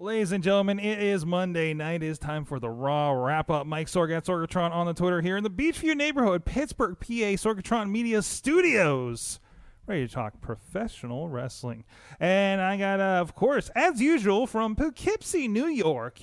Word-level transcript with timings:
Ladies 0.00 0.30
and 0.30 0.44
gentlemen, 0.44 0.78
it 0.78 1.02
is 1.02 1.26
Monday 1.26 1.74
night. 1.74 2.04
It 2.04 2.06
is 2.06 2.20
time 2.20 2.44
for 2.44 2.60
the 2.60 2.70
Raw 2.70 3.10
wrap 3.10 3.50
up. 3.50 3.66
Mike 3.66 3.88
Sorg 3.88 4.16
at 4.16 4.24
Sorgatron 4.24 4.70
on 4.70 4.86
the 4.86 4.94
Twitter 4.94 5.20
here 5.20 5.36
in 5.36 5.42
the 5.42 5.50
Beechview 5.50 5.96
neighborhood, 5.96 6.44
Pittsburgh, 6.44 6.96
PA, 7.00 7.34
Sorgatron 7.34 7.90
Media 7.90 8.22
Studios. 8.22 9.40
Ready 9.88 10.06
to 10.06 10.14
talk 10.14 10.40
professional 10.40 11.28
wrestling. 11.28 11.84
And 12.20 12.60
I 12.60 12.76
got, 12.76 13.00
uh, 13.00 13.20
of 13.20 13.34
course, 13.34 13.70
as 13.74 14.00
usual, 14.00 14.46
from 14.46 14.76
Poughkeepsie, 14.76 15.48
New 15.48 15.66
York. 15.66 16.20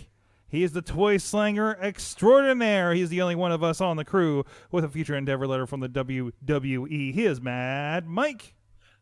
He 0.47 0.63
is 0.63 0.71
the 0.71 0.81
toy 0.81 1.17
slanger 1.17 1.77
extraordinaire. 1.81 2.93
He's 2.93 3.09
the 3.09 3.21
only 3.21 3.35
one 3.35 3.51
of 3.51 3.61
us 3.61 3.81
on 3.81 3.97
the 3.97 4.05
crew 4.05 4.45
with 4.71 4.85
a 4.85 4.89
future 4.89 5.17
endeavor 5.17 5.47
letter 5.47 5.67
from 5.67 5.81
the 5.81 5.89
WWE. 5.89 7.13
He 7.13 7.25
is 7.25 7.41
Mad 7.41 8.07
Mike. 8.07 8.55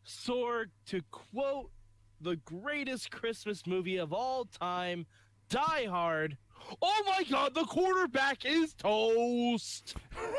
Sorg, 0.04 0.70
to 0.86 1.00
quote 1.12 1.70
the 2.24 2.36
greatest 2.36 3.10
Christmas 3.10 3.66
movie 3.66 3.98
of 3.98 4.12
all 4.12 4.46
time, 4.46 5.06
Die 5.50 5.86
Hard. 5.86 6.36
Oh 6.80 7.02
my 7.06 7.22
God, 7.24 7.54
the 7.54 7.64
quarterback 7.64 8.44
is 8.44 8.74
toast. 8.74 9.94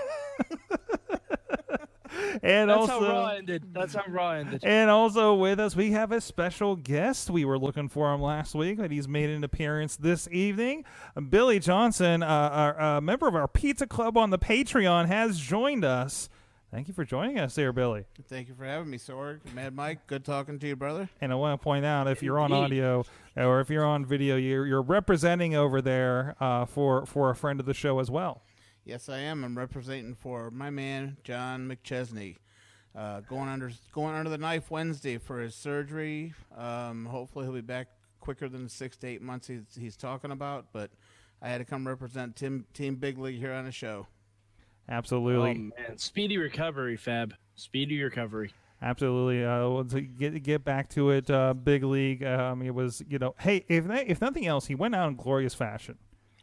And 2.41 2.69
That's 2.69 2.79
also, 2.79 2.99
how 3.01 3.09
Raw 3.09 3.27
ended. 3.27 3.73
That's 3.73 3.93
how 3.93 4.03
Raw 4.07 4.31
ended. 4.31 4.63
And 4.63 4.89
also 4.89 5.35
with 5.35 5.59
us, 5.59 5.75
we 5.75 5.91
have 5.91 6.11
a 6.11 6.21
special 6.21 6.75
guest. 6.75 7.29
We 7.29 7.45
were 7.45 7.57
looking 7.57 7.89
for 7.89 8.13
him 8.13 8.21
last 8.21 8.55
week, 8.55 8.77
but 8.77 8.91
he's 8.91 9.07
made 9.07 9.29
an 9.29 9.43
appearance 9.43 9.97
this 9.97 10.27
evening. 10.31 10.85
Billy 11.29 11.59
Johnson, 11.59 12.23
uh, 12.23 12.27
our, 12.27 12.81
uh, 12.81 13.01
member 13.01 13.27
of 13.27 13.35
our 13.35 13.47
Pizza 13.47 13.88
Club 13.88 14.17
on 14.17 14.29
the 14.29 14.39
Patreon, 14.39 15.07
has 15.07 15.39
joined 15.39 15.83
us. 15.83 16.29
Thank 16.75 16.89
you 16.89 16.93
for 16.93 17.05
joining 17.05 17.39
us 17.39 17.55
there, 17.55 17.71
Billy. 17.71 18.03
Thank 18.27 18.49
you 18.49 18.53
for 18.53 18.65
having 18.65 18.89
me, 18.89 18.97
Sorg. 18.97 19.39
Mad 19.53 19.73
Mike, 19.73 20.07
good 20.07 20.25
talking 20.25 20.59
to 20.59 20.67
you, 20.67 20.75
brother. 20.75 21.09
And 21.21 21.31
I 21.31 21.35
want 21.35 21.57
to 21.57 21.63
point 21.63 21.85
out, 21.85 22.09
if 22.09 22.21
you're 22.21 22.37
on 22.37 22.51
audio 22.51 23.05
or 23.37 23.61
if 23.61 23.69
you're 23.69 23.85
on 23.85 24.05
video, 24.05 24.35
you're, 24.35 24.67
you're 24.67 24.81
representing 24.81 25.55
over 25.55 25.81
there 25.81 26.35
uh, 26.41 26.65
for 26.65 27.05
for 27.05 27.29
a 27.29 27.35
friend 27.35 27.61
of 27.61 27.65
the 27.65 27.73
show 27.73 27.99
as 27.99 28.11
well. 28.11 28.41
Yes, 28.83 29.07
I 29.07 29.19
am. 29.19 29.45
I'm 29.45 29.57
representing 29.57 30.15
for 30.15 30.51
my 30.51 30.69
man 30.69 31.15
John 31.23 31.65
McChesney. 31.65 32.35
Uh, 32.93 33.21
going 33.21 33.47
under 33.47 33.71
going 33.93 34.13
under 34.13 34.29
the 34.29 34.37
knife 34.37 34.69
Wednesday 34.69 35.17
for 35.17 35.39
his 35.39 35.55
surgery. 35.55 36.33
Um, 36.57 37.05
hopefully 37.05 37.45
he'll 37.45 37.53
be 37.53 37.61
back 37.61 37.87
quicker 38.19 38.49
than 38.49 38.65
the 38.65 38.69
six 38.69 38.97
to 38.97 39.07
eight 39.07 39.21
months 39.21 39.47
he's, 39.47 39.63
he's 39.79 39.95
talking 39.95 40.31
about. 40.31 40.73
But 40.73 40.91
I 41.41 41.47
had 41.47 41.59
to 41.59 41.65
come 41.65 41.87
represent 41.87 42.35
Tim 42.35 42.65
Team 42.73 42.95
Big 42.95 43.17
League 43.17 43.39
here 43.39 43.53
on 43.53 43.63
the 43.63 43.71
show. 43.71 44.07
Absolutely. 44.89 45.52
Oh 45.52 45.81
man, 45.81 45.97
speedy 45.97 46.38
recovery, 46.38 46.97
Fab. 46.97 47.33
Speedy 47.55 48.02
recovery. 48.02 48.52
Absolutely. 48.81 49.44
Uh, 49.44 49.83
to 49.83 50.02
get 50.02 50.44
get 50.44 50.64
back 50.64 50.89
to 50.89 51.09
it, 51.11 51.30
uh, 51.30 51.53
big 51.53 51.83
league. 51.83 52.23
Um, 52.23 52.61
it 52.61 52.73
was 52.73 53.02
you 53.08 53.17
know, 53.17 53.36
hey, 53.39 53.66
if 53.67 53.86
na- 53.86 54.03
if 54.06 54.22
nothing 54.22 54.45
else, 54.45 54.67
he 54.67 54.75
went 54.75 54.95
out 54.95 55.09
in 55.09 55.16
glorious 55.16 55.53
fashion. 55.53 55.97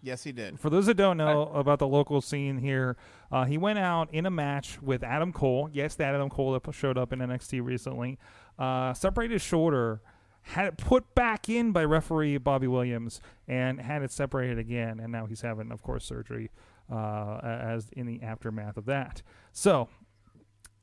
Yes, 0.04 0.24
he 0.24 0.32
did. 0.32 0.58
For 0.58 0.68
those 0.68 0.86
that 0.86 0.94
don't 0.96 1.16
know 1.16 1.42
about 1.54 1.78
the 1.78 1.86
local 1.86 2.20
scene 2.20 2.58
here, 2.58 2.96
uh, 3.30 3.44
he 3.44 3.56
went 3.56 3.78
out 3.78 4.12
in 4.12 4.26
a 4.26 4.30
match 4.30 4.82
with 4.82 5.04
Adam 5.04 5.32
Cole. 5.32 5.70
Yes, 5.72 5.94
that 5.94 6.12
Adam 6.14 6.28
Cole 6.28 6.58
that 6.58 6.74
showed 6.74 6.98
up 6.98 7.12
in 7.12 7.20
NXT 7.20 7.64
recently. 7.64 8.18
Uh, 8.58 8.92
separated 8.94 9.34
his 9.34 9.42
shoulder, 9.42 10.00
had 10.42 10.66
it 10.66 10.76
put 10.76 11.14
back 11.14 11.48
in 11.48 11.70
by 11.70 11.84
referee 11.84 12.38
Bobby 12.38 12.66
Williams, 12.66 13.20
and 13.46 13.80
had 13.80 14.02
it 14.02 14.10
separated 14.10 14.58
again. 14.58 14.98
And 14.98 15.12
now 15.12 15.26
he's 15.26 15.42
having, 15.42 15.70
of 15.70 15.82
course, 15.82 16.04
surgery 16.04 16.50
uh, 16.90 17.40
as 17.42 17.88
in 17.92 18.06
the 18.06 18.22
aftermath 18.22 18.76
of 18.76 18.86
that. 18.86 19.22
So. 19.52 19.88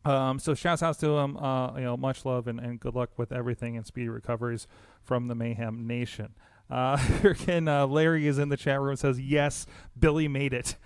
Um, 0.05 0.39
so 0.39 0.55
shouts 0.55 0.81
out 0.81 0.97
to 0.99 1.17
him. 1.17 1.35
Uh, 1.35 1.75
you 1.75 1.83
know, 1.83 1.97
much 1.97 2.23
love 2.23 2.47
and, 2.47 2.57
and 2.57 2.79
good 2.79 2.95
luck 2.95 3.09
with 3.17 3.33
everything 3.33 3.75
and 3.75 3.85
speedy 3.85 4.07
recoveries 4.07 4.65
from 5.03 5.27
the 5.27 5.35
Mayhem 5.35 5.85
Nation. 5.85 6.33
Uh, 6.69 6.97
again, 7.23 7.67
uh, 7.67 7.85
Larry 7.85 8.25
is 8.25 8.39
in 8.39 8.47
the 8.47 8.57
chat 8.57 8.79
room. 8.79 8.95
Says 8.95 9.19
yes, 9.19 9.65
Billy 9.99 10.29
made 10.29 10.53
it. 10.53 10.77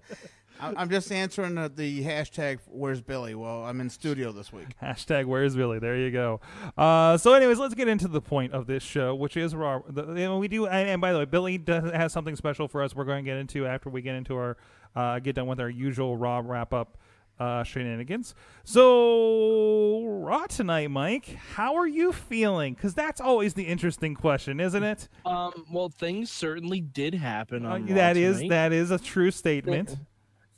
I- 0.59 0.73
I'm 0.77 0.89
just 0.89 1.11
answering 1.11 1.55
the, 1.55 1.69
the 1.73 2.03
hashtag 2.03 2.59
Where's 2.67 3.01
Billy. 3.01 3.35
Well, 3.35 3.63
I'm 3.63 3.79
in 3.81 3.89
studio 3.89 4.31
this 4.31 4.51
week. 4.51 4.67
Hashtag 4.81 5.25
Where's 5.25 5.55
Billy? 5.55 5.79
There 5.79 5.95
you 5.97 6.11
go. 6.11 6.41
Uh, 6.77 7.17
so, 7.17 7.33
anyways, 7.33 7.57
let's 7.59 7.73
get 7.75 7.87
into 7.87 8.07
the 8.07 8.21
point 8.21 8.53
of 8.53 8.67
this 8.67 8.83
show, 8.83 9.15
which 9.15 9.37
is 9.37 9.55
Raw. 9.55 9.81
The, 9.87 10.13
you 10.13 10.37
we 10.37 10.47
do, 10.47 10.67
and, 10.67 10.89
and 10.89 11.01
by 11.01 11.13
the 11.13 11.19
way, 11.19 11.25
Billy 11.25 11.57
does, 11.57 11.91
has 11.91 12.11
something 12.13 12.35
special 12.35 12.67
for 12.67 12.83
us. 12.83 12.95
We're 12.95 13.05
going 13.05 13.23
to 13.23 13.29
get 13.29 13.37
into 13.37 13.65
after 13.65 13.89
we 13.89 14.01
get 14.01 14.15
into 14.15 14.35
our 14.35 14.57
uh, 14.95 15.19
get 15.19 15.35
done 15.35 15.47
with 15.47 15.59
our 15.59 15.69
usual 15.69 16.17
Raw 16.17 16.41
wrap 16.43 16.73
up. 16.73 16.97
Uh, 17.39 17.63
shenanigans. 17.63 18.35
So, 18.65 20.03
Raw 20.03 20.45
tonight, 20.47 20.91
Mike. 20.91 21.35
How 21.53 21.75
are 21.75 21.87
you 21.87 22.11
feeling? 22.11 22.73
Because 22.73 22.93
that's 22.93 23.21
always 23.21 23.53
the 23.53 23.63
interesting 23.63 24.13
question, 24.13 24.59
isn't 24.59 24.83
it? 24.83 25.07
Um, 25.25 25.65
well, 25.71 25.87
things 25.87 26.29
certainly 26.31 26.81
did 26.81 27.13
happen 27.13 27.65
Uh, 27.65 27.75
on 27.75 27.85
Raw 27.87 27.95
that 27.95 28.17
is 28.17 28.37
tonight. 28.37 28.49
that 28.49 28.73
is 28.73 28.91
a 28.91 28.99
true 28.99 29.31
statement. 29.31 29.95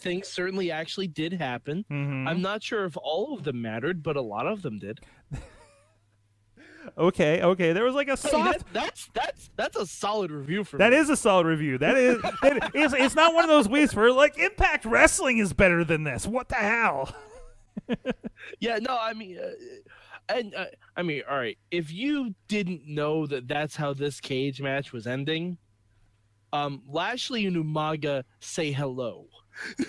Things 0.02 0.28
certainly 0.28 0.72
actually 0.72 1.08
did 1.08 1.34
happen. 1.34 1.86
Mhm. 1.90 2.28
I'm 2.28 2.42
not 2.42 2.64
sure 2.64 2.86
if 2.86 2.98
all 2.98 3.36
of 3.38 3.44
them 3.44 3.62
mattered, 3.62 4.02
but 4.04 4.16
a 4.18 4.22
lot 4.22 4.48
of 4.48 4.62
them 4.64 4.80
did. 4.80 5.00
Okay, 6.98 7.44
okay. 7.44 7.74
There 7.74 7.84
was 7.84 7.94
like 7.94 8.08
a 8.08 8.16
Hey, 8.18 8.32
that- 8.32 8.64
that's 8.74 9.08
that's 9.14 9.50
that's 9.56 9.78
a 9.78 9.86
solid 9.86 10.32
review 10.32 10.64
for 10.64 10.78
That 10.78 10.92
me. 10.94 10.98
is 10.98 11.12
a 11.12 11.16
solid 11.16 11.46
review. 11.46 11.78
That 11.78 11.96
is. 11.96 12.20
that 12.42 12.72
is 12.76 12.94
it's 12.94 13.14
not 13.14 13.36
one 13.36 13.44
of 13.44 13.50
those 13.50 13.70
weeks 13.70 13.94
where 13.96 14.12
like 14.12 14.38
Impact 14.40 14.86
Wrestling 14.86 15.38
is 15.38 15.54
better 15.54 15.84
than 15.84 16.04
this. 16.04 16.26
What 16.26 16.50
the 16.50 16.56
hell? 16.56 17.14
Yeah, 18.60 18.80
no, 18.80 18.98
I 19.00 19.14
mean, 19.14 19.38
uh, 19.38 20.34
and 20.36 20.54
uh, 20.56 20.66
I 20.98 21.04
mean, 21.04 21.22
all 21.30 21.38
right. 21.38 21.58
If 21.70 21.92
you 21.92 22.34
didn't 22.48 22.88
know 22.88 23.28
that 23.28 23.48
that's 23.48 23.76
how 23.76 23.94
this 23.94 24.20
cage 24.20 24.62
match 24.62 24.92
was 24.92 25.06
ending, 25.06 25.58
um, 26.52 26.82
Lashley 26.88 27.46
and 27.46 27.56
Umaga 27.56 28.24
say 28.40 28.72
hello. 28.72 29.28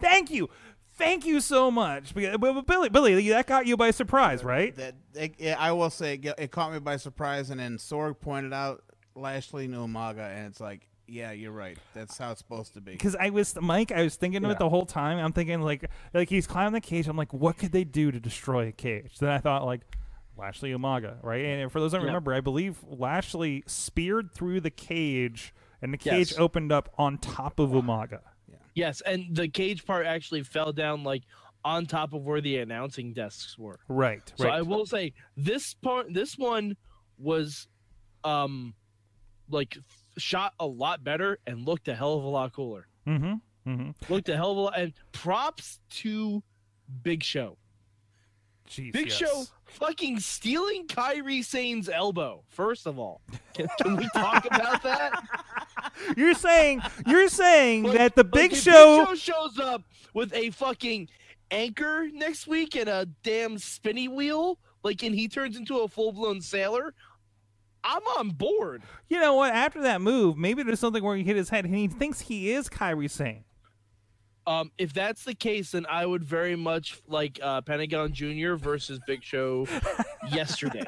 Thank 0.00 0.30
you, 0.30 0.48
thank 0.94 1.24
you 1.26 1.40
so 1.40 1.70
much. 1.70 2.14
Because- 2.14 2.38
but- 2.38 2.52
but 2.54 2.66
Billy, 2.66 2.88
Billy, 2.88 3.28
that 3.28 3.46
got 3.46 3.66
you 3.66 3.76
by 3.76 3.90
surprise, 3.92 4.42
right? 4.42 4.74
That 4.76 4.94
it, 5.14 5.34
it- 5.38 5.60
I 5.60 5.72
will 5.72 5.90
say 5.90 6.14
it, 6.14 6.34
it 6.38 6.50
caught 6.50 6.72
me 6.72 6.80
by 6.80 6.96
surprise, 6.96 7.50
and 7.50 7.60
then 7.60 7.78
Sorg 7.78 8.18
pointed 8.20 8.52
out 8.52 8.82
Lashley 9.14 9.66
and 9.66 9.74
Umaga, 9.74 10.28
and 10.36 10.46
it's 10.48 10.60
like, 10.60 10.88
yeah, 11.06 11.30
you're 11.30 11.52
right. 11.52 11.78
That's 11.94 12.18
how 12.18 12.32
it's 12.32 12.40
supposed 12.40 12.74
to 12.74 12.80
be. 12.80 12.92
Because 12.92 13.14
I 13.14 13.30
was 13.30 13.54
Mike, 13.60 13.92
I 13.92 14.02
was 14.02 14.16
thinking 14.16 14.44
of 14.44 14.50
it 14.50 14.58
the 14.58 14.68
whole 14.68 14.86
time. 14.86 15.18
I'm 15.18 15.32
thinking 15.32 15.62
like, 15.62 15.88
like 16.12 16.28
he's 16.28 16.48
climbing 16.48 16.72
the 16.72 16.80
cage. 16.80 17.06
I'm 17.06 17.16
like, 17.16 17.32
what 17.32 17.58
could 17.58 17.70
they 17.70 17.84
do 17.84 18.10
to 18.10 18.18
destroy 18.18 18.66
a 18.66 18.72
cage? 18.72 19.18
Then 19.20 19.30
I 19.30 19.38
thought 19.38 19.64
like. 19.64 19.82
Lashley 20.38 20.70
Umaga, 20.72 21.16
right? 21.22 21.42
And 21.46 21.72
for 21.72 21.80
those 21.80 21.92
that 21.92 21.96
don't 21.96 22.04
Yeah. 22.04 22.10
remember, 22.10 22.34
I 22.34 22.42
believe 22.42 22.76
Lashley 22.86 23.64
speared 23.66 24.34
through 24.34 24.60
the 24.60 24.70
cage, 24.70 25.54
and 25.82 25.92
the 25.92 25.98
cage 25.98 26.32
Yes. 26.32 26.38
opened 26.38 26.72
up 26.72 26.92
on 26.98 27.18
top 27.18 27.58
of 27.58 27.70
Umaga. 27.70 28.20
Yeah. 28.48 28.56
Yes, 28.74 29.00
and 29.02 29.34
the 29.34 29.48
cage 29.48 29.84
part 29.84 30.06
actually 30.06 30.42
fell 30.42 30.72
down 30.72 31.04
like 31.04 31.22
on 31.64 31.86
top 31.86 32.12
of 32.12 32.24
where 32.24 32.40
the 32.40 32.58
announcing 32.58 33.12
desks 33.12 33.58
were. 33.58 33.80
Right, 33.88 34.18
right. 34.18 34.32
So 34.36 34.44
right. 34.44 34.54
I 34.54 34.62
will 34.62 34.86
say 34.86 35.12
this 35.36 35.74
part, 35.74 36.12
this 36.12 36.38
one 36.38 36.76
was, 37.18 37.66
um, 38.24 38.74
like 39.48 39.76
shot 40.18 40.54
a 40.58 40.66
lot 40.66 41.04
better 41.04 41.38
and 41.46 41.64
looked 41.66 41.88
a 41.88 41.94
hell 41.94 42.14
of 42.14 42.24
a 42.24 42.28
lot 42.28 42.52
cooler. 42.52 42.86
Mm-hmm. 43.06 43.34
Mm-hmm. 43.70 44.12
Looked 44.12 44.28
a 44.28 44.36
hell 44.36 44.52
of 44.52 44.56
a 44.56 44.60
lot, 44.60 44.78
and 44.78 44.92
props 45.12 45.80
to 45.90 46.42
Big 47.02 47.22
Show. 47.22 47.58
Jeez, 48.68 48.92
Big 48.92 49.06
yes. 49.06 49.16
Show 49.16 49.44
fucking 49.64 50.20
stealing 50.20 50.86
Kairi 50.86 51.44
Sane's 51.44 51.88
elbow. 51.88 52.42
First 52.48 52.86
of 52.86 52.98
all, 52.98 53.20
can, 53.54 53.68
can 53.80 53.96
we 53.96 54.08
talk 54.14 54.46
about 54.46 54.82
that? 54.82 55.22
You're 56.16 56.34
saying 56.34 56.82
you're 57.06 57.28
saying 57.28 57.84
Like- 57.84 57.98
that 57.98 58.14
the 58.16 58.24
Big 58.24 58.54
Show. 58.54 59.06
Big 59.06 59.18
Show 59.18 59.32
shows 59.32 59.58
up 59.58 59.82
with 60.14 60.32
a 60.34 60.50
fucking 60.50 61.08
anchor 61.50 62.08
next 62.12 62.46
week 62.46 62.74
and 62.76 62.88
a 62.88 63.06
damn 63.22 63.58
spinny 63.58 64.08
wheel, 64.08 64.58
like, 64.82 65.02
and 65.02 65.14
he 65.14 65.28
turns 65.28 65.56
into 65.56 65.78
a 65.78 65.88
full 65.88 66.12
blown 66.12 66.40
sailor. 66.40 66.94
I'm 67.84 68.02
on 68.18 68.30
board. 68.30 68.82
You 69.08 69.20
know 69.20 69.34
what? 69.34 69.52
After 69.52 69.80
that 69.82 70.00
move, 70.00 70.36
maybe 70.36 70.64
there's 70.64 70.80
something 70.80 71.04
where 71.04 71.16
he 71.16 71.22
hit 71.22 71.36
his 71.36 71.50
head 71.50 71.64
and 71.64 71.74
he 71.74 71.86
thinks 71.86 72.20
he 72.20 72.50
is 72.52 72.68
Kairi 72.68 73.08
Sane. 73.08 73.44
Um, 74.46 74.70
if 74.78 74.92
that's 74.92 75.24
the 75.24 75.34
case, 75.34 75.72
then 75.72 75.86
I 75.90 76.06
would 76.06 76.22
very 76.22 76.54
much 76.54 77.00
like 77.08 77.40
uh, 77.42 77.60
Pentagon 77.62 78.12
Jr. 78.12 78.54
versus 78.54 79.00
Big 79.06 79.24
Show 79.24 79.66
yesterday. 80.30 80.84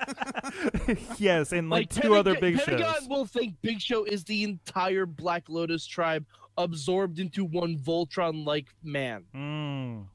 yes, 1.19 1.53
and 1.53 1.69
like, 1.69 1.91
two 1.91 2.03
Pentagon- 2.03 2.19
other 2.19 2.35
big 2.41 2.57
Pentagon 2.57 2.79
shows. 2.79 2.93
Pentagon 2.93 3.09
will 3.09 3.27
think 3.27 3.55
Big 3.63 3.81
Show 3.81 4.05
is 4.05 4.25
the 4.25 4.45
entire 4.45 5.07
Black 5.07 5.49
Lotus 5.49 5.87
tribe 5.87 6.25
absorbed 6.57 7.19
into 7.19 7.45
one 7.45 7.77
Voltron-like 7.77 8.69
man. 8.83 9.25
Mm. 9.35 10.07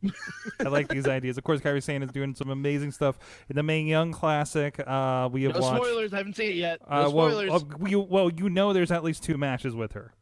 I 0.60 0.68
like 0.68 0.88
these 0.88 1.06
ideas. 1.08 1.38
Of 1.38 1.44
course, 1.44 1.60
Kairi 1.60 1.82
Sane 1.82 2.02
is 2.02 2.10
doing 2.12 2.34
some 2.34 2.50
amazing 2.50 2.92
stuff 2.92 3.18
in 3.50 3.56
the 3.56 3.62
Mae 3.62 3.82
Young 3.82 4.12
Classic. 4.12 4.78
Uh, 4.86 5.28
we 5.32 5.42
have 5.42 5.54
No 5.54 5.60
watched. 5.60 5.84
spoilers. 5.84 6.14
I 6.14 6.18
haven't 6.18 6.36
seen 6.36 6.50
it 6.52 6.56
yet. 6.56 6.80
No 6.88 6.96
Uh, 6.96 7.10
well, 7.10 7.30
spoilers. 7.30 7.62
uh, 7.62 7.76
we, 7.78 7.96
well, 7.96 8.30
you 8.30 8.48
know, 8.48 8.72
there's 8.72 8.92
at 8.92 9.02
least 9.02 9.24
two 9.24 9.36
matches 9.36 9.74
with 9.74 9.92
her. 9.92 10.12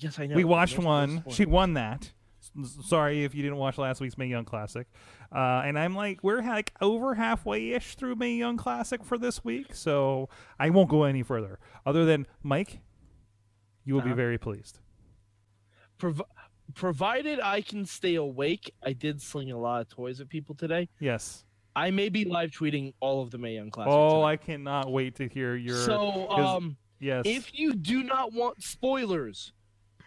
Yes, 0.00 0.18
I 0.18 0.26
know. 0.26 0.34
we 0.34 0.44
watched 0.44 0.76
No- 0.78 0.82
no 0.84 0.88
one. 0.90 1.10
spoilers. 1.20 1.36
She 1.36 1.46
won 1.46 1.74
that. 1.74 2.12
S- 2.58 2.78
Sorry 2.86 3.22
if 3.24 3.34
you 3.34 3.42
didn't 3.42 3.58
watch 3.58 3.76
last 3.78 4.00
week's 4.00 4.16
Mae 4.18 4.26
Young 4.26 4.44
Classic. 4.44 4.86
Uh, 5.30 5.62
and 5.64 5.78
I'm 5.78 5.94
like, 5.94 6.22
we're 6.24 6.42
like 6.42 6.72
over 6.80 7.14
halfway 7.14 7.70
ish 7.70 7.94
through 7.96 8.16
Mae 8.16 8.34
Young 8.34 8.56
Classic 8.56 9.04
for 9.04 9.18
this 9.18 9.44
week, 9.44 9.74
so 9.74 10.28
I 10.58 10.70
won't 10.70 10.88
go 10.88 11.04
any 11.04 11.22
further. 11.22 11.58
Other 11.86 12.04
than 12.04 12.26
Mike, 12.42 12.80
you 13.84 13.94
will 13.94 14.00
be 14.00 14.08
Uh-huh. 14.08 14.16
very 14.16 14.38
pleased. 14.38 14.80
Prov- 15.98 16.22
provided 16.74 17.40
I 17.40 17.60
can 17.60 17.84
stay 17.84 18.14
awake, 18.14 18.72
I 18.82 18.92
did 18.94 19.20
sling 19.20 19.50
a 19.50 19.58
lot 19.58 19.82
of 19.82 19.88
toys 19.88 20.20
at 20.20 20.28
people 20.28 20.54
today. 20.54 20.88
Yes. 20.98 21.44
I 21.76 21.90
may 21.90 22.08
be 22.08 22.24
live 22.24 22.50
tweeting 22.50 22.94
all 23.00 23.22
of 23.22 23.30
the 23.30 23.38
Mae 23.38 23.54
Young 23.54 23.70
Classic. 23.70 23.92
Oh, 23.92 24.20
tonight. 24.20 24.26
I 24.32 24.36
cannot 24.38 24.90
wait 24.92 25.14
to 25.16 25.28
hear 25.28 25.54
your. 25.54 25.76
so 25.76 26.26
'cause- 26.28 26.56
um, 26.56 26.76
yes. 26.98 27.22
if 27.26 27.56
you 27.58 27.74
do 27.74 28.02
not 28.02 28.32
want 28.32 28.62
spoilers, 28.62 29.52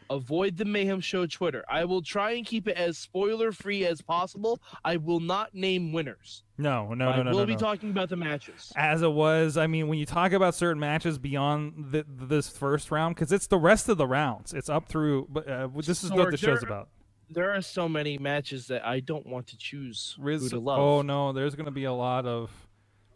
avoid 0.10 0.58
the 0.58 0.66
Mayhem 0.66 1.00
Show 1.00 1.26
Twitter. 1.26 1.64
I 1.70 1.86
will 1.86 2.02
try 2.02 2.32
and 2.32 2.46
keep 2.46 2.68
it 2.68 2.78
as 2.78 2.98
spoiler 2.98 3.52
free 3.52 3.86
as 3.86 4.02
possible. 4.02 4.62
I 4.84 4.98
will 4.98 5.20
not 5.20 5.54
name 5.54 5.92
winners. 5.92 6.44
no, 6.58 6.94
no, 6.94 7.10
I 7.10 7.18
no, 7.18 7.24
no, 7.24 7.32
will 7.32 7.40
no, 7.40 7.46
be 7.46 7.54
no. 7.54 7.60
talking 7.60 7.90
about 7.90 8.10
the 8.10 8.16
matches. 8.16 8.72
as 8.76 9.02
it 9.02 9.12
was. 9.12 9.58
I 9.58 9.68
mean, 9.68 9.88
when 9.88 10.00
you 10.00 10.06
talk 10.06 10.32
about 10.32 10.56
certain 10.56 10.80
matches 10.80 11.18
beyond 11.18 11.92
the, 11.92 12.06
this 12.08 12.50
first 12.50 12.92
round, 12.92 13.16
because 13.16 13.32
it's 13.32 13.48
the 13.48 13.58
rest 13.58 13.90
of 13.90 13.98
the 13.98 14.08
rounds. 14.08 14.54
It's 14.54 14.70
up 14.70 14.88
through. 14.88 15.28
But 15.30 15.48
uh, 15.48 15.68
this 15.76 16.04
is 16.04 16.12
what 16.12 16.32
the 16.32 16.38
show's 16.38 16.64
about. 16.64 16.90
There 17.30 17.52
are 17.52 17.62
so 17.62 17.90
many 17.90 18.18
matches 18.18 18.68
that 18.68 18.86
I 18.86 19.00
don't 19.00 19.26
want 19.26 19.48
to 19.48 19.58
choose 19.58 20.16
Riz, 20.20 20.44
who 20.44 20.50
to 20.50 20.60
love. 20.60 20.80
oh 20.80 21.02
no, 21.02 21.34
there's 21.34 21.56
going 21.56 21.66
to 21.66 21.72
be 21.72 21.86
a 21.86 21.94
lot 21.94 22.26
of. 22.26 22.52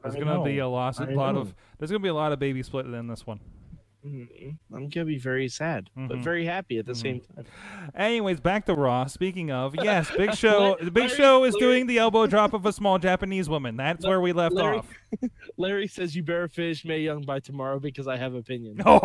There's 0.01 0.15
I 0.15 0.19
going 0.19 0.37
to 0.37 0.43
be 0.43 0.59
a 0.59 0.67
lot, 0.67 0.99
a 0.99 1.03
I 1.03 1.13
lot 1.13 1.35
of. 1.35 1.53
There's 1.77 1.91
going 1.91 2.01
to 2.01 2.03
be 2.03 2.09
a 2.09 2.13
lot 2.15 2.31
of 2.31 2.39
baby 2.39 2.63
split 2.63 2.85
in 2.85 3.07
this 3.07 3.27
one. 3.27 3.39
Mhm. 4.07 4.57
I'm 4.73 4.89
gonna 4.89 5.05
be 5.05 5.17
very 5.17 5.47
sad, 5.49 5.89
Mm-hmm. 5.97 6.07
but 6.07 6.17
very 6.19 6.45
happy 6.45 6.77
at 6.77 6.85
the 6.85 6.95
same 6.95 7.19
time. 7.21 7.45
Anyways, 7.95 8.39
back 8.39 8.65
to 8.67 8.73
Raw. 8.73 9.05
Speaking 9.07 9.51
of, 9.51 9.75
yes, 9.83 10.09
Big 10.15 10.33
Show. 10.35 10.77
The 10.81 10.91
Big 10.91 11.05
Larry- 11.05 11.15
Show 11.17 11.43
is 11.43 11.53
Larry- 11.55 11.65
doing 11.65 11.87
the 11.87 11.97
elbow 11.97 12.25
drop 12.27 12.53
of 12.53 12.65
a 12.65 12.71
small 12.71 12.97
Japanese 12.99 13.49
woman. 13.49 13.75
That's 13.75 14.05
where 14.05 14.21
we 14.21 14.31
left 14.33 14.53
Larry- 14.55 14.77
off. 14.77 14.87
Larry 15.57 15.87
says 15.87 16.15
you 16.15 16.23
better 16.23 16.47
finish 16.47 16.85
Mae 16.85 16.99
Young 17.01 17.21
by 17.23 17.39
tomorrow 17.39 17.79
because 17.79 18.07
I 18.07 18.17
have 18.17 18.33
opinions. 18.35 18.79
All 18.85 18.99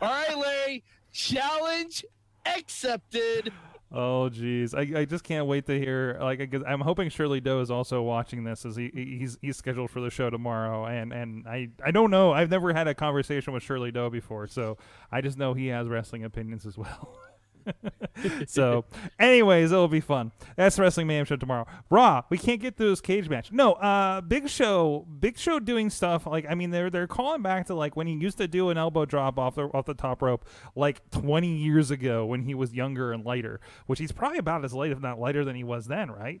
right, 0.00 0.36
Larry. 0.36 0.84
Challenge 1.12 2.04
accepted. 2.46 3.52
Oh 3.92 4.30
jeez, 4.32 4.72
I, 4.72 5.00
I 5.00 5.04
just 5.04 5.24
can't 5.24 5.46
wait 5.46 5.66
to 5.66 5.76
hear. 5.76 6.16
Like, 6.20 6.40
I 6.40 6.70
I'm 6.70 6.80
hoping 6.80 7.08
Shirley 7.08 7.40
Doe 7.40 7.60
is 7.60 7.72
also 7.72 8.02
watching 8.02 8.44
this, 8.44 8.64
as 8.64 8.76
he 8.76 8.90
he's 8.94 9.36
he's 9.42 9.56
scheduled 9.56 9.90
for 9.90 10.00
the 10.00 10.10
show 10.10 10.30
tomorrow, 10.30 10.86
and 10.86 11.12
and 11.12 11.46
I 11.48 11.70
I 11.84 11.90
don't 11.90 12.10
know. 12.12 12.32
I've 12.32 12.50
never 12.50 12.72
had 12.72 12.86
a 12.86 12.94
conversation 12.94 13.52
with 13.52 13.64
Shirley 13.64 13.90
Doe 13.90 14.08
before, 14.08 14.46
so 14.46 14.78
I 15.10 15.20
just 15.20 15.38
know 15.38 15.54
he 15.54 15.68
has 15.68 15.88
wrestling 15.88 16.22
opinions 16.22 16.66
as 16.66 16.78
well. 16.78 17.18
so, 18.46 18.84
anyways, 19.18 19.72
it'll 19.72 19.88
be 19.88 20.00
fun. 20.00 20.32
That's 20.56 20.76
the 20.76 20.82
Wrestling 20.82 21.06
Mayhem 21.06 21.24
Show 21.24 21.36
tomorrow. 21.36 21.66
Raw, 21.90 22.22
we 22.30 22.38
can't 22.38 22.60
get 22.60 22.76
through 22.76 22.90
this 22.90 23.00
cage 23.00 23.28
match. 23.28 23.52
No, 23.52 23.72
uh, 23.74 24.20
Big 24.20 24.48
Show, 24.48 25.06
Big 25.18 25.38
Show 25.38 25.58
doing 25.58 25.90
stuff 25.90 26.26
like 26.26 26.46
I 26.48 26.54
mean 26.54 26.70
they're 26.70 26.90
they're 26.90 27.06
calling 27.06 27.42
back 27.42 27.66
to 27.66 27.74
like 27.74 27.96
when 27.96 28.06
he 28.06 28.14
used 28.14 28.38
to 28.38 28.48
do 28.48 28.70
an 28.70 28.78
elbow 28.78 29.04
drop 29.04 29.38
off 29.38 29.54
the 29.54 29.64
off 29.64 29.86
the 29.86 29.94
top 29.94 30.22
rope 30.22 30.46
like 30.74 31.08
20 31.10 31.48
years 31.48 31.90
ago 31.90 32.26
when 32.26 32.42
he 32.42 32.54
was 32.54 32.74
younger 32.74 33.12
and 33.12 33.24
lighter, 33.24 33.60
which 33.86 33.98
he's 33.98 34.12
probably 34.12 34.38
about 34.38 34.64
as 34.64 34.72
light 34.72 34.90
if 34.90 35.00
not 35.00 35.18
lighter 35.18 35.44
than 35.44 35.56
he 35.56 35.64
was 35.64 35.86
then, 35.86 36.10
right? 36.10 36.40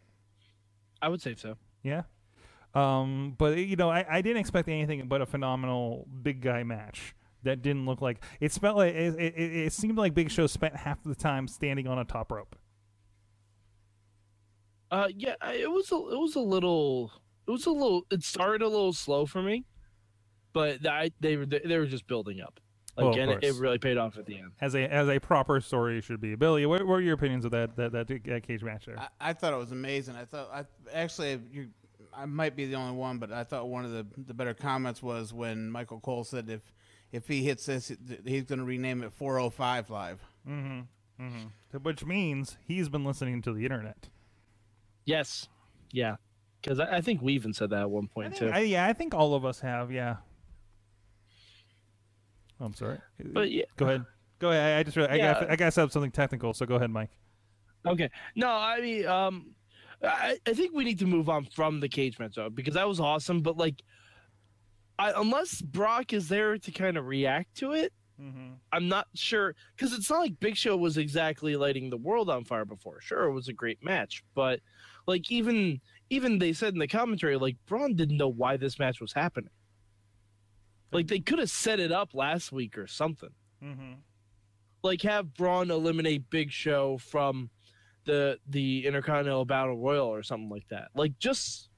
I 1.02 1.08
would 1.08 1.22
say 1.22 1.34
so. 1.34 1.56
Yeah. 1.82 2.02
Um, 2.74 3.34
but 3.36 3.58
you 3.58 3.76
know, 3.76 3.90
I, 3.90 4.04
I 4.08 4.22
didn't 4.22 4.38
expect 4.38 4.68
anything 4.68 5.08
but 5.08 5.20
a 5.20 5.26
phenomenal 5.26 6.06
big 6.22 6.40
guy 6.40 6.62
match. 6.62 7.14
That 7.42 7.62
didn't 7.62 7.86
look 7.86 8.00
like 8.02 8.22
it. 8.40 8.52
Spent 8.52 8.76
like 8.76 8.94
it, 8.94 9.14
it, 9.18 9.34
it 9.36 9.56
it 9.66 9.72
seemed 9.72 9.96
like 9.98 10.14
Big 10.14 10.30
Show 10.30 10.46
spent 10.46 10.76
half 10.76 11.02
the 11.04 11.14
time 11.14 11.48
standing 11.48 11.86
on 11.86 11.98
a 11.98 12.04
top 12.04 12.30
rope. 12.32 12.56
Uh, 14.90 15.08
yeah, 15.16 15.34
it 15.52 15.70
was 15.70 15.90
a, 15.92 15.94
it 15.96 16.18
was 16.18 16.34
a 16.36 16.40
little, 16.40 17.12
it 17.46 17.50
was 17.50 17.66
a 17.66 17.70
little. 17.70 18.02
It 18.10 18.22
started 18.24 18.62
a 18.62 18.68
little 18.68 18.92
slow 18.92 19.24
for 19.26 19.42
me, 19.42 19.64
but 20.52 20.86
I 20.86 21.12
they 21.20 21.36
were 21.36 21.46
they 21.46 21.78
were 21.78 21.86
just 21.86 22.06
building 22.06 22.40
up. 22.40 22.60
Like, 22.96 23.06
Oh, 23.06 23.12
and 23.12 23.30
it, 23.30 23.44
it 23.44 23.54
really 23.54 23.78
paid 23.78 23.96
off 23.96 24.18
at 24.18 24.26
the 24.26 24.36
end. 24.38 24.52
as 24.60 24.74
a 24.74 24.82
as 24.92 25.08
a 25.08 25.18
proper 25.20 25.60
story 25.60 26.00
should 26.00 26.20
be. 26.20 26.34
Billy, 26.34 26.66
what, 26.66 26.84
what 26.86 26.96
are 26.96 27.00
your 27.02 27.14
opinions 27.14 27.44
of 27.44 27.52
that 27.52 27.76
that 27.76 27.92
that, 27.92 28.08
that 28.08 28.42
cage 28.42 28.62
match 28.64 28.86
there? 28.86 28.98
I, 28.98 29.08
I 29.20 29.32
thought 29.32 29.52
it 29.54 29.58
was 29.58 29.70
amazing. 29.72 30.16
I 30.16 30.24
thought 30.24 30.50
I 30.52 30.64
actually 30.92 31.40
you, 31.52 31.68
I 32.12 32.26
might 32.26 32.56
be 32.56 32.66
the 32.66 32.74
only 32.74 32.96
one, 32.96 33.18
but 33.18 33.32
I 33.32 33.44
thought 33.44 33.68
one 33.68 33.84
of 33.84 33.92
the 33.92 34.06
the 34.26 34.34
better 34.34 34.54
comments 34.54 35.02
was 35.02 35.32
when 35.32 35.70
Michael 35.70 36.00
Cole 36.00 36.24
said 36.24 36.48
if 36.50 36.62
if 37.12 37.26
he 37.28 37.42
hits 37.42 37.66
this, 37.66 37.92
he's 38.24 38.44
going 38.44 38.58
to 38.58 38.64
rename 38.64 39.02
it 39.02 39.12
405 39.12 39.90
Live. 39.90 40.20
Mm-hmm. 40.48 41.22
Mm-hmm. 41.24 41.78
Which 41.82 42.04
means 42.04 42.56
he's 42.66 42.88
been 42.88 43.04
listening 43.04 43.42
to 43.42 43.52
the 43.52 43.64
internet. 43.64 44.08
Yes, 45.04 45.48
yeah, 45.92 46.16
because 46.62 46.78
I, 46.80 46.96
I 46.96 47.00
think 47.00 47.20
we 47.22 47.32
even 47.34 47.52
said 47.52 47.70
that 47.70 47.80
at 47.82 47.90
one 47.90 48.08
I 48.10 48.14
point 48.14 48.36
think- 48.36 48.52
too. 48.52 48.56
I- 48.56 48.60
yeah, 48.60 48.86
I 48.86 48.92
think 48.92 49.14
all 49.14 49.34
of 49.34 49.44
us 49.44 49.60
have. 49.60 49.90
Yeah. 49.92 50.16
Oh, 52.60 52.66
I'm 52.66 52.74
sorry. 52.74 52.98
But 53.24 53.50
yeah, 53.50 53.64
Go 53.76 53.86
ahead. 53.86 54.04
Go 54.38 54.50
ahead. 54.50 54.76
I, 54.76 54.78
I 54.80 54.82
just 54.82 54.96
really, 54.96 55.08
I 55.08 55.18
got 55.18 55.50
I 55.50 55.56
got 55.56 55.66
to 55.66 55.70
set 55.72 55.84
up 55.84 55.90
something 55.92 56.10
technical. 56.10 56.52
So 56.54 56.66
go 56.66 56.76
ahead, 56.76 56.90
Mike. 56.90 57.10
Okay. 57.86 58.10
No, 58.36 58.48
I 58.50 58.80
mean, 58.80 59.06
um, 59.06 59.54
I, 60.02 60.36
I 60.46 60.52
think 60.52 60.74
we 60.74 60.84
need 60.84 60.98
to 60.98 61.06
move 61.06 61.28
on 61.30 61.46
from 61.46 61.80
the 61.80 61.88
cage 61.88 62.18
match 62.18 62.34
though, 62.36 62.50
because 62.50 62.74
that 62.74 62.86
was 62.86 63.00
awesome. 63.00 63.40
But 63.40 63.56
like, 63.56 63.82
I, 65.00 65.12
unless 65.16 65.60
Brock 65.62 66.12
is 66.12 66.28
there 66.28 66.58
to 66.58 66.70
kind 66.70 66.96
of 66.96 67.06
react 67.06 67.56
to 67.58 67.72
it, 67.72 67.92
Mm-hmm. 68.20 68.52
I'm 68.72 68.88
not 68.88 69.06
sure 69.14 69.54
because 69.74 69.94
it's 69.94 70.10
not 70.10 70.20
like 70.20 70.38
Big 70.40 70.56
Show 70.56 70.76
was 70.76 70.98
exactly 70.98 71.56
lighting 71.56 71.88
the 71.88 71.96
world 71.96 72.28
on 72.28 72.44
fire 72.44 72.66
before. 72.66 73.00
Sure, 73.00 73.24
it 73.24 73.32
was 73.32 73.48
a 73.48 73.52
great 73.52 73.82
match, 73.82 74.22
but 74.34 74.60
like 75.06 75.30
even 75.30 75.80
even 76.10 76.38
they 76.38 76.52
said 76.52 76.74
in 76.74 76.78
the 76.78 76.86
commentary, 76.86 77.36
like 77.36 77.56
Braun 77.66 77.94
didn't 77.94 78.18
know 78.18 78.28
why 78.28 78.56
this 78.56 78.78
match 78.78 79.00
was 79.00 79.12
happening. 79.12 79.50
Like 80.92 81.06
they 81.06 81.20
could 81.20 81.38
have 81.38 81.50
set 81.50 81.80
it 81.80 81.92
up 81.92 82.14
last 82.14 82.52
week 82.52 82.76
or 82.76 82.86
something. 82.86 83.30
Mm-hmm. 83.64 83.92
like 84.82 85.02
have 85.02 85.34
Braun 85.34 85.70
eliminate 85.70 86.28
Big 86.30 86.50
Show 86.50 86.98
from 86.98 87.48
the 88.04 88.38
the 88.48 88.86
Intercontinental 88.86 89.46
Battle 89.46 89.78
Royal 89.78 90.08
or 90.08 90.22
something 90.22 90.50
like 90.50 90.68
that. 90.68 90.88
Like 90.94 91.18
just 91.18 91.69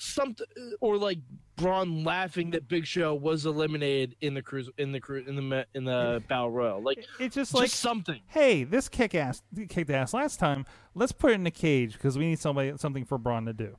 something, 0.00 0.46
or 0.80 0.96
like 0.96 1.18
Braun 1.56 2.04
laughing 2.04 2.50
that 2.52 2.68
Big 2.68 2.86
Show 2.86 3.14
was 3.14 3.46
eliminated 3.46 4.16
in 4.20 4.34
the 4.34 4.42
cruise 4.42 4.70
in 4.78 4.92
the 4.92 5.00
cruise 5.00 5.28
in 5.28 5.36
the 5.36 5.66
in 5.74 5.84
the 5.84 6.22
Battle 6.28 6.50
Royal. 6.50 6.82
Like 6.82 6.98
It's 7.18 7.34
just 7.34 7.52
just 7.52 7.54
like, 7.54 7.70
something. 7.70 8.20
hey, 8.28 8.64
this 8.64 8.88
kick 8.88 9.14
ass 9.14 9.42
kicked 9.68 9.90
ass 9.90 10.14
last 10.14 10.38
time. 10.38 10.64
Let's 10.94 11.12
put 11.12 11.32
it 11.32 11.34
in 11.34 11.46
a 11.46 11.50
cage 11.50 11.92
because 11.94 12.16
we 12.18 12.26
need 12.26 12.38
somebody 12.38 12.72
something 12.76 13.04
for 13.04 13.18
Braun 13.18 13.44
to 13.46 13.52
do. 13.52 13.76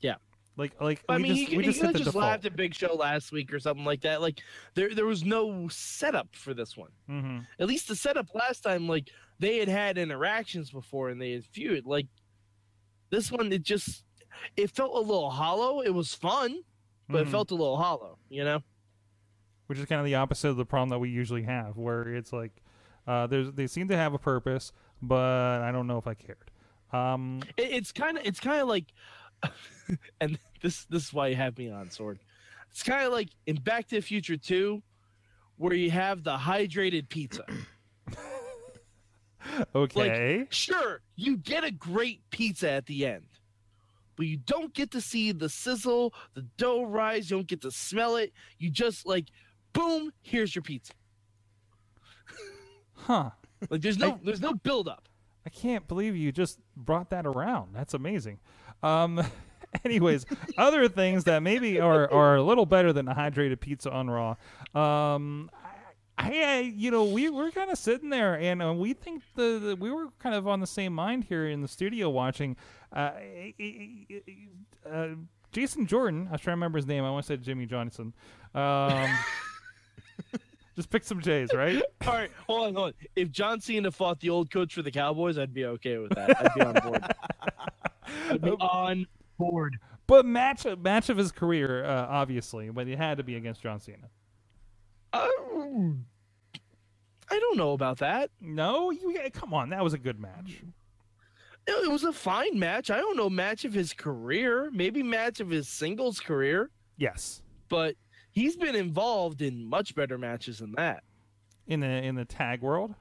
Yeah. 0.00 0.16
Like 0.56 0.78
like 0.80 1.02
I 1.08 1.16
we 1.16 1.22
mean, 1.22 1.36
just 1.36 1.50
he, 1.50 1.56
we 1.56 1.62
just 1.64 1.80
could 1.80 1.86
hit 1.88 1.92
the 1.94 1.98
just 2.00 2.08
default. 2.12 2.24
laughed 2.24 2.44
at 2.44 2.56
Big 2.56 2.74
Show 2.74 2.94
last 2.94 3.32
week 3.32 3.54
or 3.54 3.58
something 3.58 3.86
like 3.86 4.02
that. 4.02 4.20
Like 4.20 4.40
there 4.74 4.94
there 4.94 5.06
was 5.06 5.24
no 5.24 5.66
setup 5.68 6.28
for 6.32 6.52
this 6.52 6.76
one. 6.76 6.90
mm-hmm. 7.08 7.38
At 7.58 7.68
least 7.68 7.88
the 7.88 7.96
setup 7.96 8.34
last 8.34 8.60
time, 8.60 8.86
like 8.86 9.08
they 9.38 9.56
had 9.58 9.68
had 9.68 9.96
interactions 9.96 10.70
before 10.70 11.08
and 11.08 11.20
they 11.20 11.32
had 11.32 11.44
feud. 11.46 11.86
Like 11.86 12.06
this 13.08 13.32
one, 13.32 13.50
it 13.50 13.62
just 13.62 14.04
it 14.56 14.70
felt 14.70 14.94
a 14.94 15.00
little 15.00 15.30
hollow. 15.30 15.80
It 15.80 15.90
was 15.94 16.14
fun, 16.14 16.62
but 17.08 17.24
Mhm. 17.24 17.28
it 17.28 17.30
felt 17.30 17.50
a 17.50 17.54
little 17.54 17.76
hollow. 17.76 18.18
You 18.28 18.44
know? 18.44 18.62
which 19.68 19.78
is 19.78 19.86
kind 19.86 20.00
of 20.00 20.04
the 20.04 20.16
opposite 20.16 20.48
of 20.50 20.56
the 20.56 20.66
problem 20.66 20.90
that 20.90 20.98
we 20.98 21.08
usually 21.08 21.44
have, 21.44 21.78
where 21.78 22.02
it's 22.14 22.30
like 22.32 22.62
uh, 23.06 23.26
there's 23.26 23.50
they 23.52 23.66
seem 23.66 23.88
to 23.88 23.96
have 23.96 24.12
a 24.12 24.18
purpose, 24.18 24.70
but 25.00 25.62
I 25.62 25.72
don't 25.72 25.86
know 25.86 25.96
if 25.96 26.06
I 26.06 26.12
cared. 26.14 26.50
Um, 26.92 27.40
It, 27.56 27.70
it's 27.70 27.90
kind 27.92 28.18
of 28.18 28.26
it's 28.26 28.38
kind 28.40 28.60
of 28.60 28.68
like, 28.68 28.92
and 30.20 30.38
this 30.60 30.84
this 30.86 31.04
is 31.06 31.12
why 31.14 31.28
you 31.28 31.36
have 31.36 31.56
me 31.56 31.70
on 31.70 31.88
Sorg. 31.88 32.18
It's 32.70 32.82
kind 32.82 33.06
of 33.06 33.12
like 33.12 33.30
in 33.46 33.56
Back 33.56 33.88
to 33.88 33.94
the 33.96 34.02
Future 34.02 34.36
Two, 34.36 34.82
where 35.56 35.72
you 35.74 35.90
have 35.90 36.22
the 36.22 36.36
hydrated 36.36 37.08
pizza. 37.08 37.44
okay, 39.74 40.38
Like, 40.40 40.52
Sure, 40.52 41.00
you 41.16 41.36
get 41.36 41.64
a 41.64 41.70
great 41.70 42.20
pizza 42.30 42.70
at 42.70 42.86
the 42.86 43.06
end, 43.06 43.26
but 44.16 44.26
you 44.26 44.36
don't 44.38 44.72
get 44.74 44.90
to 44.92 45.00
see 45.00 45.32
the 45.32 45.48
sizzle, 45.48 46.14
the 46.34 46.42
dough 46.56 46.84
rise. 46.84 47.30
You 47.30 47.38
don't 47.38 47.46
get 47.46 47.62
to 47.62 47.70
smell 47.70 48.16
it. 48.16 48.32
You 48.58 48.70
just 48.70 49.06
like, 49.06 49.26
boom, 49.72 50.12
here's 50.22 50.54
your 50.54 50.62
pizza. 50.62 50.92
Huh. 52.94 53.30
Like 53.70 53.80
there's 53.80 53.98
no 53.98 54.18
there's 54.22 54.40
no 54.40 54.54
build 54.54 54.88
up. 54.88 55.08
I 55.44 55.50
can't 55.50 55.86
believe 55.88 56.16
you 56.16 56.30
just 56.30 56.58
brought 56.76 57.10
that 57.10 57.26
around. 57.26 57.74
That's 57.74 57.94
amazing. 57.94 58.38
Um, 58.82 59.22
anyways, 59.84 60.26
other 60.56 60.88
things 60.88 61.24
that 61.24 61.42
maybe 61.42 61.80
are, 61.80 62.10
are 62.12 62.36
a 62.36 62.42
little 62.42 62.66
better 62.66 62.92
than 62.92 63.08
a 63.08 63.14
hydrated 63.14 63.60
pizza 63.60 63.90
on 63.90 64.08
Raw. 64.08 64.36
Um, 64.74 65.50
I, 66.22 66.60
you 66.60 66.90
know, 66.90 67.04
we 67.04 67.28
were 67.30 67.50
kind 67.50 67.70
of 67.70 67.78
sitting 67.78 68.10
there, 68.10 68.38
and 68.38 68.62
uh, 68.62 68.72
we 68.72 68.92
think 68.92 69.22
the, 69.34 69.58
the 69.58 69.76
we 69.76 69.90
were 69.90 70.08
kind 70.18 70.34
of 70.34 70.46
on 70.46 70.60
the 70.60 70.66
same 70.66 70.92
mind 70.92 71.24
here 71.24 71.48
in 71.48 71.62
the 71.62 71.68
studio 71.68 72.10
watching. 72.10 72.56
Uh, 72.92 73.12
uh, 74.90 75.08
Jason 75.50 75.86
Jordan, 75.86 76.28
I 76.28 76.32
was 76.32 76.40
trying 76.40 76.52
to 76.52 76.56
remember 76.56 76.78
his 76.78 76.86
name. 76.86 77.04
I 77.04 77.10
want 77.10 77.26
to 77.26 77.32
say 77.32 77.36
Jimmy 77.38 77.66
Johnson. 77.66 78.12
Um, 78.54 79.08
just 80.76 80.90
pick 80.90 81.04
some 81.04 81.20
J's, 81.20 81.52
right? 81.52 81.82
All 82.06 82.12
right, 82.14 82.30
hold 82.46 82.68
on, 82.68 82.74
hold 82.74 82.86
on. 82.88 82.94
If 83.16 83.30
John 83.30 83.60
Cena 83.60 83.90
fought 83.90 84.20
the 84.20 84.30
old 84.30 84.50
coach 84.50 84.74
for 84.74 84.82
the 84.82 84.90
Cowboys, 84.90 85.38
I'd 85.38 85.52
be 85.52 85.64
okay 85.64 85.98
with 85.98 86.12
that. 86.14 86.40
I'd 86.40 86.54
be 86.54 86.60
on 86.60 86.74
board. 86.74 87.14
I'd 88.30 88.42
be 88.42 88.50
on 88.60 89.06
board. 89.38 89.78
But 90.06 90.24
match 90.24 90.66
match 90.78 91.08
of 91.08 91.16
his 91.16 91.32
career, 91.32 91.84
uh, 91.84 92.06
obviously, 92.08 92.70
but 92.70 92.86
it 92.86 92.98
had 92.98 93.18
to 93.18 93.24
be 93.24 93.36
against 93.36 93.62
John 93.62 93.80
Cena. 93.80 94.08
Oh, 95.12 95.96
I 97.32 97.38
don't 97.40 97.56
know 97.56 97.72
about 97.72 97.98
that. 97.98 98.30
No, 98.40 98.90
you 98.90 99.16
come 99.32 99.54
on, 99.54 99.70
that 99.70 99.82
was 99.82 99.94
a 99.94 99.98
good 99.98 100.20
match. 100.20 100.62
It 101.66 101.90
was 101.90 102.04
a 102.04 102.12
fine 102.12 102.58
match. 102.58 102.90
I 102.90 102.98
don't 102.98 103.16
know 103.16 103.30
match 103.30 103.64
of 103.64 103.72
his 103.72 103.92
career, 103.92 104.70
maybe 104.72 105.02
match 105.02 105.40
of 105.40 105.48
his 105.48 105.68
singles 105.68 106.18
career, 106.20 106.70
Yes, 106.98 107.40
but 107.68 107.94
he's 108.32 108.56
been 108.56 108.74
involved 108.74 109.40
in 109.42 109.64
much 109.64 109.94
better 109.94 110.18
matches 110.18 110.58
than 110.58 110.72
that. 110.72 111.04
in 111.66 111.80
the 111.80 111.86
in 111.86 112.16
the 112.16 112.24
tag 112.24 112.60
world. 112.62 112.94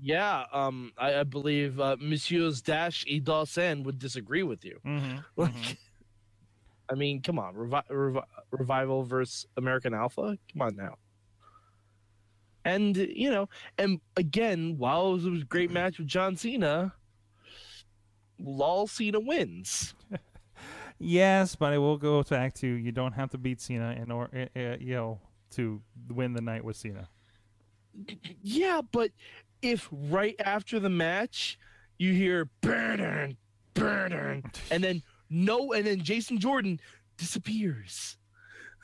Yeah, 0.00 0.44
um, 0.52 0.92
I, 0.98 1.20
I 1.20 1.22
believe 1.22 1.78
uh, 1.80 1.96
Monsieur's 2.00 2.60
Dash 2.60 3.04
et 3.08 3.24
Dawson 3.24 3.84
would 3.84 3.98
disagree 3.98 4.42
with 4.42 4.64
you. 4.64 4.80
Mm-hmm. 4.84 5.18
Like, 5.36 5.78
I 6.90 6.94
mean, 6.94 7.22
come 7.22 7.38
on, 7.38 7.54
revi- 7.54 7.88
revi- 7.90 8.24
revival 8.50 9.04
versus 9.04 9.46
American 9.56 9.94
Alpha. 9.94 10.36
Come 10.52 10.62
on 10.62 10.76
now. 10.76 10.96
And 12.64 12.96
you 12.96 13.30
know, 13.30 13.48
and 13.78 14.00
again, 14.16 14.76
while 14.78 15.14
it 15.14 15.22
was 15.22 15.42
a 15.42 15.44
great 15.44 15.70
match 15.70 15.98
with 15.98 16.06
John 16.06 16.36
Cena, 16.36 16.94
Lol 18.38 18.86
Cena 18.86 19.20
wins. 19.20 19.94
Yes, 20.98 21.56
but 21.56 21.72
I 21.72 21.78
will 21.78 21.98
go 21.98 22.22
back 22.22 22.54
to 22.54 22.66
you 22.66 22.92
don't 22.92 23.12
have 23.12 23.30
to 23.30 23.38
beat 23.38 23.60
Cena 23.60 23.96
in 24.00 24.10
or 24.10 24.30
uh, 24.34 24.58
uh, 24.58 24.76
you 24.80 24.94
know 24.94 25.20
to 25.50 25.82
win 26.08 26.32
the 26.32 26.40
night 26.40 26.64
with 26.64 26.76
Cena. 26.76 27.08
Yeah, 28.42 28.80
but 28.92 29.10
if 29.62 29.88
right 29.90 30.34
after 30.38 30.80
the 30.80 30.90
match 30.90 31.58
you 31.98 32.12
hear 32.12 32.48
burn, 32.60 33.36
burn, 33.74 34.42
and 34.70 34.84
then 34.84 35.02
no, 35.30 35.72
and 35.72 35.86
then 35.86 36.00
Jason 36.02 36.38
Jordan 36.38 36.80
disappears. 37.16 38.16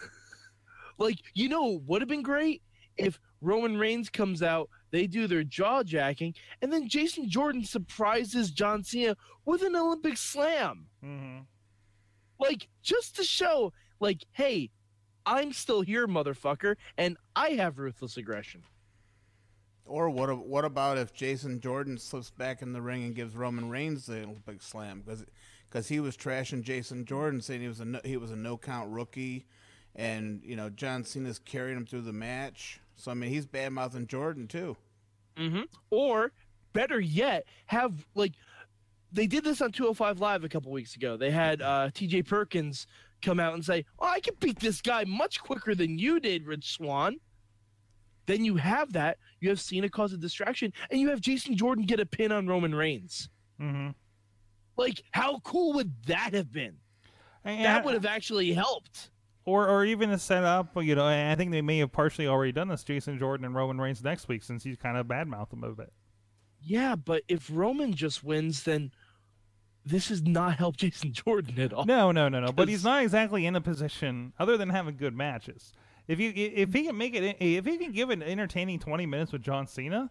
like, 0.99 1.19
you 1.35 1.49
know, 1.49 1.83
would 1.87 2.03
have 2.03 2.09
been 2.09 2.23
great 2.23 2.63
if 2.97 3.21
Roman 3.41 3.77
Reigns 3.77 4.09
comes 4.11 4.43
out, 4.43 4.69
they 4.91 5.07
do 5.07 5.27
their 5.27 5.45
jaw 5.45 5.83
jacking, 5.83 6.35
and 6.61 6.73
then 6.73 6.89
Jason 6.89 7.29
Jordan 7.29 7.65
surprises 7.65 8.51
John 8.51 8.85
Cena 8.85 9.17
with 9.45 9.63
an 9.63 9.77
Olympic 9.77 10.17
slam. 10.17 10.87
Mm-hmm. 11.05 11.39
Like, 12.39 12.69
just 12.83 13.17
to 13.17 13.25
show, 13.25 13.73
like, 14.01 14.25
hey, 14.33 14.71
I'm 15.27 15.53
still 15.53 15.83
here, 15.83 16.07
motherfucker, 16.07 16.77
and 16.97 17.17
I 17.37 17.51
have 17.51 17.79
ruthless 17.79 18.17
aggression. 18.17 18.63
Or 19.85 20.09
what? 20.09 20.47
What 20.47 20.65
about 20.65 20.99
if 20.99 21.13
Jason 21.13 21.61
Jordan 21.61 21.99
slips 21.99 22.31
back 22.31 22.63
in 22.63 22.73
the 22.73 22.81
ring 22.81 23.03
and 23.03 23.15
gives 23.15 23.35
Roman 23.35 23.69
Reigns 23.69 24.07
the 24.07 24.23
Olympic 24.23 24.63
slam 24.63 25.03
because 25.05 25.25
because 25.69 25.89
he 25.89 25.99
was 25.99 26.17
trashing 26.17 26.63
Jason 26.63 27.05
Jordan, 27.05 27.41
saying 27.41 27.61
he 27.61 27.69
was 27.69 27.81
a 27.81 27.85
no, 27.85 28.01
he 28.05 28.17
was 28.17 28.31
a 28.31 28.37
no 28.37 28.57
count 28.57 28.89
rookie, 28.91 29.47
and 29.97 30.43
you 30.45 30.55
know 30.55 30.71
John 30.71 31.03
Cena's 31.03 31.41
carrying 31.41 31.77
him 31.77 31.87
through 31.87 32.03
the 32.03 32.13
match. 32.13 32.81
So 33.01 33.11
I 33.11 33.15
mean 33.15 33.31
he's 33.31 33.47
bad 33.47 33.73
mouthing 33.73 34.07
Jordan 34.07 34.47
too. 34.47 34.77
Mm-hmm. 35.37 35.63
Or 35.91 36.33
better 36.73 37.01
yet, 37.01 37.45
have 37.67 38.07
like 38.15 38.33
they 39.13 39.27
did 39.27 39.45
this 39.45 39.61
on 39.61 39.73
205 39.73 40.21
Live 40.21 40.45
a 40.45 40.49
couple 40.49 40.71
weeks 40.71 40.95
ago. 40.97 41.17
They 41.17 41.31
had 41.31 41.63
uh, 41.63 41.91
T.J. 41.93 42.23
Perkins 42.23 42.87
come 43.23 43.41
out 43.41 43.55
and 43.55 43.65
say, 43.65 43.85
"Oh, 43.99 44.07
I 44.07 44.21
can 44.21 44.35
beat 44.41 44.61
this 44.61 44.81
guy 44.81 45.05
much 45.05 45.41
quicker 45.41 45.75
than 45.75 45.99
you 45.99 46.21
did, 46.21 46.47
Rich 46.47 46.73
Swann." 46.73 47.17
Then 48.27 48.45
you 48.45 48.57
have 48.57 48.93
that. 48.93 49.19
You 49.41 49.49
have 49.49 49.61
Cena 49.61 49.89
cause 49.89 50.13
a 50.13 50.17
distraction, 50.17 50.73
and 50.91 51.01
you 51.01 51.09
have 51.11 51.21
Jason 51.21 51.57
Jordan 51.57 51.85
get 51.85 52.01
a 52.01 52.07
pin 52.07 52.31
on 52.31 52.47
Roman 52.47 52.75
Reigns. 52.75 53.29
Mm-hmm. 53.61 53.91
Like, 54.77 55.03
how 55.13 55.41
cool 55.41 55.73
would 55.75 55.93
that 56.07 56.35
have 56.35 56.53
been? 56.53 56.77
And, 57.45 57.65
That 57.65 57.85
would 57.85 57.95
have 57.95 58.07
actually 58.07 58.53
helped. 58.53 59.11
Or 59.45 59.69
or 59.69 59.85
even 59.85 60.11
a 60.11 60.19
setup. 60.19 60.77
You 60.77 60.95
know, 60.95 61.09
and 61.09 61.31
I 61.31 61.35
think 61.35 61.51
they 61.51 61.63
may 61.63 61.79
have 61.79 61.93
partially 61.93 62.27
already 62.27 62.53
done 62.53 62.69
this. 62.69 62.85
Jason 62.85 63.19
Jordan 63.19 63.47
and 63.47 63.55
Roman 63.55 63.81
Reigns 63.81 64.03
next 64.03 64.29
week 64.29 64.43
since 64.43 64.65
he's 64.65 64.77
kind 64.77 64.97
of 64.97 65.07
badmouthed 65.07 65.53
him 65.53 65.65
a 65.65 65.71
bit. 65.71 65.93
Yeah, 66.63 66.97
but 66.97 67.23
if 67.29 67.49
Roman 67.51 67.95
just 67.95 68.23
wins, 68.23 68.65
then 68.65 68.93
this 69.85 70.09
does 70.09 70.23
not 70.23 70.57
help 70.57 70.77
Jason 70.79 71.13
Jordan 71.13 71.59
at 71.59 71.73
all. 71.73 71.85
No, 71.85 72.13
no, 72.13 72.29
no, 72.29 72.41
no. 72.41 72.53
But 72.53 72.69
he's 72.69 72.85
not 72.85 73.03
exactly 73.03 73.47
in 73.47 73.57
a 73.57 73.61
position 73.61 74.33
other 74.39 74.57
than 74.57 74.71
having 74.71 74.97
good 74.97 75.15
matches. 75.15 75.73
If 76.07 76.19
you 76.19 76.33
if 76.35 76.73
he 76.73 76.85
can 76.85 76.99
make 76.99 77.15
it, 77.15 77.37
if 77.41 77.65
he 77.65 77.77
can 77.79 77.93
give 77.93 78.11
an 78.11 78.23
entertaining 78.23 78.79
twenty 78.79 79.07
minutes 79.07 79.33
with 79.33 79.43
John 79.43 79.67
Cena, 79.67 80.11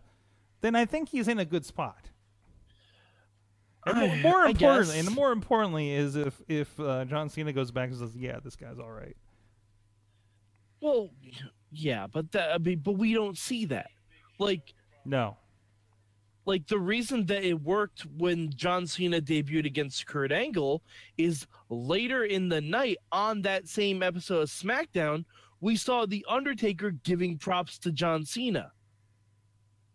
then 0.62 0.76
I 0.76 0.86
think 0.86 1.10
he's 1.10 1.28
in 1.28 1.40
a 1.40 1.46
good 1.46 1.66
spot. 1.66 2.10
I- 3.96 4.22
more 4.22 4.42
I 4.44 4.50
importantly, 4.50 4.96
guess. 4.96 5.08
and 5.08 5.16
more 5.16 5.32
importantly 5.32 5.92
is 5.92 6.16
if 6.16 6.42
if 6.48 6.80
uh, 6.80 7.06
John 7.06 7.30
Cena 7.30 7.52
goes 7.54 7.72
back 7.72 7.90
and 7.90 7.98
says, 7.98 8.16
"Yeah, 8.16 8.40
this 8.44 8.56
guy's 8.56 8.80
all 8.80 8.92
right." 8.92 9.16
Well, 10.82 11.10
yeah, 11.72 12.08
but 12.08 12.32
that 12.32 12.54
I 12.54 12.58
mean, 12.58 12.80
but 12.80 12.94
we 12.94 13.14
don't 13.14 13.38
see 13.38 13.66
that. 13.66 13.88
Like, 14.38 14.74
No, 15.04 15.36
like 16.46 16.66
the 16.68 16.80
reason 16.80 17.26
that 17.26 17.44
it 17.44 17.62
worked 17.62 18.06
when 18.18 18.50
John 18.56 18.88
Cena 18.88 19.20
debuted 19.22 19.66
against 19.66 20.06
Kurt 20.08 20.32
Angle 20.32 20.82
is 21.18 21.46
later 21.70 22.24
in 22.24 22.48
the 22.50 22.62
night 22.62 22.98
on 23.12 23.42
that 23.42 23.68
same 23.68 24.02
episode 24.02 24.42
of 24.44 24.50
SmackDown, 24.50 25.26
we 25.60 25.76
saw 25.76 26.06
the 26.06 26.26
Undertaker 26.30 26.92
giving 26.92 27.38
props 27.38 27.78
to 27.80 27.92
John 27.92 28.24
Cena. 28.24 28.72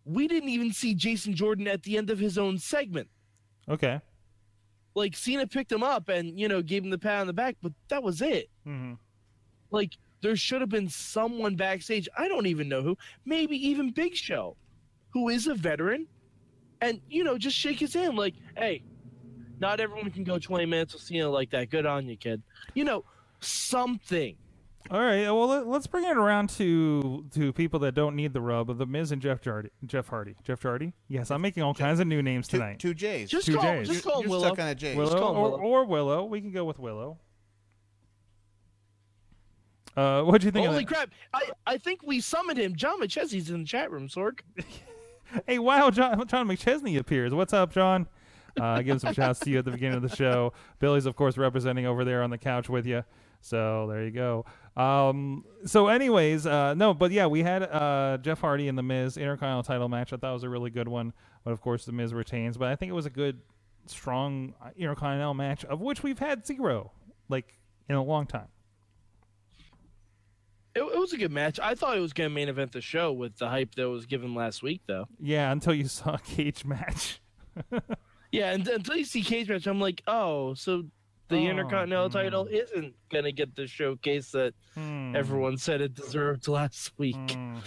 We 0.05 0.29
didn't 0.29 0.51
even 0.51 0.71
see 0.75 0.95
Jason 0.95 1.35
Jordan 1.35 1.67
at 1.67 1.83
the 1.83 1.97
end 1.97 2.11
of 2.11 2.19
his 2.19 2.37
own 2.37 2.59
segment. 2.59 3.09
Okay. 3.69 4.01
Like 4.95 5.17
Cena 5.17 5.47
picked 5.47 5.73
him 5.73 5.83
up 5.83 6.09
and 6.09 6.39
you 6.39 6.47
know 6.49 6.63
gave 6.63 6.85
him 6.85 6.91
the 6.91 6.99
pat 6.99 7.21
on 7.21 7.27
the 7.27 7.33
back, 7.33 7.57
but 7.63 7.73
that 7.89 8.03
was 8.03 8.23
it. 8.23 8.49
hmm 8.65 8.95
Like 9.71 9.91
there 10.23 10.37
should 10.37 10.61
have 10.61 10.71
been 10.71 10.89
someone 10.89 11.57
backstage. 11.57 12.09
I 12.17 12.29
don't 12.29 12.47
even 12.47 12.69
know 12.69 12.83
who. 12.83 12.97
Maybe 13.27 13.57
even 13.69 13.91
Big 13.91 14.15
Show, 14.15 14.57
who 15.13 15.29
is 15.29 15.47
a 15.49 15.55
veteran, 15.55 16.07
and 16.81 17.01
you 17.09 17.25
know 17.25 17.37
just 17.37 17.57
shake 17.57 17.81
his 17.81 17.93
hand 17.95 18.17
like, 18.17 18.35
"Hey, 18.57 18.83
not 19.59 19.81
everyone 19.81 20.11
can 20.13 20.25
go 20.25 20.39
20 20.39 20.65
minutes 20.67 20.95
with 20.95 21.03
Cena 21.03 21.29
like 21.29 21.51
that. 21.51 21.71
Good 21.71 21.87
on 21.87 22.09
you, 22.09 22.17
kid." 22.17 22.43
You 22.75 22.85
know, 22.85 23.05
something. 23.41 24.37
All 24.91 25.01
right. 25.01 25.23
Well, 25.25 25.47
let, 25.49 25.67
let's 25.67 25.87
bring 25.87 26.05
it 26.05 26.17
around 26.17 26.51
to 26.51 27.25
to 27.33 27.53
people 27.55 27.81
that 27.81 27.95
don't 27.95 28.15
need 28.15 28.35
the 28.35 28.41
rub 28.43 28.69
of 28.69 28.77
the 28.79 28.85
Miz 28.87 29.13
and 29.13 29.23
Jeff 29.23 29.43
Hardy. 29.43 29.71
Jeff 29.87 30.09
Hardy. 30.09 30.37
Jeff 30.45 30.63
Hardy. 30.63 30.93
Yes, 31.09 31.31
I'm 31.31 31.41
making 31.41 31.63
all 31.63 31.73
kinds 31.75 32.01
of 32.01 32.07
new 32.07 32.23
names 32.23 32.47
Two, 32.49 32.59
tonight. 32.59 32.79
two 32.81 32.93
J's. 32.93 33.31
Just 33.31 33.47
Two 33.47 33.55
call, 33.57 33.63
J's. 33.63 33.89
just 33.89 34.05
You're- 34.05 34.13
call 34.13 34.21
him 34.23 34.29
you're 34.29 34.31
Willow. 34.39 34.47
stuck 34.49 34.59
on 34.59 34.69
a 34.69 34.75
J. 34.75 34.95
Willow, 34.95 35.19
call 35.19 35.35
or, 35.37 35.43
Willow. 35.43 35.59
or 35.61 35.85
Willow. 35.87 36.25
We 36.27 36.41
can 36.43 36.51
go 36.51 36.65
with 36.67 36.79
Willow. 36.79 37.19
Uh, 39.97 40.23
what 40.23 40.41
do 40.41 40.47
you 40.47 40.51
think? 40.51 40.67
Holy 40.67 40.83
of 40.83 40.89
that? 40.89 40.95
crap! 40.95 41.11
I 41.33 41.51
I 41.67 41.79
think 41.79 42.03
we 42.03 42.21
summoned 42.21 42.59
him. 42.59 42.75
John 42.77 43.01
McChesney's 43.01 43.49
in 43.51 43.61
the 43.61 43.67
chat 43.67 43.91
room, 43.91 44.09
Sorg. 44.09 44.41
Hey, 45.49 45.59
wow, 45.59 45.91
John, 45.91 46.29
John 46.29 46.47
McChesney 46.47 46.97
appears. 46.97 47.35
What's 47.35 47.53
up, 47.53 47.73
John? 47.73 48.07
Uh, 48.61 48.83
give 48.83 49.01
some 49.01 49.13
shouts 49.15 49.41
to 49.41 49.51
you 49.51 49.59
at 49.59 49.65
the 49.65 49.73
beginning 49.73 49.97
of 49.97 50.03
the 50.09 50.15
show. 50.15 50.53
Billy's, 50.79 51.07
of 51.07 51.17
course, 51.17 51.37
representing 51.37 51.87
over 51.87 52.05
there 52.05 52.23
on 52.23 52.31
the 52.31 52.39
couch 52.39 52.69
with 52.69 52.87
you. 52.87 53.03
So 53.45 53.87
there 53.91 54.03
you 54.05 54.11
go. 54.11 54.47
Um, 54.75 55.45
so, 55.67 55.89
anyways, 55.89 56.47
uh, 56.47 56.73
no, 56.73 56.95
but 56.95 57.11
yeah, 57.11 57.27
we 57.27 57.43
had 57.43 57.63
uh, 57.63 58.17
Jeff 58.23 58.41
Hardy 58.41 58.69
and 58.69 58.79
The 58.79 58.83
Miz 58.83 59.19
Intercontinental 59.19 59.63
title 59.63 59.89
match. 59.91 60.15
I 60.15 60.17
thought 60.17 60.31
it 60.31 60.33
was 60.33 60.45
a 60.45 60.49
really 60.49 60.71
good 60.71 60.89
one. 60.89 61.13
But 61.45 61.51
of 61.51 61.61
course, 61.61 61.85
The 61.85 61.93
Miz 61.93 62.15
retains. 62.15 62.57
But 62.57 62.69
I 62.69 62.77
think 62.77 62.89
it 62.89 62.95
was 62.95 63.05
a 63.05 63.11
good, 63.11 63.41
strong 63.85 64.55
uh, 64.65 64.71
Intercontinental 64.79 65.35
match, 65.35 65.63
of 65.67 65.83
which 65.83 66.03
we've 66.03 66.19
had 66.19 66.47
zero, 66.47 66.93
like, 67.29 67.59
in 67.87 67.97
a 67.97 68.03
long 68.03 68.27
time. 68.27 68.49
It, 70.75 70.81
it 70.81 70.99
was 70.99 71.13
a 71.13 71.19
good 71.19 71.31
match. 71.31 71.61
I 71.61 71.75
thought 71.75 71.99
it 71.99 72.01
was 72.01 72.15
going 72.15 72.31
to 72.31 72.35
main 72.35 72.49
event 72.49 72.73
the 72.73 72.81
show 72.81 73.13
with 73.13 73.37
the 73.37 73.51
hype 73.51 73.75
that 73.75 73.91
was 73.91 74.07
given 74.07 74.35
last 74.35 74.63
week, 74.63 74.81
though. 74.87 75.07
Yeah, 75.21 75.53
until 75.53 75.75
you 75.75 75.87
saw 75.87 76.15
a 76.15 76.19
cage 76.19 76.65
match. 76.65 77.21
Yeah, 78.35 78.51
and 78.51 78.67
until 78.67 78.97
you 78.97 79.05
see 79.05 79.23
cage 79.23 79.49
match, 79.49 79.69
I'm 79.69 79.81
like, 79.81 80.03
oh, 80.09 80.55
so 80.55 80.87
the 81.29 81.37
Oh, 81.37 81.51
Intercontinental 81.51 82.09
hmm. 82.09 82.13
title 82.13 82.47
isn't 82.47 82.95
gonna 83.11 83.33
get 83.33 83.55
the 83.57 83.67
showcase 83.67 84.31
that 84.33 84.55
Hmm. 84.75 85.15
everyone 85.17 85.57
said 85.57 85.81
it 85.81 85.95
deserved 85.95 86.49
last 86.49 86.93
week. 86.99 87.17
Hmm. 87.33 87.59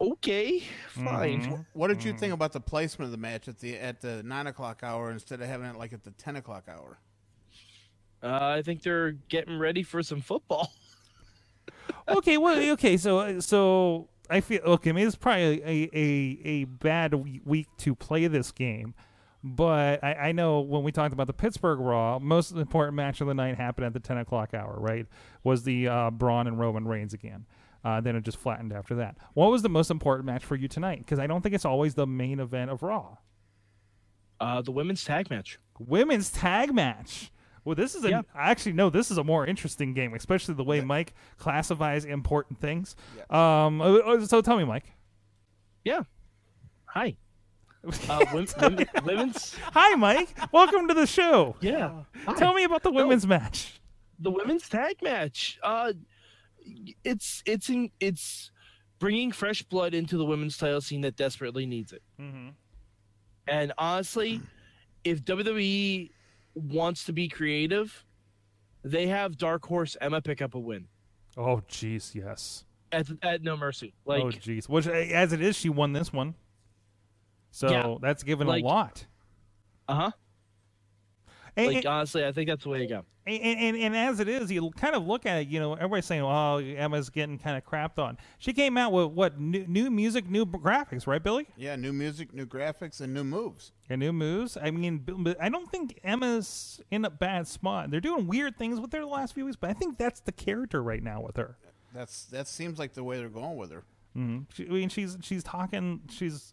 okay, 0.00 0.60
fine. 0.88 1.42
Mm-hmm. 1.42 1.62
What 1.72 1.88
did 1.88 2.04
you 2.04 2.12
think 2.12 2.32
about 2.32 2.52
the 2.52 2.60
placement 2.60 3.06
of 3.06 3.12
the 3.12 3.18
match 3.18 3.48
at 3.48 3.58
the 3.58 3.76
at 3.78 4.00
the 4.00 4.22
nine 4.22 4.46
o'clock 4.46 4.80
hour 4.82 5.10
instead 5.10 5.40
of 5.40 5.48
having 5.48 5.66
it 5.66 5.76
like 5.76 5.92
at 5.92 6.04
the 6.04 6.10
ten 6.12 6.36
o'clock 6.36 6.64
hour? 6.68 6.98
Uh, 8.22 8.54
I 8.58 8.62
think 8.62 8.82
they're 8.82 9.12
getting 9.12 9.58
ready 9.58 9.82
for 9.82 10.02
some 10.02 10.20
football. 10.22 10.72
okay, 12.08 12.38
well, 12.38 12.58
okay, 12.72 12.96
so 12.96 13.40
so 13.40 14.08
I 14.30 14.40
feel 14.40 14.60
okay. 14.62 14.92
Maybe 14.92 15.06
it's 15.06 15.16
probably 15.16 15.62
a 15.62 15.90
a, 15.92 16.38
a 16.44 16.64
bad 16.64 17.14
week 17.44 17.68
to 17.78 17.94
play 17.94 18.26
this 18.26 18.50
game, 18.52 18.94
but 19.44 20.02
I, 20.02 20.14
I 20.14 20.32
know 20.32 20.60
when 20.60 20.82
we 20.82 20.90
talked 20.90 21.12
about 21.12 21.26
the 21.26 21.32
Pittsburgh 21.34 21.78
Raw, 21.78 22.18
most 22.18 22.52
important 22.52 22.96
match 22.96 23.20
of 23.20 23.26
the 23.28 23.34
night 23.34 23.56
happened 23.56 23.86
at 23.86 23.92
the 23.92 24.00
ten 24.00 24.16
o'clock 24.16 24.54
hour. 24.54 24.74
Right, 24.78 25.06
was 25.44 25.62
the 25.64 25.86
uh, 25.86 26.10
Braun 26.10 26.46
and 26.46 26.58
Roman 26.58 26.88
Reigns 26.88 27.12
again. 27.12 27.46
Uh, 27.84 28.00
then 28.00 28.16
it 28.16 28.22
just 28.24 28.38
flattened 28.38 28.72
after 28.72 28.94
that. 28.94 29.18
What 29.34 29.50
was 29.50 29.60
the 29.60 29.68
most 29.68 29.90
important 29.90 30.24
match 30.24 30.42
for 30.42 30.56
you 30.56 30.68
tonight? 30.68 31.00
Because 31.00 31.18
I 31.18 31.26
don't 31.26 31.42
think 31.42 31.54
it's 31.54 31.66
always 31.66 31.92
the 31.94 32.06
main 32.06 32.40
event 32.40 32.70
of 32.70 32.82
Raw. 32.82 33.18
Uh, 34.40 34.62
the 34.62 34.72
women's 34.72 35.04
tag 35.04 35.28
match. 35.28 35.58
Women's 35.78 36.30
tag 36.30 36.72
match. 36.72 37.30
Well, 37.64 37.74
this 37.74 37.94
is 37.94 38.04
a 38.04 38.10
Yeah. 38.10 38.22
actually 38.34 38.72
no. 38.72 38.88
This 38.90 39.10
is 39.10 39.18
a 39.18 39.24
more 39.24 39.46
interesting 39.46 39.92
game, 39.94 40.14
especially 40.14 40.54
the 40.54 40.64
way 40.64 40.80
Mike 40.80 41.12
classifies 41.38 42.04
important 42.06 42.58
things. 42.58 42.96
Um, 43.30 43.80
uh, 43.82 43.96
uh, 43.98 44.26
so 44.26 44.40
tell 44.40 44.56
me, 44.56 44.64
Mike. 44.64 44.92
Yeah. 45.84 46.02
Hi. 46.86 47.16
Uh, 48.08 48.24
wom- 48.32 48.46
wom- 48.60 48.78
women's. 49.04 49.54
Hi, 49.72 49.94
Mike. 49.94 50.28
Welcome 50.52 50.88
to 50.88 50.94
the 50.94 51.06
show. 51.06 51.56
Yeah. 51.60 52.02
Hi. 52.26 52.34
Tell 52.34 52.54
me 52.54 52.64
about 52.64 52.82
the 52.82 52.90
women's 52.90 53.26
match. 53.26 53.80
the 54.18 54.30
women's 54.30 54.68
tag 54.68 54.96
match. 55.02 55.58
Uh, 55.62 55.92
it's 57.04 57.42
it's 57.46 57.68
in, 57.68 57.90
it's 58.00 58.50
bringing 58.98 59.32
fresh 59.32 59.62
blood 59.62 59.92
into 59.92 60.16
the 60.16 60.24
women's 60.24 60.56
title 60.56 60.80
scene 60.80 61.02
that 61.02 61.16
desperately 61.16 61.66
needs 61.66 61.92
it. 61.92 62.02
Mm-hmm. 62.20 62.48
And 63.48 63.72
honestly, 63.76 64.40
if 65.04 65.22
WWE 65.24 66.10
wants 66.54 67.04
to 67.04 67.12
be 67.12 67.28
creative, 67.28 68.04
they 68.82 69.06
have 69.08 69.36
Dark 69.36 69.66
Horse 69.66 69.96
Emma 70.00 70.22
pick 70.22 70.40
up 70.40 70.54
a 70.54 70.58
win 70.58 70.86
Oh, 71.36 71.62
jeez, 71.68 72.14
yes. 72.14 72.64
at 72.92 73.06
at 73.22 73.42
No 73.42 73.56
Mercy. 73.58 73.92
Like 74.06 74.22
oh, 74.22 74.28
jeez. 74.28 74.68
Which, 74.70 74.86
as 74.86 75.32
it 75.34 75.42
is, 75.42 75.56
she 75.58 75.68
won 75.68 75.92
this 75.92 76.12
one, 76.12 76.34
so 77.54 77.70
Yeah, 77.70 77.94
that's 78.00 78.24
given 78.24 78.48
like- 78.48 78.64
a 78.64 78.66
lot. 78.66 79.06
uh 79.88 79.94
huh. 79.94 80.10
And, 81.56 81.66
Like 81.68 81.76
and, 81.76 81.86
honestly, 81.86 82.24
I 82.26 82.32
think 82.32 82.48
that's 82.48 82.64
the 82.64 82.68
way 82.68 82.80
to 82.80 82.86
go. 82.88 83.04
and, 83.28 83.40
and, 83.40 83.76
and 83.76 83.96
as 83.96 84.18
it 84.18 84.28
is, 84.28 84.50
you 84.50 84.70
kind 84.72 84.96
of 84.96 85.06
look 85.06 85.24
at 85.24 85.42
it. 85.42 85.46
You 85.48 85.60
know, 85.60 85.74
everybody's 85.74 86.04
saying, 86.04 86.22
"Oh, 86.22 86.56
Emma's 86.56 87.10
getting 87.10 87.38
kind 87.38 87.56
of 87.56 87.64
crapped 87.64 88.00
on." 88.00 88.18
She 88.38 88.52
came 88.52 88.76
out 88.76 88.90
with 88.92 89.12
what 89.12 89.38
new, 89.38 89.64
new 89.68 89.88
music, 89.88 90.28
new 90.28 90.44
graphics, 90.46 91.06
right, 91.06 91.22
Billy? 91.22 91.46
Yeah, 91.56 91.76
new 91.76 91.92
music, 91.92 92.34
new 92.34 92.44
graphics, 92.44 93.00
and 93.00 93.14
new 93.14 93.22
moves. 93.22 93.70
and 93.88 94.00
new 94.00 94.12
moves. 94.12 94.56
I 94.60 94.72
mean, 94.72 95.36
I 95.40 95.48
don't 95.48 95.70
think 95.70 96.00
Emma's 96.02 96.80
in 96.90 97.04
a 97.04 97.10
bad 97.10 97.46
spot. 97.46 97.88
They're 97.92 98.00
doing 98.00 98.26
weird 98.26 98.58
things 98.58 98.80
with 98.80 98.92
her 98.92 98.98
the 99.00 99.06
last 99.06 99.34
few 99.34 99.44
weeks, 99.44 99.56
but 99.56 99.70
I 99.70 99.74
think 99.74 99.96
that's 99.96 100.18
the 100.18 100.32
character 100.32 100.82
right 100.82 101.04
now 101.04 101.20
with 101.20 101.36
her. 101.36 101.56
That's 101.94 102.24
that 102.26 102.48
seems 102.48 102.80
like 102.80 102.94
the 102.94 103.04
way 103.04 103.18
they're 103.18 103.28
going 103.28 103.56
with 103.56 103.70
her. 103.70 103.84
hmm 104.12 104.40
She, 104.52 104.66
I 104.66 104.70
mean, 104.70 104.88
she's 104.88 105.16
she's 105.20 105.44
talking, 105.44 106.00
she's 106.10 106.52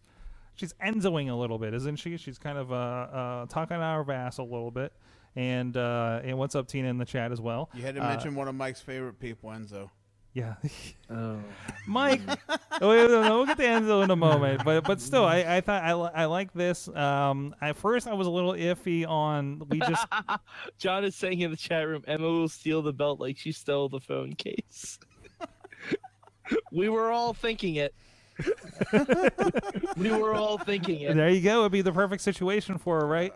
she's 0.54 0.72
Enzoing 0.74 1.30
a 1.30 1.34
little 1.34 1.58
bit, 1.58 1.74
isn't 1.74 1.96
she? 1.96 2.16
She's 2.16 2.38
kind 2.38 2.58
of 2.58 2.72
uh, 2.72 2.74
uh 2.76 3.46
talking 3.46 3.76
out 3.76 4.04
her 4.06 4.12
ass 4.12 4.38
a 4.38 4.42
little 4.42 4.70
bit. 4.70 4.92
And 5.34 5.76
uh, 5.76 6.20
and 6.22 6.36
what's 6.38 6.54
up, 6.54 6.68
Tina, 6.68 6.88
in 6.88 6.98
the 6.98 7.04
chat 7.06 7.32
as 7.32 7.40
well? 7.40 7.70
You 7.74 7.82
had 7.82 7.94
to 7.94 8.04
Uh, 8.04 8.08
mention 8.08 8.34
one 8.34 8.48
of 8.48 8.54
Mike's 8.54 8.80
favorite 8.82 9.18
people, 9.18 9.48
Enzo. 9.50 9.88
yeah. 10.34 10.54
Oh. 11.10 11.38
Mike, 11.86 12.20
wait, 12.26 12.38
no, 12.80 13.06
no, 13.22 13.36
we'll 13.36 13.46
get 13.46 13.58
to 13.58 13.64
Enzo 13.64 14.02
in 14.02 14.10
a 14.10 14.16
moment, 14.16 14.62
but 14.64 14.84
but 14.84 14.98
still, 15.00 15.26
I, 15.26 15.56
I 15.56 15.60
thought 15.60 15.82
I, 15.82 15.90
I 15.90 16.24
like 16.24 16.52
this. 16.54 16.88
Um, 16.88 17.54
at 17.60 17.76
first 17.76 18.06
I 18.06 18.14
was 18.14 18.26
a 18.26 18.30
little 18.30 18.52
iffy 18.54 19.06
on 19.06 19.62
we 19.68 19.78
just 19.80 20.06
John 20.78 21.04
is 21.04 21.14
saying 21.16 21.40
in 21.40 21.50
the 21.50 21.56
chat 21.56 21.86
room, 21.86 22.02
Emma 22.06 22.24
will 22.30 22.48
steal 22.48 22.80
the 22.80 22.92
belt 22.94 23.20
like 23.20 23.36
she 23.36 23.52
stole 23.52 23.88
the 23.90 24.00
phone 24.00 24.32
case. 24.34 24.98
we 26.72 26.88
were 26.88 27.10
all 27.10 27.32
thinking 27.34 27.76
it. 27.76 27.94
we 29.96 30.10
were 30.10 30.34
all 30.34 30.58
thinking 30.58 31.00
it. 31.00 31.14
There 31.14 31.28
you 31.30 31.40
go. 31.40 31.60
It'd 31.60 31.72
be 31.72 31.82
the 31.82 31.92
perfect 31.92 32.22
situation 32.22 32.78
for 32.78 33.00
her, 33.00 33.06
right? 33.06 33.32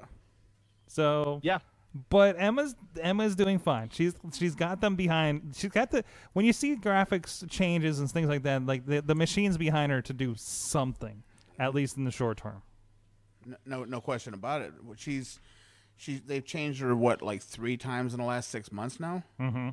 So 0.86 1.40
Yeah. 1.42 1.58
but 2.10 2.36
Emma's 2.38 2.74
Emma's 3.00 3.34
doing 3.34 3.58
fine. 3.58 3.90
She's 3.90 4.14
she's 4.34 4.54
got 4.54 4.80
them 4.80 4.96
behind. 4.96 5.54
She's 5.56 5.70
got 5.70 5.90
the 5.90 6.04
when 6.32 6.44
you 6.44 6.52
see 6.52 6.76
graphics 6.76 7.48
changes 7.50 8.00
and 8.00 8.10
things 8.10 8.28
like 8.28 8.42
that, 8.44 8.64
like 8.64 8.86
the 8.86 9.00
the 9.02 9.14
machines 9.14 9.56
behind 9.58 9.92
her 9.92 10.00
to 10.02 10.12
do 10.12 10.34
something, 10.36 11.22
at 11.58 11.74
least 11.74 11.96
in 11.96 12.04
the 12.04 12.10
short 12.10 12.38
term. 12.38 12.62
No, 13.64 13.84
no 13.84 14.00
question 14.00 14.34
about 14.34 14.62
it. 14.62 14.72
She's 14.96 15.38
she's 15.96 16.20
they've 16.22 16.44
changed 16.44 16.80
her 16.80 16.94
what 16.96 17.22
like 17.22 17.42
three 17.42 17.76
times 17.76 18.12
in 18.14 18.20
the 18.20 18.26
last 18.26 18.50
six 18.50 18.72
months 18.72 18.98
now. 19.00 19.22
Mm-hmm. 19.40 19.70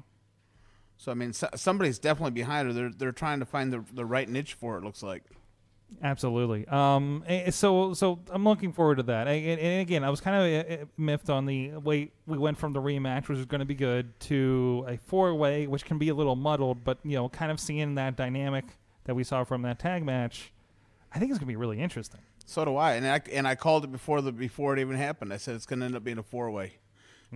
So 0.97 1.11
I 1.11 1.15
mean, 1.15 1.33
so, 1.33 1.49
somebody's 1.55 1.99
definitely 1.99 2.31
behind 2.31 2.67
her. 2.67 2.73
They're 2.73 2.91
they're 2.91 3.11
trying 3.11 3.39
to 3.39 3.45
find 3.45 3.71
the 3.73 3.83
the 3.93 4.05
right 4.05 4.27
niche 4.29 4.53
for 4.53 4.77
it. 4.77 4.83
Looks 4.83 5.03
like. 5.03 5.23
Absolutely. 6.01 6.67
Um. 6.67 7.23
eh, 7.27 7.51
So 7.51 7.93
so 7.93 8.19
I'm 8.31 8.43
looking 8.43 8.73
forward 8.73 8.95
to 8.97 9.03
that. 9.03 9.27
And, 9.27 9.59
and 9.59 9.81
again, 9.81 10.03
I 10.03 10.09
was 10.09 10.21
kind 10.21 10.35
of 10.55 10.81
uh, 10.81 10.85
miffed 10.97 11.29
on 11.29 11.45
the 11.45 11.71
way 11.77 12.11
we 12.25 12.37
went 12.37 12.57
from 12.57 12.73
the 12.73 12.81
rematch, 12.81 13.27
which 13.27 13.37
is 13.37 13.45
going 13.45 13.59
to 13.59 13.65
be 13.65 13.75
good, 13.75 14.19
to 14.21 14.85
a 14.87 14.97
four 14.97 15.35
way, 15.35 15.67
which 15.67 15.85
can 15.85 15.97
be 15.99 16.09
a 16.09 16.15
little 16.15 16.35
muddled. 16.35 16.83
But 16.83 16.99
you 17.03 17.15
know, 17.15 17.29
kind 17.29 17.51
of 17.51 17.59
seeing 17.59 17.95
that 17.95 18.15
dynamic 18.15 18.65
that 19.03 19.13
we 19.15 19.23
saw 19.23 19.43
from 19.43 19.61
that 19.63 19.77
tag 19.79 20.03
match, 20.03 20.51
I 21.13 21.19
think 21.19 21.29
it's 21.29 21.37
going 21.37 21.47
to 21.47 21.51
be 21.51 21.57
really 21.57 21.79
interesting. 21.79 22.21
So 22.45 22.65
do 22.65 22.75
I, 22.75 22.93
and 22.95 23.07
I 23.07 23.21
and 23.31 23.47
I 23.47 23.55
called 23.55 23.83
it 23.83 23.91
before 23.91 24.21
the 24.21 24.31
before 24.31 24.73
it 24.75 24.79
even 24.79 24.95
happened. 24.97 25.31
I 25.31 25.37
said 25.37 25.55
it's 25.55 25.65
going 25.65 25.79
to 25.79 25.85
end 25.85 25.95
up 25.95 26.03
being 26.03 26.17
a 26.17 26.23
four 26.23 26.49
way, 26.49 26.73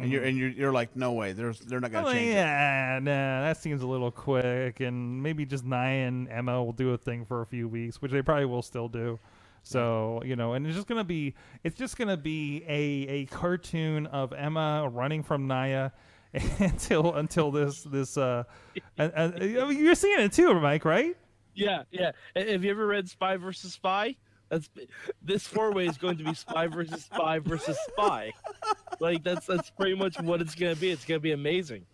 and 0.02 0.12
you're 0.12 0.24
and 0.24 0.38
you're, 0.38 0.50
you're 0.50 0.72
like, 0.72 0.96
no 0.96 1.14
way, 1.14 1.34
there's 1.34 1.60
they're 1.60 1.80
not 1.80 1.92
going 1.92 2.04
to 2.06 2.10
Oh, 2.10 2.14
change 2.14 2.30
it. 2.30 2.34
yeah, 2.34 3.00
nah, 3.02 3.42
that 3.42 3.58
seems 3.58 3.82
a 3.82 3.88
little 3.88 4.12
quick, 4.12 4.80
and 4.80 5.22
maybe 5.22 5.46
just 5.46 5.64
Nia 5.66 6.08
and 6.08 6.30
Emma 6.30 6.64
will 6.64 6.74
do 6.74 6.92
a 6.92 6.98
thing 6.98 7.26
for 7.26 7.42
a 7.42 7.46
few 7.46 7.68
weeks, 7.68 8.02
which 8.02 8.12
they 8.12 8.22
probably 8.22 8.46
will 8.46 8.62
still 8.62 8.88
do. 8.88 9.20
So 9.64 10.22
you 10.24 10.36
know, 10.36 10.54
and 10.54 10.66
it's 10.66 10.76
just 10.76 10.88
gonna 10.88 11.04
be, 11.04 11.36
it's 11.64 11.76
just 11.78 11.98
gonna 11.98 12.16
be 12.18 12.64
a 12.68 13.08
a 13.10 13.26
cartoon 13.26 14.06
of 14.08 14.32
Emma 14.34 14.90
running 14.90 15.24
from 15.24 15.48
Nia 15.48 15.92
until 16.60 17.16
until 17.16 17.52
this 17.52 17.84
this 17.84 18.18
uh, 18.18 18.44
and, 18.98 19.12
and, 19.14 19.74
you're 19.78 19.96
seeing 19.96 20.20
it 20.22 20.32
too, 20.32 20.54
Mike, 20.60 20.86
right? 20.86 21.18
Yeah, 21.54 21.84
yeah. 21.92 22.12
Have 22.36 22.64
you 22.64 22.70
ever 22.72 22.86
read 22.86 23.10
Spy 23.10 23.36
versus 23.38 23.74
Spy? 23.74 24.16
That's 24.50 24.70
this 25.22 25.46
four 25.46 25.72
way 25.74 25.88
is 25.88 25.98
going 25.98 26.18
to 26.18 26.24
be 26.24 26.34
Spy 26.34 26.68
versus 26.68 27.06
Spy 27.06 27.40
versus 27.40 27.78
Spy. 27.90 28.32
Like 29.00 29.24
that's 29.24 29.46
that's 29.46 29.70
pretty 29.70 29.96
much 29.96 30.20
what 30.22 30.42
it's 30.42 30.56
gonna 30.56 30.76
be. 30.76 30.90
It's 30.90 31.06
gonna 31.06 31.20
be 31.20 31.34
amazing. 31.34 31.86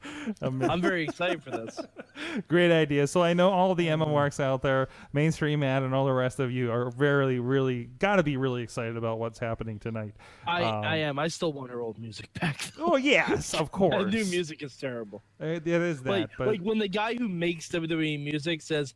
I'm 0.42 0.82
very 0.82 1.04
excited 1.04 1.44
for 1.44 1.52
this. 1.52 1.80
Great 2.48 2.72
idea. 2.72 3.08
So 3.08 3.22
I 3.24 3.34
know 3.34 3.50
all 3.50 3.76
the 3.76 3.94
marks 3.96 4.40
out 4.40 4.62
there, 4.62 4.88
mainstream 5.12 5.64
ad, 5.64 5.84
and 5.84 5.94
all 5.94 6.06
the 6.06 6.14
rest 6.14 6.40
of 6.40 6.52
you 6.52 6.72
are 6.72 6.92
very, 6.92 7.40
really 7.40 7.86
got 8.00 8.18
to 8.18 8.24
be 8.24 8.38
really 8.38 8.64
excited 8.64 8.98
about 8.98 9.20
what's 9.20 9.40
happening 9.40 9.80
tonight. 9.80 10.14
I 10.48 10.64
Um, 10.64 10.84
I 10.84 10.96
am. 10.98 11.20
I 11.20 11.28
still 11.28 11.54
want 11.54 11.72
her 11.72 11.82
old 11.82 12.00
music 12.00 12.32
back. 12.40 12.72
though. 12.78 12.94
Oh 12.94 12.96
yes, 12.96 13.54
of 13.54 13.72
course. 13.72 13.94
That 14.04 14.12
new 14.14 14.26
music 14.26 14.64
is 14.64 14.76
terrible. 14.78 15.24
Uh, 15.42 15.46
It 15.46 15.68
is 15.68 16.02
that, 16.04 16.10
like 16.10 16.30
but 16.38 16.48
like 16.48 16.62
when 16.62 16.78
the 16.78 16.88
guy 16.88 17.16
who 17.16 17.28
makes 17.28 17.68
WWE 17.70 18.24
music 18.24 18.62
says, 18.62 18.94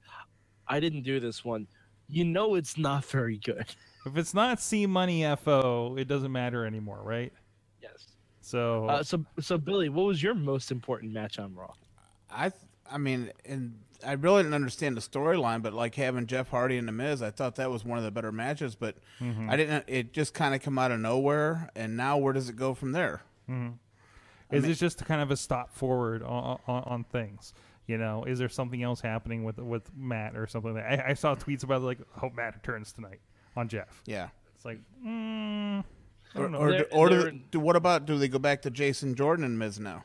"I 0.67 0.80
didn't 0.80 1.04
do 1.04 1.20
this 1.20 1.43
one," 1.43 1.67
you 2.10 2.24
know 2.26 2.56
it's 2.56 2.78
not 2.78 3.06
very 3.06 3.38
good. 3.38 3.65
if 4.06 4.17
it's 4.17 4.34
not 4.34 4.60
C 4.62 4.86
Money 4.86 5.24
FO, 5.43 5.96
it 5.98 6.08
doesn't 6.08 6.32
matter 6.32 6.65
anymore, 6.65 7.02
right? 7.04 7.34
Yes. 7.82 8.08
So 8.41 8.86
Uh, 8.88 9.04
so 9.04 9.26
so 9.39 9.58
Billy, 9.58 9.89
what 9.89 10.06
was 10.06 10.22
your 10.24 10.34
most 10.36 10.72
important 10.72 11.12
match 11.13 11.39
on 11.39 11.54
Raw? 11.56 11.74
I 12.32 12.52
I 12.89 12.98
mean, 12.98 13.32
and 13.46 13.80
I 14.06 14.13
really 14.13 14.43
didn't 14.43 14.54
understand 14.54 14.96
the 14.96 15.02
storyline, 15.02 15.62
but 15.62 15.74
like 15.74 15.96
having 15.96 16.28
Jeff 16.28 16.50
Hardy 16.50 16.78
and 16.78 16.88
The 16.88 16.91
Miz, 16.91 17.22
I 17.22 17.32
thought 17.32 17.56
that 17.56 17.70
was 17.72 17.84
one 17.84 17.98
of 17.98 18.04
the 18.04 18.12
better 18.12 18.32
matches. 18.32 18.76
But 18.76 18.96
Mm-hmm. 19.20 19.50
I 19.50 19.56
didn't. 19.58 19.84
It 19.88 20.13
just 20.13 20.34
kind 20.34 20.54
of 20.56 20.62
come 20.62 20.78
out 20.78 20.91
of 20.91 21.00
nowhere, 21.00 21.70
and 21.76 21.98
now 21.98 22.17
where 22.17 22.34
does 22.34 22.48
it 22.50 22.56
go 22.56 22.74
from 22.74 22.91
there? 22.91 23.22
is 24.52 24.63
it 24.65 24.76
just 24.76 25.04
kind 25.06 25.22
of 25.22 25.32
a 25.32 25.36
stop 25.38 25.74
forward 25.74 26.22
on, 26.24 26.60
on, 26.67 26.84
on 26.84 27.04
things? 27.06 27.54
You 27.88 27.97
know, 27.97 28.26
is 28.26 28.38
there 28.38 28.50
something 28.50 28.84
else 28.84 29.00
happening 29.02 29.43
with 29.45 29.58
with 29.58 29.89
Matt 29.95 30.36
or 30.36 30.45
something? 30.45 30.73
Like 30.73 30.84
I, 30.84 31.04
I 31.10 31.13
saw 31.13 31.36
tweets 31.36 31.63
about 31.63 31.82
like, 31.82 32.00
hope 32.12 32.34
Matt 32.36 32.54
returns 32.56 32.91
tonight 32.91 33.19
on 33.56 33.69
Jeff. 33.69 34.02
Yeah. 34.06 34.28
It's 34.56 34.65
like, 34.65 34.80
mm, 35.06 35.84
I 36.36 36.38
Or, 36.38 36.41
don't 36.43 36.52
know. 36.52 36.58
or, 36.58 36.71
They're- 36.71 36.88
or 36.91 37.10
they're- 37.10 37.32
do 37.52 37.60
what 37.62 37.76
about 37.78 38.06
do 38.06 38.17
they 38.17 38.28
go 38.28 38.39
back 38.39 38.62
to 38.63 38.69
Jason 38.69 39.15
Jordan 39.15 39.45
and 39.45 39.58
Miz 39.58 39.80
now? 39.80 40.04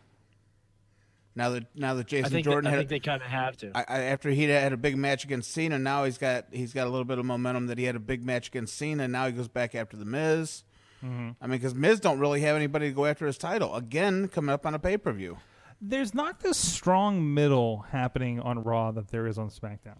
Now 1.34 1.48
that 1.50 1.64
now 1.74 1.94
that 1.94 2.06
I 2.06 2.08
Jason 2.08 2.30
think 2.30 2.44
Jordan 2.44 2.64
that, 2.64 2.68
I 2.68 2.76
had 2.76 2.88
think 2.88 3.02
they 3.02 3.10
kind 3.10 3.22
of 3.22 3.28
have 3.28 3.56
to. 3.58 3.72
I, 3.74 3.84
I, 3.88 4.00
after 4.02 4.28
he 4.30 4.44
had 4.44 4.72
a 4.74 4.76
big 4.76 4.96
match 4.98 5.24
against 5.24 5.50
Cena, 5.50 5.78
now 5.78 6.04
he's 6.04 6.18
got 6.18 6.46
he's 6.52 6.74
got 6.74 6.86
a 6.86 6.90
little 6.90 7.06
bit 7.06 7.18
of 7.18 7.24
momentum 7.24 7.66
that 7.68 7.78
he 7.78 7.84
had 7.84 7.96
a 7.96 8.00
big 8.00 8.22
match 8.22 8.48
against 8.48 8.76
Cena. 8.76 9.08
Now 9.08 9.26
he 9.26 9.32
goes 9.32 9.48
back 9.48 9.74
after 9.74 9.96
the 9.96 10.04
Miz. 10.04 10.62
Mm-hmm. 11.02 11.30
I 11.40 11.46
mean, 11.46 11.58
because 11.58 11.74
Miz 11.74 12.00
don't 12.00 12.18
really 12.20 12.42
have 12.42 12.54
anybody 12.54 12.88
to 12.88 12.92
go 12.94 13.06
after 13.06 13.26
his 13.26 13.38
title 13.38 13.74
again, 13.74 14.28
coming 14.28 14.52
up 14.52 14.66
on 14.66 14.74
a 14.74 14.78
pay 14.78 14.98
per 14.98 15.10
view. 15.10 15.38
There's 15.82 16.14
not 16.14 16.40
this 16.40 16.56
strong 16.56 17.34
middle 17.34 17.86
happening 17.90 18.38
on 18.40 18.62
Raw 18.62 18.92
that 18.92 19.08
there 19.08 19.26
is 19.26 19.36
on 19.36 19.50
SmackDown. 19.50 19.98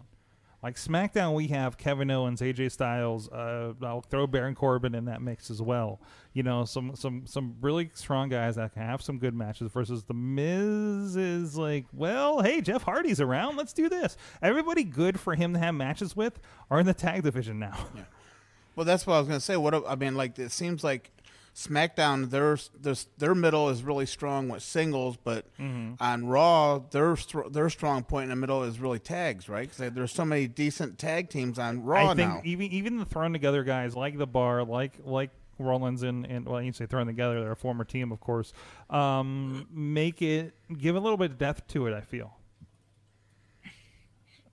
Like 0.63 0.77
SmackDown, 0.77 1.33
we 1.33 1.47
have 1.47 1.77
Kevin 1.77 2.09
Owens, 2.09 2.39
AJ 2.39 2.71
Styles. 2.71 3.27
Uh, 3.27 3.73
I'll 3.81 3.99
throw 3.99 4.25
Baron 4.25 4.55
Corbin 4.55 4.95
in 4.95 5.03
that 5.05 5.21
mix 5.21 5.51
as 5.51 5.61
well. 5.61 5.99
You 6.31 6.43
know, 6.43 6.63
some 6.63 6.95
some 6.95 7.27
some 7.27 7.57
really 7.59 7.91
strong 7.93 8.29
guys 8.29 8.55
that 8.55 8.73
can 8.73 8.81
have 8.81 9.01
some 9.01 9.17
good 9.19 9.33
matches. 9.33 9.69
Versus 9.73 10.05
the 10.05 10.13
Miz 10.13 11.17
is 11.17 11.57
like, 11.57 11.85
well, 11.91 12.41
hey, 12.41 12.61
Jeff 12.61 12.83
Hardy's 12.83 13.19
around. 13.19 13.57
Let's 13.57 13.73
do 13.73 13.89
this. 13.89 14.15
Everybody 14.41 14.85
good 14.85 15.19
for 15.19 15.35
him 15.35 15.51
to 15.51 15.59
have 15.59 15.75
matches 15.75 16.15
with 16.15 16.39
are 16.71 16.79
in 16.79 16.85
the 16.85 16.93
tag 16.93 17.23
division 17.23 17.59
now. 17.59 17.77
Yeah. 17.93 18.03
Well, 18.75 18.85
that's 18.85 19.05
what 19.05 19.15
I 19.15 19.19
was 19.19 19.27
gonna 19.27 19.39
say. 19.41 19.57
What 19.57 19.87
I 19.87 19.95
mean, 19.95 20.15
like 20.15 20.39
it 20.39 20.51
seems 20.51 20.81
like 20.81 21.11
SmackDown, 21.55 22.29
their 22.31 22.57
their 22.79 22.95
their 23.17 23.35
middle 23.35 23.69
is 23.69 23.83
really 23.83 24.07
strong 24.07 24.49
with 24.49 24.63
singles, 24.63 25.17
but 25.23 25.45
on 25.59 26.25
Raw, 26.25 26.79
their 26.79 27.15
their 27.51 27.69
strong 27.69 28.03
point 28.03 28.23
in 28.23 28.29
the 28.29 28.35
middle 28.35 28.63
is 28.63 28.79
really 28.79 28.99
tags, 28.99 29.47
right? 29.47 29.69
Because 29.69 29.93
there's 29.93 30.11
so 30.11 30.25
many 30.25 30.47
decent 30.47 30.97
tag 30.97 31.29
teams 31.29 31.59
on 31.59 31.83
Raw 31.83 32.09
I 32.11 32.15
think 32.15 32.29
now. 32.31 32.41
even 32.43 32.71
even 32.71 32.97
the 32.97 33.05
thrown 33.05 33.33
together 33.33 33.63
guys 33.63 33.95
like 33.95 34.17
the 34.17 34.25
bar, 34.27 34.63
like 34.63 34.93
like 35.05 35.29
Rollins 35.59 36.01
and 36.01 36.25
and 36.25 36.47
well, 36.47 36.61
you 36.61 36.73
say 36.73 36.87
thrown 36.87 37.05
together, 37.05 37.39
they're 37.41 37.51
a 37.51 37.55
former 37.55 37.83
team, 37.83 38.11
of 38.11 38.19
course. 38.19 38.51
Um, 38.89 39.67
make 39.71 40.21
it 40.23 40.55
give 40.75 40.95
a 40.95 40.99
little 40.99 41.17
bit 41.17 41.31
of 41.31 41.37
depth 41.37 41.67
to 41.69 41.85
it. 41.85 41.93
I 41.93 42.01
feel. 42.01 42.35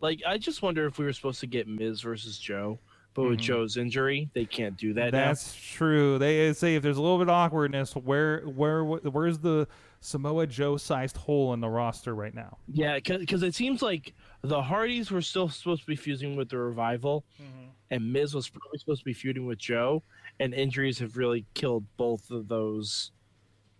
Like 0.01 0.23
I 0.27 0.39
just 0.39 0.63
wonder 0.63 0.87
if 0.87 0.99
we 0.99 1.05
were 1.05 1.13
supposed 1.13 1.41
to 1.41 1.47
get 1.47 1.69
Miz 1.69 2.01
versus 2.01 2.39
Joe, 2.39 2.79
but 3.15 3.25
with 3.25 3.39
Joe's 3.39 3.77
injury, 3.77 4.31
they 4.35 4.45
can't 4.45 4.77
do 4.77 4.95
that 4.95 5.13
now. 5.13 5.27
That's 5.27 5.55
true. 5.55 6.19
They 6.19 6.53
say 6.53 6.77
if 6.77 6.83
there's 6.83 6.97
a 6.97 7.03
little 7.03 7.19
bit 7.19 7.25
of 7.29 7.35
awkwardness, 7.35 7.95
where 7.95 8.41
where 8.43 8.85
where's 8.85 9.39
the 9.39 9.67
Samoa 10.01 10.47
Joe 10.47 10.77
sized 10.77 11.17
hole 11.17 11.53
in 11.53 11.61
the 11.61 11.69
roster 11.69 12.15
right 12.15 12.35
now? 12.35 12.59
Yeah, 12.73 12.99
because 12.99 13.43
it 13.43 13.55
seems 13.55 13.83
like 13.83 14.15
the 14.43 14.63
Hardys 14.63 15.11
were 15.11 15.23
still 15.23 15.49
supposed 15.49 15.83
to 15.83 15.87
be 15.87 15.97
fusing 15.97 16.37
with 16.37 16.49
the 16.49 16.59
Revival, 16.59 17.25
and 17.91 18.13
Miz 18.13 18.35
was 18.35 18.49
probably 18.49 18.79
supposed 18.79 19.01
to 19.01 19.05
be 19.05 19.13
feuding 19.13 19.45
with 19.45 19.59
Joe, 19.59 20.03
and 20.39 20.55
injuries 20.55 20.99
have 21.01 21.17
really 21.17 21.45
killed 21.55 21.85
both 21.97 22.31
of 22.31 22.49
those 22.49 23.11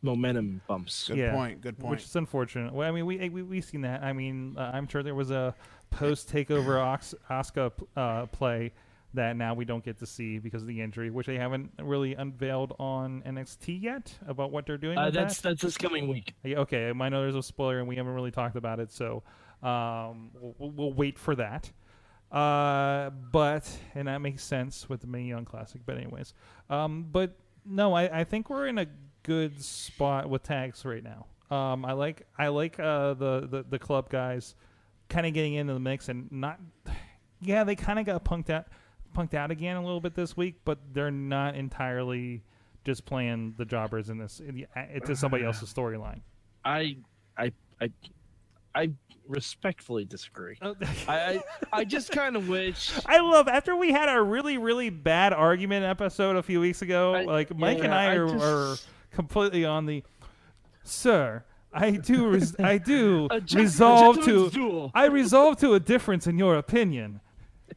momentum 0.03 0.61
bumps. 0.67 1.09
Good 1.09 1.19
yeah, 1.19 1.33
point. 1.33 1.61
Good 1.61 1.79
point. 1.79 1.93
Which 1.93 2.05
is 2.05 2.17
unfortunate. 2.17 2.73
Well, 2.73 2.89
I 2.89 2.91
mean, 2.91 3.07
we 3.07 3.29
we 3.29 3.43
we've 3.43 3.65
seen 3.65 3.83
that. 3.83 4.03
I 4.03 4.13
mean, 4.13 4.57
uh, 4.59 4.73
I'm 4.75 4.89
sure 4.89 5.03
there 5.03 5.15
was 5.15 5.31
a 5.31 5.55
post 5.91 6.33
takeover 6.33 6.81
Oscar 7.31 7.71
uh, 7.97 8.27
play 8.27 8.73
that 9.15 9.37
now 9.37 9.55
we 9.55 9.65
don't 9.65 9.85
get 9.85 9.99
to 9.99 10.07
see 10.07 10.39
because 10.39 10.63
of 10.63 10.69
the 10.69 10.81
injury, 10.81 11.11
which 11.11 11.27
they 11.27 11.37
haven't 11.37 11.71
really 11.81 12.15
unveiled 12.15 12.75
on 12.79 13.23
NXT 13.27 13.83
yet 13.83 14.13
about 14.27 14.53
what 14.53 14.67
they're 14.67 14.79
doing. 14.79 14.97
Uh, 14.97 15.11
that's 15.11 15.41
that. 15.41 15.51
that's 15.51 15.63
this 15.63 15.77
coming 15.77 16.09
week. 16.09 16.35
Okay. 16.47 16.89
I 16.89 17.09
know 17.09 17.23
there's 17.23 17.35
a 17.35 17.43
spoiler 17.43 17.81
and 17.81 17.89
we 17.89 17.97
haven't 17.97 18.15
really 18.15 18.31
talked 18.31 18.57
about 18.57 18.79
it, 18.79 18.93
so 18.93 19.23
um, 19.63 20.31
we'll, 20.59 20.71
we'll 20.71 20.93
wait 20.93 21.19
for 21.19 21.35
that. 21.35 21.71
Uh, 22.31 23.11
but 23.11 23.69
and 23.97 24.07
that 24.07 24.21
makes 24.21 24.45
sense 24.45 24.89
with 24.89 25.01
the 25.01 25.07
Mae 25.09 25.23
Young 25.23 25.45
Classic. 25.45 25.81
But 25.85 25.97
anyways, 25.97 26.33
um, 26.69 27.07
but 27.11 27.37
no, 27.67 27.93
I, 27.93 28.21
I 28.21 28.25
think 28.25 28.49
we're 28.49 28.69
in 28.69 28.79
a 28.79 28.87
good 29.25 29.63
spot 29.63 30.31
with 30.31 30.45
tags 30.45 30.85
right 30.85 31.03
now. 31.03 31.27
Um, 31.55 31.85
I 31.85 31.93
like 31.93 32.29
I 32.39 32.49
like 32.49 32.79
uh, 32.79 33.15
the, 33.15 33.49
the 33.51 33.65
the 33.69 33.79
club 33.81 34.09
guys 34.09 34.55
kind 35.09 35.27
of 35.27 35.35
getting 35.35 35.55
into 35.55 35.75
the 35.75 35.81
mix 35.81 36.09
and 36.09 36.31
not. 36.31 36.61
Yeah, 37.43 37.65
they 37.65 37.75
kind 37.75 37.99
of 37.99 38.05
got 38.05 38.23
punked 38.23 38.51
out 38.51 38.67
punked 39.15 39.35
out 39.35 39.51
again 39.51 39.77
a 39.77 39.83
little 39.85 40.01
bit 40.01 40.15
this 40.15 40.37
week, 40.37 40.57
but 40.65 40.79
they're 40.93 41.11
not 41.11 41.55
entirely 41.55 42.43
just 42.85 43.05
playing 43.05 43.55
the 43.59 43.65
jobbers 43.65 44.09
in 44.11 44.19
this. 44.19 44.41
It's 44.45 45.07
just 45.07 45.11
uh, 45.11 45.15
somebody 45.23 45.45
else's 45.45 45.73
storyline. 45.75 46.21
I 46.65 46.97
I 47.37 47.53
I 47.81 47.91
I 48.75 48.91
respectfully 49.29 50.05
disagree. 50.05 50.57
Oh. 50.63 50.75
I, 51.09 51.15
I 51.19 51.43
I 51.73 51.85
just 51.85 52.11
kind 52.13 52.37
of 52.37 52.49
wish. 52.49 52.93
I 53.07 53.21
love 53.21 53.49
after 53.49 53.77
we 53.77 53.93
had 53.93 54.09
our 54.09 54.23
really 54.25 54.59
really 54.59 54.91
bad 54.91 55.33
argument 55.33 55.85
episode 55.85 56.37
a 56.37 56.43
few 56.43 56.61
weeks 56.61 56.83
ago. 56.83 57.15
I- 57.15 57.25
like 57.25 57.57
Mike 57.57 57.83
and 57.85 57.95
I 57.95 58.13
I 58.13 58.15
are, 58.17 58.27
just- 58.29 58.45
are 58.45 58.77
completely 59.13 59.65
on 59.65 59.87
the 59.87 60.03
sir. 60.83 61.45
I 61.73 61.93
do 61.93 62.29
res- 62.29 62.59
I 62.59 62.79
do 62.79 63.29
resolve 63.55 64.25
to 64.25 64.51
duel. 64.51 64.91
I 64.93 65.05
resolve 65.07 65.59
to 65.59 65.75
a 65.75 65.81
difference 65.81 66.27
in 66.27 66.37
your 66.37 66.57
opinion. 66.57 67.21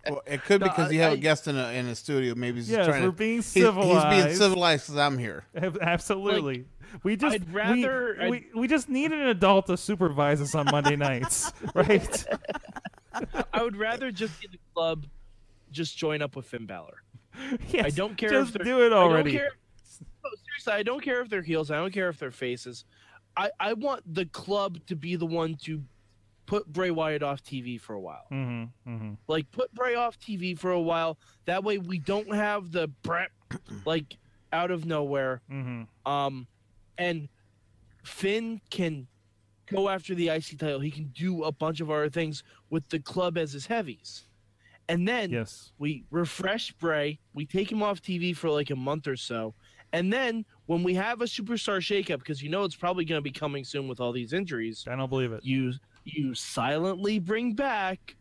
Well, 0.10 0.22
it 0.26 0.44
could 0.44 0.62
No, 0.62 0.68
because 0.68 0.92
you 0.92 1.00
have 1.02 1.12
a 1.14 1.16
I- 1.16 1.18
guest 1.20 1.48
in 1.48 1.58
a 1.58 1.70
in 1.72 1.88
a 1.88 1.96
studio. 1.96 2.36
Maybe 2.36 2.58
he's 2.58 2.70
Yes, 2.70 2.86
trying 2.88 3.02
we're 3.04 3.08
to. 3.10 3.12
being 3.14 3.32
he's- 3.36 3.54
He's, 3.54 3.64
being 3.64 3.74
civilized. 3.74 4.38
civilized 4.38 4.86
because 4.88 4.98
I'm 4.98 5.18
here. 5.18 5.46
Ab- 5.56 5.78
Absolutely. 5.82 6.66
we 7.04 7.16
just 7.16 7.36
I'd 7.36 7.54
rather- 7.54 8.18
we, 8.20 8.26
I'd- 8.38 8.46
we 8.54 8.68
just 8.68 8.90
need 8.90 9.12
an 9.14 9.28
adult 9.28 9.68
to 9.68 9.78
supervise 9.78 10.42
us 10.42 10.56
on 10.56 10.66
Monday 10.72 10.96
nights, 10.98 11.54
right? 11.74 12.26
I 13.54 13.64
would 13.64 13.78
rather 13.78 14.12
just 14.12 14.42
get 14.42 14.52
the 14.52 14.58
club, 14.74 15.06
just 15.72 15.98
join 15.98 16.22
up 16.22 16.36
with 16.36 16.46
Finn 16.48 16.66
Balor. 16.66 17.04
yes, 17.70 17.86
I 17.86 17.90
don't 17.90 18.18
care 18.18 18.30
Just 18.30 18.50
if 18.50 18.54
they're, 18.56 18.66
do 18.66 18.86
it 18.86 18.92
already. 18.94 19.32
I 19.32 19.34
don't 19.34 19.40
care, 19.42 19.52
no, 20.24 20.30
seriously, 20.46 20.74
I 20.74 20.84
don't 20.84 21.02
care 21.04 21.22
if 21.22 21.30
they're 21.30 21.42
heels. 21.42 21.72
I 21.72 21.76
don't 21.78 21.94
care 21.94 22.10
if 22.10 22.20
they're 22.20 22.32
faces. 22.32 22.86
I, 23.38 23.50
I 23.60 23.74
want 23.74 24.02
the 24.14 24.26
club 24.28 24.80
to 24.88 24.96
be 24.96 25.16
the 25.16 25.26
one 25.26 25.56
to 25.64 25.82
put 26.46 26.68
Bray 26.68 26.92
Wyatt 26.92 27.24
off 27.24 27.44
TV 27.44 27.80
for 27.80 27.94
a 27.94 28.00
while. 28.00 28.26
Mm-hmm, 28.32 28.90
mm-hmm. 28.92 29.14
Like 29.28 29.50
put 29.52 29.74
Bray 29.74 29.96
off 29.96 30.20
TV 30.20 30.58
for 30.58 30.72
a 30.72 30.82
while. 30.82 31.18
That 31.46 31.64
way 31.64 31.78
we 31.78 32.00
don't 32.00 32.34
have 32.34 32.72
the 32.72 32.88
Brett 33.04 33.30
like 33.86 34.18
out 34.52 34.72
of 34.72 34.86
nowhere. 34.86 35.42
Mm-hmm. 35.52 36.12
Um, 36.12 36.48
and 36.98 37.28
Finn 38.04 38.62
can 38.70 39.08
go 39.68 39.90
after 39.90 40.14
the 40.14 40.30
IC 40.30 40.60
title. 40.60 40.80
He 40.80 40.92
can 40.92 41.12
do 41.16 41.44
a 41.44 41.52
bunch 41.52 41.80
of 41.80 41.90
other 41.90 42.10
things 42.10 42.44
with 42.70 42.88
the 42.90 43.00
club 43.00 43.38
as 43.38 43.54
his 43.54 43.66
heavies. 43.66 44.24
And 44.90 45.08
then 45.08 45.32
Yes. 45.32 45.72
we 45.80 46.04
refresh 46.12 46.74
Bray. 46.74 47.20
We 47.34 47.46
take 47.46 47.72
him 47.72 47.82
off 47.82 48.02
TV 48.02 48.36
for 48.36 48.50
like 48.50 48.70
a 48.70 48.76
month 48.76 49.08
or 49.08 49.16
so. 49.16 49.54
And 49.94 50.12
then 50.12 50.44
when 50.66 50.84
we 50.84 50.94
have 50.96 51.22
a 51.22 51.26
superstar 51.26 51.78
shakeup, 51.78 52.18
because 52.20 52.42
you 52.42 52.50
know 52.50 52.64
it's 52.64 52.76
probably 52.76 53.06
going 53.06 53.18
to 53.20 53.22
be 53.24 53.32
coming 53.32 53.64
soon 53.64 53.88
with 53.88 54.00
all 54.02 54.12
these 54.12 54.34
injuries, 54.34 54.86
I 54.90 54.96
don't 54.96 55.10
believe 55.10 55.32
it. 55.32 55.46
you 55.46 55.74
you 56.06 56.34
silently 56.36 57.20
bring 57.20 57.54
back 57.54 58.16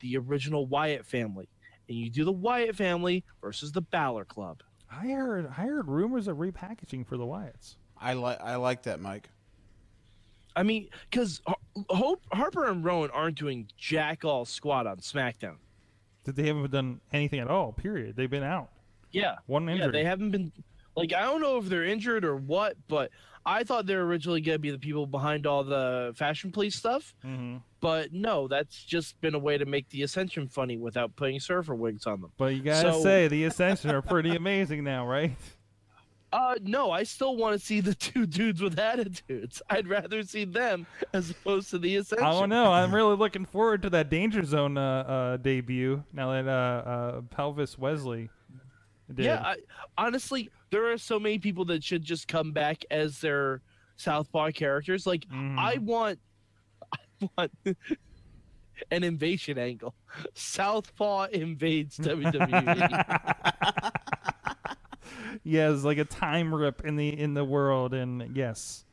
the 0.00 0.16
original 0.16 0.66
Wyatt 0.66 1.04
family, 1.06 1.48
and 1.88 1.96
you 1.98 2.10
do 2.10 2.24
the 2.24 2.32
Wyatt 2.32 2.76
family 2.76 3.24
versus 3.40 3.72
the 3.72 3.80
Balor 3.82 4.24
Club. 4.26 4.62
I 4.90 5.08
heard 5.08 5.46
I 5.46 5.62
heard 5.62 5.88
rumors 5.88 6.28
of 6.28 6.36
repackaging 6.36 7.06
for 7.06 7.16
the 7.16 7.24
Wyatts. 7.24 7.76
I 8.00 8.12
like 8.12 8.40
I 8.40 8.56
like 8.56 8.82
that, 8.84 9.00
Mike. 9.00 9.28
I 10.54 10.62
mean, 10.62 10.88
because 11.10 11.42
Hope 11.90 12.22
Harper 12.32 12.66
and 12.66 12.84
Rowan 12.84 13.10
aren't 13.10 13.36
doing 13.38 13.68
jack 13.76 14.24
all 14.24 14.44
squat 14.44 14.86
on 14.86 14.98
SmackDown. 14.98 15.56
That 16.24 16.34
they 16.36 16.46
haven't 16.46 16.70
done 16.70 17.00
anything 17.12 17.40
at 17.40 17.48
all. 17.48 17.72
Period. 17.72 18.16
They've 18.16 18.30
been 18.30 18.42
out. 18.42 18.70
Yeah, 19.12 19.36
One 19.46 19.68
injury. 19.68 19.78
yeah, 19.78 19.84
injury. 19.86 20.02
they 20.02 20.08
haven't 20.08 20.30
been 20.30 20.52
like 20.96 21.12
I 21.12 21.22
don't 21.22 21.40
know 21.40 21.58
if 21.58 21.66
they're 21.66 21.84
injured 21.84 22.24
or 22.24 22.36
what, 22.36 22.76
but 22.88 23.10
I 23.46 23.62
thought 23.62 23.86
they 23.86 23.94
were 23.94 24.04
originally 24.04 24.40
going 24.40 24.56
to 24.56 24.60
be 24.60 24.70
the 24.72 24.78
people 24.78 25.06
behind 25.06 25.46
all 25.46 25.62
the 25.62 26.12
fashion 26.16 26.50
police 26.50 26.74
stuff. 26.74 27.14
Mm-hmm. 27.24 27.58
But 27.80 28.12
no, 28.12 28.48
that's 28.48 28.82
just 28.84 29.20
been 29.20 29.34
a 29.36 29.38
way 29.38 29.56
to 29.56 29.64
make 29.64 29.88
the 29.90 30.02
Ascension 30.02 30.48
funny 30.48 30.76
without 30.76 31.14
putting 31.14 31.38
surfer 31.38 31.74
wigs 31.74 32.06
on 32.06 32.20
them. 32.20 32.32
But 32.36 32.56
you 32.56 32.62
gotta 32.62 32.92
So- 32.94 33.02
say 33.02 33.28
the 33.28 33.44
Ascension 33.44 33.90
are 33.92 34.02
pretty 34.02 34.34
amazing 34.34 34.82
now, 34.84 35.06
right? 35.06 35.32
Uh, 36.32 36.56
no, 36.60 36.90
I 36.90 37.04
still 37.04 37.36
want 37.36 37.58
to 37.58 37.64
see 37.64 37.80
the 37.80 37.94
two 37.94 38.26
dudes 38.26 38.60
with 38.60 38.78
attitudes. 38.78 39.62
I'd 39.70 39.86
rather 39.86 40.22
see 40.24 40.44
them 40.44 40.86
as 41.14 41.30
opposed 41.30 41.70
to 41.70 41.78
the 41.78 41.96
Ascension. 41.96 42.26
I 42.26 42.32
don't 42.32 42.48
know. 42.48 42.72
I'm 42.72 42.92
really 42.94 43.16
looking 43.16 43.46
forward 43.46 43.80
to 43.82 43.90
that 43.90 44.10
Danger 44.10 44.44
Zone 44.44 44.76
uh, 44.76 44.82
uh, 44.82 45.36
debut. 45.38 46.02
Now 46.12 46.32
that 46.32 46.48
uh, 46.48 46.50
uh, 46.90 47.20
Pelvis 47.30 47.78
Wesley. 47.78 48.28
Yeah, 49.16 49.40
I, 49.40 49.56
honestly, 49.98 50.50
there 50.70 50.90
are 50.92 50.98
so 50.98 51.18
many 51.20 51.38
people 51.38 51.64
that 51.66 51.84
should 51.84 52.02
just 52.02 52.26
come 52.28 52.52
back 52.52 52.84
as 52.90 53.20
their 53.20 53.62
Southpaw 53.96 54.50
characters. 54.52 55.06
Like, 55.06 55.26
Mhm. 55.28 55.58
I 55.58 55.78
want, 55.78 56.18
I 57.22 57.28
want 57.38 57.52
an 58.90 59.04
invasion 59.04 59.58
angle. 59.58 59.94
Southpaw 60.34 61.24
invades 61.32 61.98
WWE. 61.98 63.90
yes, 65.44 65.82
like 65.84 65.98
a 65.98 66.04
time 66.04 66.54
rip 66.54 66.84
in 66.84 66.96
the 66.96 67.08
in 67.08 67.34
the 67.34 67.44
world, 67.44 67.94
and 67.94 68.36
yes, 68.36 68.84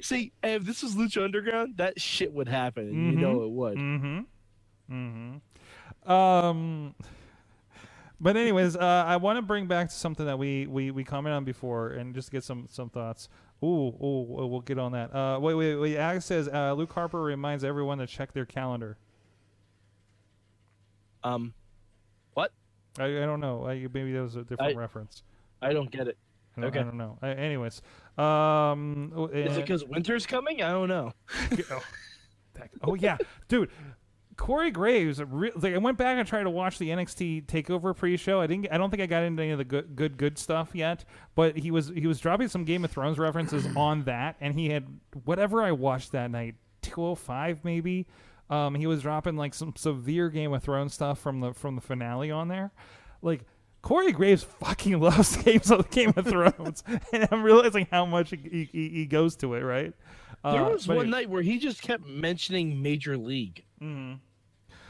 See, 0.00 0.32
if 0.42 0.64
this 0.64 0.82
was 0.82 0.96
Lucha 0.96 1.22
Underground, 1.24 1.76
that 1.76 2.00
shit 2.00 2.32
would 2.32 2.48
happen. 2.48 2.88
and 2.88 3.12
You 3.12 3.18
know 3.20 3.42
it 3.44 3.50
would. 3.50 3.78
Mm-hmm. 3.78 4.20
Mm-hmm. 4.92 6.10
Um. 6.10 6.94
But 8.18 8.36
anyways, 8.36 8.76
uh, 8.76 9.04
I 9.06 9.16
want 9.16 9.36
to 9.36 9.42
bring 9.42 9.66
back 9.66 9.88
to 9.88 9.94
something 9.94 10.24
that 10.24 10.38
we, 10.38 10.66
we, 10.66 10.90
we 10.90 11.04
commented 11.04 11.36
on 11.36 11.44
before, 11.44 11.90
and 11.90 12.14
just 12.14 12.30
get 12.30 12.44
some, 12.44 12.66
some 12.70 12.88
thoughts. 12.88 13.28
Ooh, 13.62 13.88
ooh, 14.02 14.26
we'll 14.28 14.60
get 14.60 14.78
on 14.78 14.92
that. 14.92 15.14
Uh, 15.14 15.38
wait, 15.40 15.54
wait, 15.54 15.76
wait. 15.76 15.96
Alex 15.96 16.24
says 16.24 16.48
uh, 16.48 16.72
Luke 16.72 16.92
Harper 16.92 17.22
reminds 17.22 17.64
everyone 17.64 17.98
to 17.98 18.06
check 18.06 18.32
their 18.32 18.46
calendar. 18.46 18.96
Um, 21.24 21.54
what? 22.34 22.52
I, 22.98 23.04
I 23.04 23.26
don't 23.26 23.40
know. 23.40 23.66
I, 23.66 23.86
maybe 23.92 24.12
that 24.12 24.22
was 24.22 24.36
a 24.36 24.42
different 24.42 24.76
I- 24.76 24.78
reference. 24.78 25.22
I 25.60 25.72
don't 25.72 25.90
get 25.90 26.06
it. 26.06 26.16
I 26.56 26.60
don't, 26.62 26.70
okay. 26.70 26.80
I 26.80 26.82
don't 26.84 26.96
know. 26.96 27.18
Anyways, 27.22 27.82
um, 28.16 29.28
Is 29.32 29.58
it 29.58 29.60
because 29.60 29.84
winter's 29.84 30.24
coming? 30.24 30.62
I 30.62 30.70
don't 30.70 30.88
know. 30.88 31.12
oh, 31.70 31.82
oh 32.82 32.94
yeah, 32.94 33.18
dude. 33.48 33.70
Corey 34.36 34.70
Graves, 34.70 35.22
re- 35.22 35.52
like 35.56 35.74
I 35.74 35.78
went 35.78 35.96
back 35.96 36.18
and 36.18 36.28
tried 36.28 36.42
to 36.42 36.50
watch 36.50 36.78
the 36.78 36.90
NXT 36.90 37.46
Takeover 37.46 37.96
pre-show. 37.96 38.40
I 38.40 38.46
didn't. 38.46 38.68
I 38.70 38.76
don't 38.78 38.90
think 38.90 39.02
I 39.02 39.06
got 39.06 39.22
into 39.22 39.42
any 39.42 39.52
of 39.52 39.58
the 39.58 39.64
good, 39.64 39.96
good, 39.96 40.18
good 40.18 40.38
stuff 40.38 40.70
yet. 40.74 41.04
But 41.34 41.56
he 41.56 41.70
was 41.70 41.88
he 41.88 42.06
was 42.06 42.20
dropping 42.20 42.48
some 42.48 42.64
Game 42.64 42.84
of 42.84 42.90
Thrones 42.90 43.18
references 43.18 43.66
on 43.76 44.04
that, 44.04 44.36
and 44.40 44.54
he 44.58 44.68
had 44.68 44.86
whatever 45.24 45.62
I 45.62 45.72
watched 45.72 46.12
that 46.12 46.30
night, 46.30 46.54
two 46.82 47.02
oh 47.02 47.14
five 47.14 47.64
maybe. 47.64 48.06
Um, 48.50 48.74
he 48.74 48.86
was 48.86 49.02
dropping 49.02 49.36
like 49.36 49.54
some 49.54 49.74
severe 49.76 50.28
Game 50.28 50.52
of 50.52 50.62
Thrones 50.62 50.92
stuff 50.94 51.18
from 51.18 51.40
the 51.40 51.54
from 51.54 51.74
the 51.74 51.80
finale 51.82 52.30
on 52.30 52.48
there, 52.48 52.72
like. 53.22 53.42
Corey 53.82 54.10
Graves 54.10 54.42
fucking 54.42 54.98
loves 55.00 55.36
games 55.36 55.70
of 55.70 55.88
Game 55.90 56.12
of 56.16 56.26
Thrones, 56.26 56.82
and 57.12 57.28
I'm 57.30 57.44
realizing 57.44 57.86
how 57.88 58.04
much 58.04 58.30
he, 58.30 58.68
he, 58.72 58.88
he 58.88 59.06
goes 59.06 59.36
to 59.36 59.54
it. 59.54 59.60
Right? 59.60 59.92
There 60.42 60.52
Uh, 60.64 60.70
was 60.70 60.88
one 60.88 60.96
anyway. 60.98 61.10
night 61.10 61.30
where 61.30 61.42
he 61.42 61.60
just 61.60 61.82
kept 61.82 62.04
mentioning 62.04 62.82
Major 62.82 63.16
League. 63.16 63.64
Mm-hmm. 63.80 64.14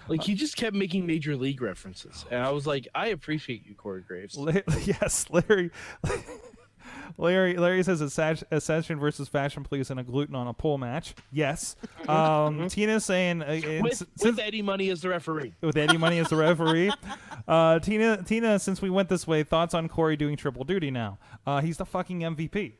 Like 0.08 0.22
he 0.22 0.34
just 0.34 0.56
kept 0.56 0.74
making 0.76 1.06
Major 1.06 1.36
League 1.36 1.60
references, 1.62 2.24
and 2.30 2.42
I 2.42 2.50
was 2.50 2.66
like, 2.66 2.86
I 2.94 3.08
appreciate 3.08 3.66
you, 3.66 3.74
Corey 3.74 4.02
Graves. 4.06 4.36
La- 4.36 4.52
yes, 4.84 5.26
Larry. 5.30 5.70
Larry, 7.18 7.56
Larry 7.56 7.82
says 7.82 8.00
Ascension 8.00 8.98
versus 9.00 9.28
Fashion 9.28 9.64
Police 9.64 9.90
in 9.90 9.98
a 9.98 10.04
gluten 10.04 10.34
on 10.34 10.46
a 10.48 10.52
pole 10.52 10.76
match. 10.76 11.14
Yes. 11.32 11.74
Um, 12.08 12.68
Tina's 12.68 13.04
saying 13.04 13.42
uh, 13.42 13.60
With, 13.82 13.94
since- 13.96 14.22
with 14.22 14.38
Eddie 14.38 14.60
Money 14.62 14.90
as 14.90 15.00
the 15.00 15.08
referee. 15.08 15.54
with 15.62 15.76
Eddie 15.76 15.96
Money 15.96 16.18
as 16.18 16.28
the 16.28 16.36
referee. 16.36 16.92
Uh, 17.48 17.78
Tina, 17.78 18.20
Tina, 18.24 18.58
since 18.58 18.82
we 18.82 18.90
went 18.90 19.08
this 19.08 19.24
way, 19.24 19.44
thoughts 19.44 19.72
on 19.72 19.88
Corey 19.88 20.16
doing 20.16 20.36
triple 20.36 20.64
duty 20.64 20.90
now? 20.90 21.16
Uh, 21.46 21.60
he's 21.60 21.76
the 21.76 21.86
fucking 21.86 22.22
MVP. 22.22 22.72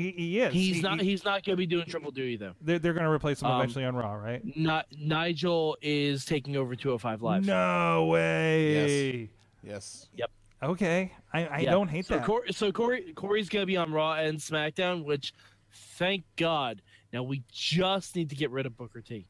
He, 0.00 0.10
he 0.12 0.40
is. 0.40 0.52
He's 0.52 0.76
He- 0.76 0.82
not. 0.82 1.00
he- 1.00 1.06
He's 1.10 1.24
not 1.24 1.44
going 1.44 1.54
to 1.54 1.56
be 1.56 1.66
doing 1.66 1.84
triple 1.86 2.10
duty 2.10 2.36
though. 2.36 2.54
they're 2.60 2.78
they're 2.78 2.92
going 2.94 3.04
to 3.04 3.10
replace 3.10 3.42
him 3.42 3.48
Um, 3.48 3.60
eventually 3.60 3.84
on 3.84 3.94
Raw, 3.96 4.14
right? 4.14 4.40
Not 4.56 4.86
Nigel 4.98 5.76
is 5.82 6.24
taking 6.24 6.56
over 6.56 6.74
205 6.74 7.22
Live. 7.22 7.44
No 7.46 8.06
way. 8.06 9.28
Yes. 9.62 10.08
Yep. 10.16 10.30
Okay, 10.62 11.12
I, 11.32 11.46
I 11.46 11.58
Yeah. 11.60 11.70
don't 11.70 11.88
hate 11.88 12.06
so 12.06 12.16
that. 12.16 12.24
Corey, 12.26 12.52
so 12.52 12.70
Corey, 12.70 13.12
Corey's 13.14 13.48
going 13.48 13.62
to 13.62 13.66
be 13.66 13.76
on 13.78 13.92
Raw 13.92 14.12
and 14.14 14.38
SmackDown, 14.38 15.04
which, 15.04 15.32
thank 15.72 16.24
God. 16.36 16.82
Now 17.12 17.22
we 17.22 17.42
just 17.50 18.14
need 18.14 18.28
to 18.30 18.36
get 18.36 18.50
rid 18.50 18.66
of 18.66 18.76
Booker 18.76 19.00
T. 19.00 19.26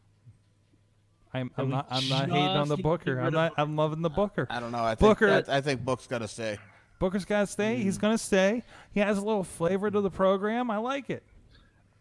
I'm, 1.33 1.51
I'm 1.57 1.71
not. 1.71 1.87
I'm 1.89 2.09
not 2.09 2.29
hating 2.29 2.35
on 2.45 2.69
the 2.69 2.77
Booker. 2.77 3.21
I'm 3.21 3.33
not. 3.33 3.53
I'm 3.57 3.77
loving 3.77 4.03
the 4.03 4.11
Booker. 4.11 4.49
I 4.51 4.59
don't 4.59 4.73
know. 4.73 4.83
I 4.85 4.97
think 4.97 4.99
Booker- 5.11 5.29
that- 5.31 5.49
I 5.49 5.61
think 5.61 5.85
Book's 5.85 6.07
got 6.09 6.19
to 6.19 6.29
stay. 6.29 6.59
Booker's 7.01 7.25
got 7.25 7.41
to 7.41 7.47
stay. 7.49 7.79
He's 7.79 7.99
Mm. 7.99 8.01
going 8.03 8.15
to 8.15 8.23
stay. 8.23 8.63
He 8.93 9.01
has 9.01 9.19
a 9.19 9.23
little 9.23 9.43
flavor 9.43 9.91
to 9.91 10.01
the 10.01 10.11
program. 10.11 10.71
I 10.71 10.77
like 10.77 11.11
it. 11.11 11.25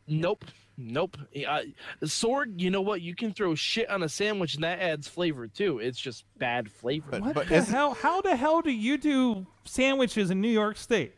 Nope. 0.08 0.46
Nope. 0.78 1.18
Uh, 1.48 1.62
Sorg, 2.04 2.60
you 2.60 2.70
know 2.70 2.82
what? 2.82 3.02
You 3.02 3.16
can 3.16 3.34
throw 3.34 3.54
shit 3.56 3.90
on 3.90 4.04
a 4.04 4.10
sandwich 4.10 4.56
and 4.56 4.64
that 4.64 4.80
adds 4.80 5.08
flavor 5.08 5.48
too. 5.48 5.80
It's 5.80 6.00
just 6.00 6.26
bad 6.38 6.70
flavor. 6.72 7.08
But- 7.12 7.22
What 7.22 7.34
but 7.36 7.48
the 7.48 7.56
is- 7.56 7.70
hell? 7.70 7.94
How 7.96 8.22
the 8.22 8.36
hell 8.36 8.62
do 8.62 8.72
you 8.72 8.98
do 8.98 9.48
sandwiches 9.66 10.30
in 10.32 10.40
New 10.42 10.48
York 10.50 10.78
State? 10.78 11.16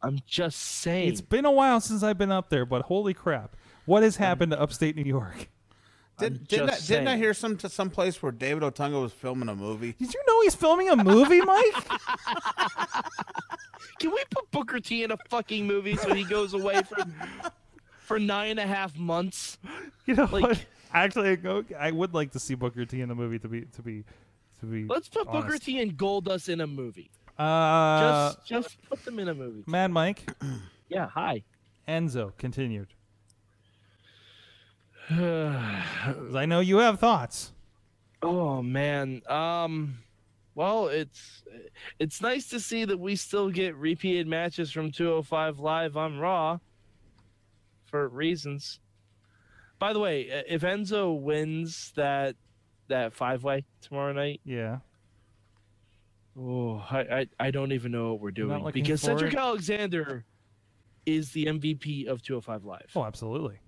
I'm 0.00 0.20
just 0.26 0.58
saying. 0.60 1.08
It's 1.08 1.20
been 1.20 1.44
a 1.44 1.50
while 1.50 1.80
since 1.80 2.02
I've 2.04 2.18
been 2.18 2.30
up 2.30 2.50
there, 2.50 2.64
but 2.64 2.82
holy 2.82 3.14
crap! 3.14 3.56
What 3.84 4.04
has 4.04 4.16
happened 4.16 4.52
to 4.52 4.60
upstate 4.60 4.94
New 4.94 5.02
York? 5.02 5.48
Did, 6.18 6.46
didn't, 6.46 6.70
I, 6.70 6.78
didn't 6.78 7.08
I 7.08 7.16
hear 7.16 7.34
some 7.34 7.58
some 7.58 7.90
place 7.90 8.22
where 8.22 8.30
David 8.32 8.62
Otunga 8.62 9.00
was 9.02 9.12
filming 9.12 9.48
a 9.48 9.54
movie? 9.56 9.92
Did 9.98 10.12
you 10.14 10.22
know 10.26 10.42
he's 10.42 10.54
filming 10.54 10.88
a 10.90 10.96
movie, 10.96 11.40
Mike? 11.44 11.88
Can 13.98 14.10
we 14.10 14.22
put 14.30 14.50
Booker 14.50 14.80
T 14.80 15.04
in 15.04 15.10
a 15.12 15.16
fucking 15.28 15.66
movie 15.66 15.96
so 15.96 16.12
he 16.14 16.24
goes 16.24 16.54
away 16.54 16.82
for 16.82 16.96
for 17.98 18.18
nine 18.18 18.50
and 18.52 18.60
a 18.60 18.66
half 18.66 18.96
months? 18.96 19.58
You 20.06 20.14
know 20.16 20.28
Like- 20.30 20.42
what? 20.42 20.64
Actually, 20.94 21.38
I 21.78 21.90
would 21.90 22.12
like 22.12 22.32
to 22.32 22.38
see 22.38 22.54
Booker 22.54 22.84
T 22.84 23.00
in 23.00 23.08
the 23.08 23.14
movie. 23.14 23.38
To 23.38 23.48
be 23.48 23.62
to 23.62 23.82
be 23.82 24.04
to 24.60 24.66
be. 24.66 24.84
Let's 24.84 25.08
put 25.08 25.30
Booker. 25.30 25.56
T 25.56 25.80
and 25.80 25.96
Goldust 25.96 26.48
in 26.50 26.60
a 26.60 26.66
movie. 26.66 27.10
Uh, 27.38 28.32
Just 28.34 28.46
just 28.46 28.82
put 28.90 29.02
them 29.04 29.18
in 29.18 29.28
a 29.28 29.34
movie. 29.34 29.64
Mad 29.66 29.90
Mike, 29.90 30.30
Yeah. 30.90 31.08
Hi. 31.08 31.42
Enzo 31.88 32.36
continued. 32.36 32.88
I 35.10 36.44
know 36.46 36.60
you 36.60 36.78
have 36.78 36.98
thoughts. 36.98 37.52
Oh 38.22 38.62
man. 38.62 39.22
Um 39.28 39.98
well, 40.54 40.88
it's 40.88 41.42
it's 41.98 42.20
nice 42.20 42.48
to 42.50 42.60
see 42.60 42.84
that 42.84 42.98
we 42.98 43.16
still 43.16 43.50
get 43.50 43.74
repeated 43.76 44.26
matches 44.26 44.70
from 44.70 44.92
205 44.92 45.58
live 45.58 45.96
on 45.96 46.18
Raw 46.18 46.58
for 47.86 48.08
reasons. 48.08 48.80
By 49.78 49.92
the 49.92 49.98
way, 49.98 50.22
if 50.48 50.62
Enzo 50.62 51.18
wins 51.20 51.92
that 51.96 52.36
that 52.88 53.14
five-way 53.14 53.64
tomorrow 53.80 54.12
night, 54.12 54.40
Yeah. 54.44 54.78
oh, 56.38 56.84
I 56.90 57.00
I, 57.00 57.26
I 57.40 57.50
don't 57.50 57.72
even 57.72 57.90
know 57.92 58.12
what 58.12 58.20
we're 58.20 58.30
doing 58.30 58.62
because 58.72 59.00
Cedric 59.00 59.32
forward- 59.32 59.46
Alexander 59.48 60.24
is 61.06 61.32
the 61.32 61.46
MVP 61.46 62.06
of 62.06 62.22
205 62.22 62.64
live. 62.64 62.90
Oh, 62.94 63.04
absolutely. 63.04 63.58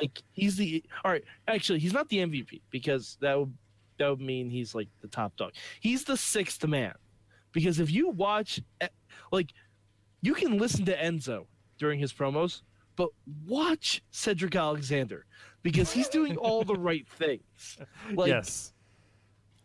Like 0.00 0.22
he's 0.32 0.56
the 0.56 0.82
all 1.04 1.10
right 1.10 1.24
actually 1.48 1.78
he's 1.78 1.92
not 1.92 2.08
the 2.08 2.18
mvp 2.18 2.60
because 2.70 3.18
that 3.20 3.38
would 3.38 3.52
that 3.98 4.08
would 4.08 4.20
mean 4.20 4.48
he's 4.48 4.74
like 4.74 4.88
the 5.00 5.08
top 5.08 5.36
dog. 5.36 5.52
He's 5.80 6.04
the 6.04 6.16
sixth 6.16 6.66
man 6.66 6.94
because 7.52 7.80
if 7.80 7.90
you 7.90 8.10
watch 8.10 8.60
eh, 8.80 8.88
like 9.30 9.52
you 10.22 10.34
can 10.34 10.58
listen 10.58 10.84
to 10.86 10.96
enzo 10.96 11.46
during 11.78 11.98
his 11.98 12.12
promos 12.12 12.62
but 12.96 13.10
watch 13.46 14.02
cedric 14.10 14.56
alexander 14.56 15.26
because 15.62 15.92
he's 15.92 16.08
doing 16.08 16.36
all 16.36 16.64
the 16.64 16.74
right 16.74 17.06
things. 17.18 17.78
Like 18.12 18.28
yes. 18.28 18.72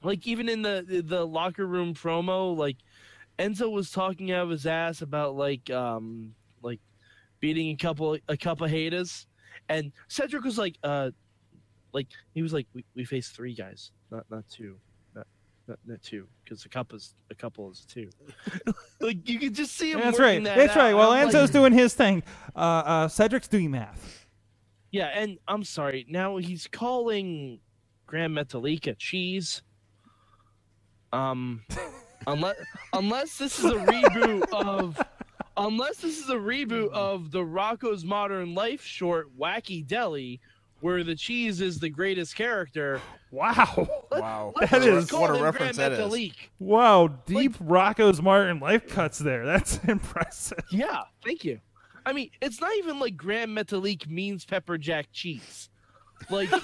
like 0.04 0.28
even 0.28 0.50
in 0.50 0.62
the 0.62 1.04
the 1.06 1.26
locker 1.26 1.66
room 1.66 1.94
promo 1.94 2.56
like 2.56 2.78
enzo 3.40 3.72
was 3.72 3.92
talking 3.92 4.32
out 4.32 4.44
of 4.44 4.50
his 4.50 4.66
ass 4.66 5.02
about 5.02 5.36
like 5.36 5.70
um 5.70 6.34
like 6.62 6.80
beating 7.40 7.70
a 7.70 7.76
couple 7.76 8.18
a 8.28 8.38
couple 8.38 8.68
haters 8.68 9.28
and 9.70 9.92
cedric 10.08 10.44
was 10.44 10.58
like 10.58 10.78
uh 10.84 11.10
like 11.94 12.08
he 12.34 12.42
was 12.42 12.54
like 12.54 12.68
we, 12.74 12.84
we 12.96 13.06
faced 13.06 13.36
three 13.36 13.54
guys 13.56 13.92
not 14.12 14.26
not 14.30 14.44
two 14.50 14.76
not 15.16 15.28
not, 15.68 15.80
not 15.86 16.02
two 16.02 16.28
because 16.44 16.66
a 16.66 16.70
couple 16.70 16.96
is 16.98 17.16
a 17.32 17.36
couple 17.36 17.72
is 17.72 17.86
two 17.86 18.10
like 19.02 19.28
you 19.30 19.40
can 19.40 19.54
just 19.54 19.76
see 19.78 19.92
him 19.92 20.00
That's 20.00 20.20
right. 20.20 20.44
that 20.44 20.58
That's 20.58 20.72
out. 20.76 20.78
right. 20.80 20.94
Well, 20.94 21.12
I'm 21.12 21.30
like- 21.30 21.52
doing 21.52 21.74
his 21.74 21.94
thing. 21.94 22.24
Uh, 22.56 22.60
uh, 22.60 23.08
Cedric's 23.08 23.48
doing 23.48 23.72
math. 23.72 24.26
yeah 24.92 25.10
and 25.16 25.38
i'm 25.48 25.64
sorry 25.64 26.06
now 26.10 26.38
he's 26.38 26.68
calling 26.68 27.60
grand 28.06 28.36
Metallica 28.36 28.96
cheese 28.98 29.62
um 31.12 31.62
unless 32.28 32.56
unless 32.94 33.38
this 33.38 33.60
is 33.60 33.66
a 33.66 33.76
reboot 33.76 34.44
of 34.52 35.00
unless 35.58 35.98
this 35.98 36.20
is 36.20 36.30
a 36.30 36.36
reboot 36.36 36.88
mm-hmm. 36.90 36.96
of 36.96 37.32
the 37.32 37.40
Rocko's 37.44 38.04
Modern 38.06 38.54
Life 38.56 38.84
short 38.84 39.28
Wacky 39.38 39.86
Delly 39.86 40.40
where 40.82 41.04
the 41.04 41.16
cheese 41.16 41.62
is 41.62 41.80
the 41.80 41.90
greatest 41.90 42.36
character 42.36 43.00
Wow. 43.32 43.88
Wow. 44.12 44.54
let's 44.56 44.72
That 44.72 44.84
just 44.84 45.06
is- 45.06 45.12
call 45.12 45.22
what 45.22 45.30
a 45.32 45.42
reference 45.42 45.78
Grand 45.78 45.96
that 45.96 46.00
is. 46.00 46.12
Metalik. 46.14 46.34
Wow. 46.60 47.08
Deep 47.26 47.58
Rocko's 47.58 48.22
Modern 48.22 48.60
Life 48.60 48.88
cuts 48.88 49.18
there. 49.20 49.46
That's 49.54 49.80
impressive. 49.86 50.64
yeah 50.72 51.04
thank 51.26 51.44
you 51.44 51.60
I 52.06 52.14
mean 52.14 52.30
it's 52.42 52.60
not 52.62 52.72
even 52.78 53.00
like 53.00 53.16
Grand 53.18 53.56
Metalik 53.58 54.08
means 54.08 54.46
pepper 54.46 54.78
jack 54.78 55.08
cheese 55.14 55.70
like 56.30 56.52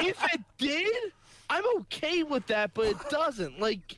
if 0.00 0.16
it 0.32 0.40
did 0.58 1.12
I'm 1.50 1.64
okay 1.80 2.22
with 2.22 2.46
that 2.46 2.72
but 2.74 2.86
it 2.86 2.96
doesn't 3.10 3.60
like 3.60 3.96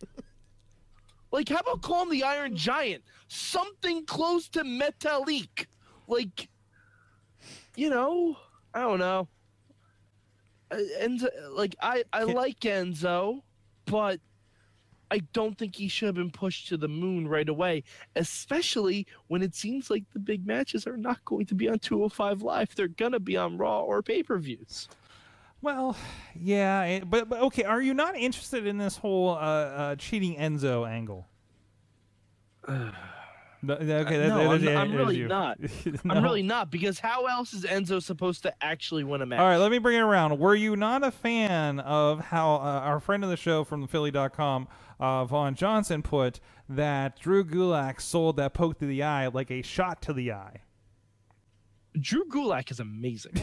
Like, 1.32 1.48
how 1.48 1.58
about 1.58 1.82
call 1.82 2.02
him 2.02 2.10
the 2.10 2.22
Iron 2.22 2.56
Giant? 2.56 3.02
Something 3.28 4.04
close 4.06 4.48
to 4.50 4.62
Metalik. 4.62 5.66
Like, 6.06 6.48
you 7.76 7.90
know, 7.90 8.36
I 8.72 8.80
don't 8.80 8.98
know. 8.98 9.28
Uh, 10.70 10.78
Enzo, 11.00 11.28
like, 11.50 11.76
I, 11.80 12.04
I 12.12 12.24
like 12.24 12.60
Enzo, 12.60 13.42
but 13.86 14.20
I 15.10 15.18
don't 15.32 15.56
think 15.56 15.76
he 15.76 15.88
should 15.88 16.06
have 16.06 16.14
been 16.16 16.30
pushed 16.30 16.68
to 16.68 16.76
the 16.76 16.88
moon 16.88 17.28
right 17.28 17.48
away, 17.48 17.84
especially 18.16 19.06
when 19.28 19.42
it 19.42 19.54
seems 19.54 19.90
like 19.90 20.04
the 20.12 20.18
big 20.18 20.46
matches 20.46 20.86
are 20.86 20.96
not 20.96 21.24
going 21.24 21.46
to 21.46 21.54
be 21.54 21.68
on 21.68 21.78
205 21.78 22.42
Live. 22.42 22.74
They're 22.74 22.88
going 22.88 23.12
to 23.12 23.20
be 23.20 23.36
on 23.36 23.56
Raw 23.56 23.82
or 23.82 24.02
pay 24.02 24.22
per 24.22 24.38
views. 24.38 24.88
Well, 25.66 25.96
yeah, 26.40 26.84
it- 26.84 27.10
but, 27.10 27.28
but 27.28 27.40
okay. 27.40 27.64
Are 27.64 27.82
you 27.82 27.92
not 27.92 28.14
interested 28.16 28.68
in 28.68 28.78
this 28.78 28.96
whole 28.98 29.30
uh, 29.30 29.34
uh, 29.40 29.96
cheating 29.96 30.36
Enzo 30.36 30.88
angle? 30.88 31.26
No, 33.62 33.74
okay, 33.74 33.84
that- 33.86 34.28
no, 34.28 34.38
that 34.38 34.46
I'm, 34.46 34.52
is- 34.56 34.62
not- 34.62 34.70
that 34.70 34.76
I'm 34.76 34.94
really 34.94 35.16
you. 35.16 35.26
not. 35.26 35.58
No. 36.04 36.14
I'm 36.14 36.22
really 36.22 36.42
not 36.44 36.70
because 36.70 37.00
how 37.00 37.24
else 37.26 37.52
is 37.52 37.64
Enzo 37.64 38.00
supposed 38.00 38.44
to 38.44 38.54
actually 38.62 39.02
win 39.02 39.22
a 39.22 39.26
match? 39.26 39.40
All 39.40 39.46
right, 39.46 39.56
let 39.56 39.72
me 39.72 39.78
bring 39.78 39.96
it 39.96 40.02
around. 40.02 40.38
Were 40.38 40.54
you 40.54 40.76
not 40.76 41.02
a 41.02 41.10
fan 41.10 41.80
of 41.80 42.20
how 42.20 42.56
uh, 42.56 42.58
our 42.84 43.00
friend 43.00 43.24
of 43.24 43.30
the 43.30 43.36
show 43.36 43.64
from 43.64 43.88
Philly.com, 43.88 44.68
uh, 45.00 45.24
Vaughn 45.24 45.56
Johnson, 45.56 46.02
put 46.02 46.38
that 46.68 47.18
Drew 47.18 47.44
Gulak 47.44 48.00
sold 48.00 48.36
that 48.36 48.54
poke 48.54 48.78
to 48.78 48.86
the 48.86 49.02
eye 49.02 49.26
like 49.26 49.50
a 49.50 49.62
shot 49.62 50.00
to 50.02 50.12
the 50.12 50.30
eye? 50.30 50.60
Drew 51.98 52.24
Gulak 52.28 52.70
is 52.70 52.78
amazing. 52.78 53.32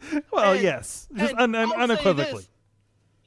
Well, 0.32 0.52
And- 0.54 0.62
yes, 0.62 1.08
just 1.14 1.34
un- 1.34 1.54
un- 1.54 1.72
unequivocally. 1.72 2.42
this, 2.42 2.48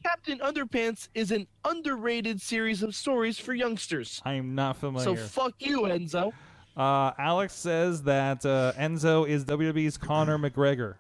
Captain 0.04 0.40
Underpants 0.40 1.10
is 1.14 1.32
an 1.32 1.46
underrated 1.64 2.42
series 2.42 2.82
of 2.82 2.96
stories 2.96 3.38
for 3.40 3.54
youngsters. 3.54 4.22
I 4.26 4.34
am 4.34 4.56
not 4.56 4.78
familiar. 4.78 5.16
So 5.16 5.28
fuck 5.28 5.54
you, 5.60 5.82
Enzo. 5.82 6.32
uh, 6.76 7.12
Alex 7.20 7.54
says 7.54 8.04
that 8.04 8.44
uh, 8.46 8.74
Enzo 8.80 9.28
is 9.28 9.46
WWE's 9.46 9.98
Conor 9.98 10.40
McGregor. 10.40 10.96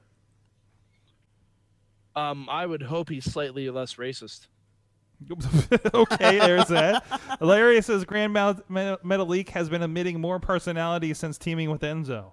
Um, 2.15 2.47
I 2.49 2.65
would 2.65 2.83
hope 2.83 3.09
he's 3.09 3.25
slightly 3.25 3.69
less 3.69 3.95
racist. 3.95 4.47
okay, 5.93 6.39
there's 6.39 6.67
that. 6.67 7.03
Larry 7.39 7.81
says 7.81 8.03
Grand 8.05 8.33
Mal- 8.33 8.59
Me- 8.69 8.97
Metalik 9.03 9.49
has 9.49 9.69
been 9.69 9.81
emitting 9.83 10.19
more 10.19 10.39
personality 10.39 11.13
since 11.13 11.37
teaming 11.37 11.69
with 11.71 11.81
Enzo. 11.81 12.31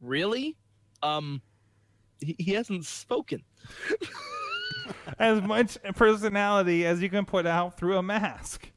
Really? 0.00 0.56
Um, 1.02 1.42
he, 2.22 2.36
he 2.38 2.52
hasn't 2.52 2.84
spoken. 2.84 3.42
As 5.18 5.40
much 5.42 5.78
personality 5.94 6.84
as 6.86 7.00
you 7.02 7.08
can 7.08 7.24
put 7.24 7.46
out 7.46 7.76
through 7.76 7.98
a 7.98 8.02
mask. 8.02 8.70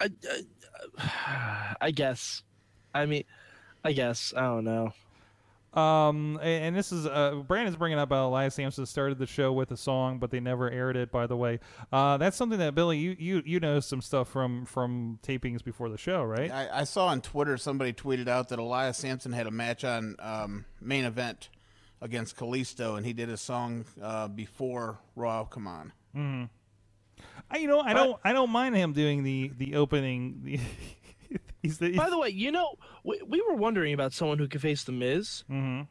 I, 0.00 0.10
I, 0.98 1.76
I 1.80 1.90
guess. 1.90 2.42
I 2.94 3.06
mean, 3.06 3.24
I 3.84 3.92
guess. 3.92 4.32
I 4.36 4.40
don't 4.42 4.64
know. 4.64 4.92
Um, 5.80 6.40
a- 6.42 6.44
and 6.44 6.74
this 6.74 6.90
is 6.90 7.06
uh, 7.06 7.42
Brandon's 7.46 7.76
bringing 7.76 7.98
up 7.98 8.10
how 8.10 8.26
Elias 8.28 8.54
Samson 8.56 8.86
started 8.86 9.18
the 9.18 9.26
show 9.26 9.52
with 9.52 9.70
a 9.70 9.76
song, 9.76 10.18
but 10.18 10.32
they 10.32 10.40
never 10.40 10.68
aired 10.68 10.96
it. 10.96 11.12
By 11.12 11.28
the 11.28 11.36
way, 11.36 11.60
uh, 11.92 12.16
that's 12.16 12.36
something 12.36 12.58
that 12.58 12.74
Billy, 12.74 12.98
you 12.98 13.14
you 13.18 13.42
you 13.46 13.60
know 13.60 13.78
some 13.78 14.00
stuff 14.00 14.28
from 14.28 14.64
from 14.64 15.20
tapings 15.22 15.62
before 15.62 15.88
the 15.88 15.98
show, 15.98 16.24
right? 16.24 16.50
I, 16.50 16.80
I 16.80 16.84
saw 16.84 17.06
on 17.06 17.20
Twitter 17.20 17.56
somebody 17.56 17.92
tweeted 17.92 18.26
out 18.26 18.48
that 18.48 18.58
Elias 18.58 18.98
Samson 18.98 19.32
had 19.32 19.46
a 19.46 19.52
match 19.52 19.84
on 19.84 20.16
um, 20.18 20.64
main 20.80 21.04
event 21.04 21.50
against 22.00 22.36
Kalisto, 22.36 22.96
and 22.96 23.04
he 23.06 23.12
did 23.12 23.28
a 23.28 23.36
song 23.36 23.84
uh, 24.02 24.28
before 24.28 24.98
Raw. 25.16 25.44
Come 25.44 25.66
on, 25.66 25.92
I, 27.50 27.58
you 27.58 27.66
know, 27.68 27.80
I 27.80 27.92
don't 27.92 28.18
I 28.24 28.32
don't 28.32 28.50
mind 28.50 28.74
him 28.76 28.92
doing 28.92 29.22
the 29.22 29.52
the 29.56 29.76
opening. 29.76 30.40
The, 30.44 30.60
he's 31.62 31.78
the, 31.78 31.96
By 31.96 32.08
the 32.10 32.18
way, 32.18 32.28
you 32.30 32.50
know, 32.52 32.74
we, 33.04 33.20
we 33.26 33.42
were 33.48 33.54
wondering 33.54 33.92
about 33.92 34.12
someone 34.12 34.38
who 34.38 34.48
could 34.48 34.60
face 34.62 34.84
the 34.84 34.92
Miz. 34.92 35.44
Mhm. 35.50 35.86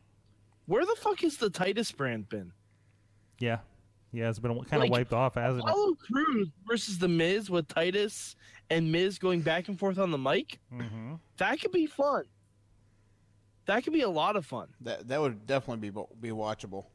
Where 0.65 0.85
the 0.85 0.95
fuck 0.99 1.21
has 1.21 1.37
the 1.37 1.49
Titus 1.49 1.91
brand 1.91 2.29
been? 2.29 2.51
yeah, 3.39 3.59
yeah, 4.11 4.29
it's 4.29 4.37
been 4.39 4.53
kind 4.65 4.73
of 4.83 4.89
Like, 4.89 4.91
wiped 4.91 5.13
off, 5.13 5.35
hasn't 5.35 5.63
it? 5.65 5.69
Apollo 5.69 5.95
Crews 5.95 6.49
versus 6.67 6.97
the 6.99 7.07
Miz 7.07 7.49
with 7.49 7.67
Titus 7.67 8.35
and 8.69 8.91
Miz 8.91 9.17
going 9.17 9.41
back 9.41 9.67
and 9.67 9.79
forth 9.79 9.97
on 9.97 10.11
the 10.11 10.17
mic. 10.17 10.59
hmm 10.71 11.15
That 11.37 11.59
could 11.61 11.71
be 11.71 11.85
fun. 11.87 12.25
That 13.69 13.83
could 13.83 13.93
be 13.93 14.01
a 14.01 14.09
lot 14.09 14.35
of 14.35 14.45
fun. 14.45 14.67
that 14.81 15.07
that 15.07 15.21
would 15.21 15.45
definitely 15.45 15.89
be 15.91 16.01
be 16.19 16.29
watchable. 16.29 16.85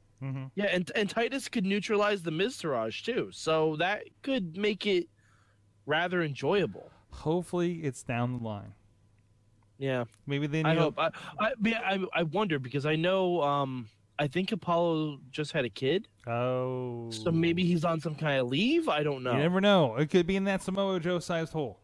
Yeah, 0.55 0.67
and 0.73 0.91
and 0.95 1.09
Titus 1.09 1.49
could 1.49 1.65
neutralize 1.67 2.23
the 2.23 2.31
Miz 2.31 2.57
too, 2.59 3.29
so 3.31 3.77
that 3.77 4.05
could 4.23 4.57
make 4.57 4.87
it 4.87 5.09
rather 5.87 6.23
enjoyable. 6.23 6.91
Hopefully, 7.11 7.81
it's 7.85 8.03
down 8.03 8.39
the 8.39 8.43
line. 8.43 8.73
Yeah, 9.79 10.05
Maybe 10.27 10.47
they. 10.47 10.63
I 10.65 10.73
need- 10.73 10.79
hope. 10.81 10.99
I 10.99 11.11
I, 11.39 11.53
yeah, 11.63 11.81
I 11.85 12.05
I 12.21 12.23
wonder 12.23 12.59
because 12.59 12.87
I 12.87 12.97
know 12.97 13.43
um 13.43 13.89
I 14.19 14.27
think 14.29 14.51
Apollo 14.53 15.19
just 15.31 15.53
had 15.53 15.65
a 15.65 15.69
kid, 15.69 16.09
Oh, 16.27 17.11
so 17.11 17.31
maybe 17.31 17.65
he's 17.65 17.85
on 17.85 18.01
some 18.01 18.15
kind 18.15 18.41
of 18.41 18.49
leave. 18.49 18.89
I 18.89 19.03
don't 19.03 19.23
know. 19.25 19.33
You 19.33 19.39
never 19.39 19.61
know. 19.61 19.97
It 19.97 20.09
could 20.11 20.27
be 20.27 20.37
in 20.37 20.45
that 20.45 20.63
Samoa 20.63 21.01
Joe 21.01 21.19
sized 21.19 21.53
hole. 21.53 21.81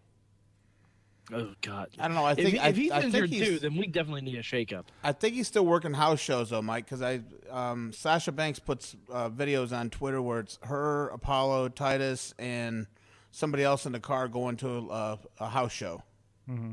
Oh 1.32 1.52
God. 1.62 1.88
I 1.98 2.06
don't 2.08 2.14
know. 2.16 2.24
I 2.24 2.32
If, 2.32 2.36
think 2.38 2.48
he- 2.50 2.58
I, 2.58 2.68
if 2.68 2.76
he's 2.76 2.90
I 2.90 3.00
think 3.02 3.14
injured 3.14 3.30
he's, 3.30 3.44
too, 3.46 3.58
then 3.60 3.76
we 3.76 3.86
definitely 3.86 4.22
need 4.22 4.36
a 4.36 4.42
shakeup. 4.42 4.84
I 5.04 5.12
think 5.12 5.34
he's 5.34 5.46
still 5.46 5.64
working 5.66 5.94
house 5.94 6.20
shows 6.20 6.50
though, 6.50 6.62
Mike. 6.62 6.84
Because 6.86 7.02
I 7.02 7.20
um, 7.50 7.92
Sasha 7.92 8.32
Banks 8.32 8.58
puts 8.58 8.96
uh, 9.12 9.28
videos 9.30 9.76
on 9.76 9.90
Twitter 9.90 10.20
where 10.20 10.40
it's 10.40 10.58
her, 10.64 11.08
Apollo, 11.08 11.70
Titus, 11.70 12.34
and 12.38 12.86
somebody 13.30 13.62
else 13.62 13.86
in 13.86 13.92
the 13.92 14.00
car 14.00 14.26
going 14.28 14.56
to 14.58 14.68
a, 14.90 15.18
a 15.38 15.48
house 15.48 15.72
show. 15.72 16.02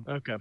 Okay. 0.09 0.37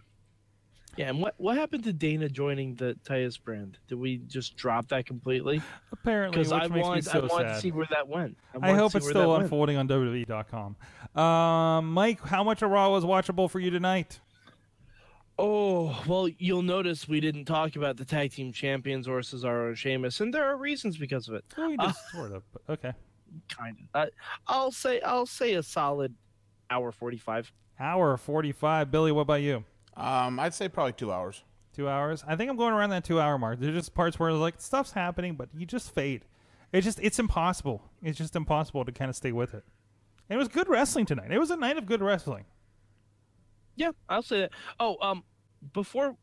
Yeah, 0.97 1.11
and 1.11 1.21
what 1.21 1.35
what 1.37 1.59
happened 1.59 1.85
to 1.85 1.93
Dana 1.93 2.27
joining 2.31 2.75
the 2.77 2.95
Titus 3.05 3.37
brand? 3.37 3.77
Did 3.87 3.97
we 3.97 4.17
just 4.17 4.57
drop 4.57 4.89
that 4.89 5.05
completely? 5.05 5.61
Apparently, 5.93 6.39
Because 6.39 6.53
I 6.53 6.69
makes 6.69 6.87
wanted, 6.87 7.05
me 7.05 7.11
so 7.11 7.19
I 7.19 7.27
wanted 7.27 7.49
sad. 7.49 7.55
to 7.57 7.61
see 7.61 7.71
where 7.71 7.87
that 7.91 8.09
went. 8.09 8.39
I 8.55 8.59
wanted 8.59 8.73
to 8.73 8.79
hope 8.79 8.95
it's 8.95 9.07
still 9.07 9.21
that 9.21 9.29
went. 9.29 9.43
unfolding 9.43 9.77
on 9.77 9.89
WWE.com. 9.89 10.77
Um, 11.17 11.93
Mike, 11.93 12.21
how 12.21 12.45
much 12.45 12.63
of 12.63 12.71
Raw 12.71 12.91
was 12.91 13.05
watchable 13.05 13.51
for 13.51 13.59
you 13.59 13.71
tonight? 13.71 14.21
Oh 15.39 16.03
well, 16.07 16.29
you'll 16.39 16.63
notice 16.63 17.07
we 17.09 17.21
didn't 17.21 17.45
talk 17.45 17.77
about 17.77 17.97
the 17.97 18.05
tag 18.05 18.33
team 18.33 18.53
champions 18.53 19.07
or 19.07 19.21
Cesaro 19.21 19.69
and 19.69 19.79
Sheamus, 19.79 20.21
and 20.21 20.33
there 20.33 20.45
are 20.45 20.57
reasons 20.57 20.97
because 20.97 21.29
of 21.29 21.35
it. 21.35 21.45
Well, 21.57 21.71
we 21.71 21.77
just 21.77 22.11
sort 22.11 22.33
of, 22.33 22.43
but 22.53 22.63
okay. 22.73 22.93
Kind 23.49 23.77
of. 23.95 24.03
Uh, 24.03 24.07
I'll 24.47 24.71
say 24.71 25.01
I'll 25.03 25.27
say 25.27 25.55
a 25.55 25.63
solid 25.63 26.15
hour 26.71 26.91
forty-five. 26.93 27.53
Hour 27.79 28.17
45. 28.17 28.91
Billy, 28.91 29.13
what 29.13 29.23
about 29.23 29.43
you? 29.43 29.65
Um, 29.97 30.41
I'd 30.41 30.55
say 30.55 30.69
probably 30.69 30.95
two 30.95 31.13
hours. 31.13 31.43
Two 31.75 31.89
hours? 31.89 32.25
I 32.27 32.37
think 32.37 32.51
I'm 32.51 32.57
going 32.57 32.73
around 32.73 32.91
that 32.91 33.05
two 33.05 33.21
hour 33.21 33.37
mark. 33.37 33.61
There's 33.61 33.75
just 33.75 33.95
parts 33.95 34.19
where 34.19 34.33
like 34.33 34.61
stuff's 34.61 34.93
happening, 34.93 35.35
but 35.35 35.51
you 35.55 35.67
just 35.67 35.95
fade. 35.95 36.25
It's 36.73 36.85
just, 36.85 36.99
it's 37.01 37.19
impossible. 37.19 37.83
It's 38.03 38.19
just 38.19 38.35
impossible 38.35 38.85
to 38.85 38.93
kind 38.93 39.09
of 39.09 39.17
stay 39.17 39.33
with 39.33 39.55
it. 39.55 39.65
And 40.29 40.37
it 40.37 40.39
was 40.39 40.49
good 40.49 40.69
wrestling 40.69 41.07
tonight. 41.07 41.31
It 41.31 41.39
was 41.39 41.51
a 41.51 41.57
night 41.57 41.77
of 41.79 41.87
good 41.87 42.03
wrestling. 42.03 42.45
Yeah, 43.77 43.93
I'll 44.09 44.23
say 44.23 44.41
that. 44.41 44.51
Oh, 44.81 44.97
um, 45.01 45.23
before, 45.73 46.17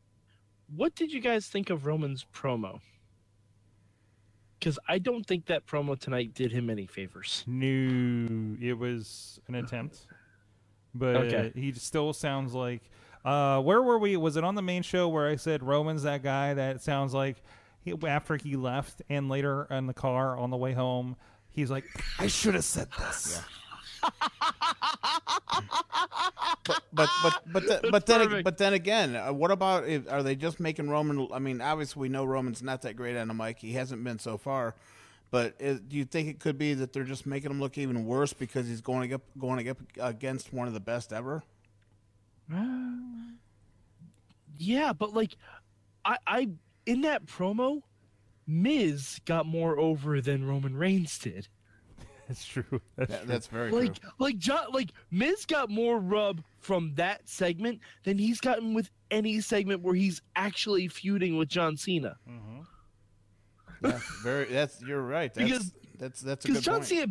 what 0.75 0.95
did 0.95 1.11
you 1.13 1.21
guys 1.21 1.47
think 1.47 1.69
of 1.69 1.85
Roman's 1.85 2.25
promo? 2.33 2.79
Because 4.59 4.79
I 4.87 4.97
don't 4.97 5.25
think 5.25 5.45
that 5.47 5.65
promo 5.65 5.97
tonight 5.99 6.33
did 6.33 6.51
him 6.51 6.69
any 6.69 6.85
favors. 6.87 7.43
No, 7.47 8.55
it 8.61 8.73
was 8.77 9.39
an 9.47 9.55
attempt, 9.55 10.07
but 10.95 11.15
Okay. 11.17 11.51
he 11.55 11.71
still 11.73 12.13
sounds 12.13 12.53
like. 12.53 12.81
Uh, 13.25 13.61
where 13.61 13.81
were 13.81 13.97
we? 13.99 14.17
Was 14.17 14.35
it 14.35 14.43
on 14.43 14.55
the 14.55 14.61
main 14.61 14.81
show 14.83 15.07
where 15.07 15.27
I 15.29 15.35
said 15.37 15.63
Roman's 15.63 16.03
that 16.03 16.23
guy 16.23 16.53
that 16.55 16.81
sounds 16.81 17.13
like 17.13 17.41
he, 17.81 17.93
after 18.05 18.35
he 18.35 18.55
left 18.57 19.01
and 19.09 19.29
later 19.29 19.65
in 19.69 19.87
the 19.87 19.93
car 19.93 20.37
on 20.37 20.49
the 20.49 20.57
way 20.57 20.73
home, 20.73 21.15
he's 21.49 21.69
like, 21.71 21.85
I 22.19 22.27
should 22.27 22.53
have 22.55 22.65
said 22.65 22.87
this. 22.99 23.41
But 26.93 27.09
but 27.23 27.43
but 27.51 27.63
the, 27.67 27.89
but 27.91 28.05
then 28.05 28.21
perfect. 28.21 28.43
but 28.45 28.57
then 28.57 28.73
again, 28.73 29.15
uh, 29.15 29.33
what 29.33 29.51
about 29.51 29.87
if, 29.87 30.11
are 30.11 30.23
they 30.23 30.35
just 30.35 30.59
making 30.59 30.89
Roman? 30.89 31.27
I 31.33 31.39
mean, 31.39 31.59
obviously 31.59 32.01
we 32.01 32.09
know 32.09 32.23
Roman's 32.23 32.61
not 32.61 32.83
that 32.83 32.95
great 32.95 33.17
on 33.17 33.27
the 33.27 33.33
mic. 33.33 33.59
He 33.59 33.73
hasn't 33.73 34.03
been 34.03 34.19
so 34.19 34.37
far. 34.37 34.75
But 35.31 35.55
is, 35.59 35.79
do 35.81 35.97
you 35.97 36.05
think 36.05 36.29
it 36.29 36.39
could 36.39 36.59
be 36.59 36.75
that 36.75 36.93
they're 36.93 37.03
just 37.03 37.25
making 37.25 37.49
him 37.49 37.59
look 37.59 37.77
even 37.77 38.05
worse 38.05 38.33
because 38.33 38.67
he's 38.67 38.81
going 38.81 39.11
up 39.13 39.23
going 39.37 39.67
up 39.67 39.77
against 39.99 40.53
one 40.53 40.67
of 40.67 40.75
the 40.75 40.79
best 40.79 41.11
ever? 41.11 41.43
Yeah, 44.57 44.93
but 44.93 45.13
like, 45.13 45.35
I, 46.05 46.17
I 46.27 46.49
in 46.85 47.01
that 47.01 47.25
promo, 47.25 47.81
Miz 48.45 49.19
got 49.25 49.45
more 49.47 49.79
over 49.79 50.21
than 50.21 50.47
Roman 50.47 50.75
Reigns 50.75 51.17
did. 51.17 51.47
That's 52.27 52.45
true. 52.45 52.63
That's 52.95 53.09
That, 53.11 53.19
true. 53.19 53.27
that's 53.27 53.47
very 53.47 53.71
Like, 53.71 53.99
true. 53.99 54.09
like 54.19 54.37
John, 54.37 54.65
like 54.71 54.91
Miz 55.11 55.45
got 55.45 55.69
more 55.69 55.99
rub 55.99 56.41
from 56.59 56.93
that 56.95 57.27
segment 57.27 57.79
than 58.03 58.17
he's 58.17 58.39
gotten 58.39 58.73
with 58.73 58.89
any 59.11 59.41
segment 59.41 59.81
where 59.81 59.93
he's 59.95 60.21
actually 60.35 60.87
feuding 60.87 61.37
with 61.37 61.49
John 61.49 61.75
Cena. 61.77 62.15
Mm-hmm. 62.29 62.61
Yeah, 63.87 63.99
very. 64.23 64.45
That's 64.45 64.81
you're 64.81 65.01
right. 65.01 65.33
That's 65.33 65.49
Because- 65.49 65.73
that's 65.99 66.21
that's 66.21 66.45
Because 66.45 66.63
John 66.63 66.75
point. 66.75 66.85
Cena, 66.87 67.07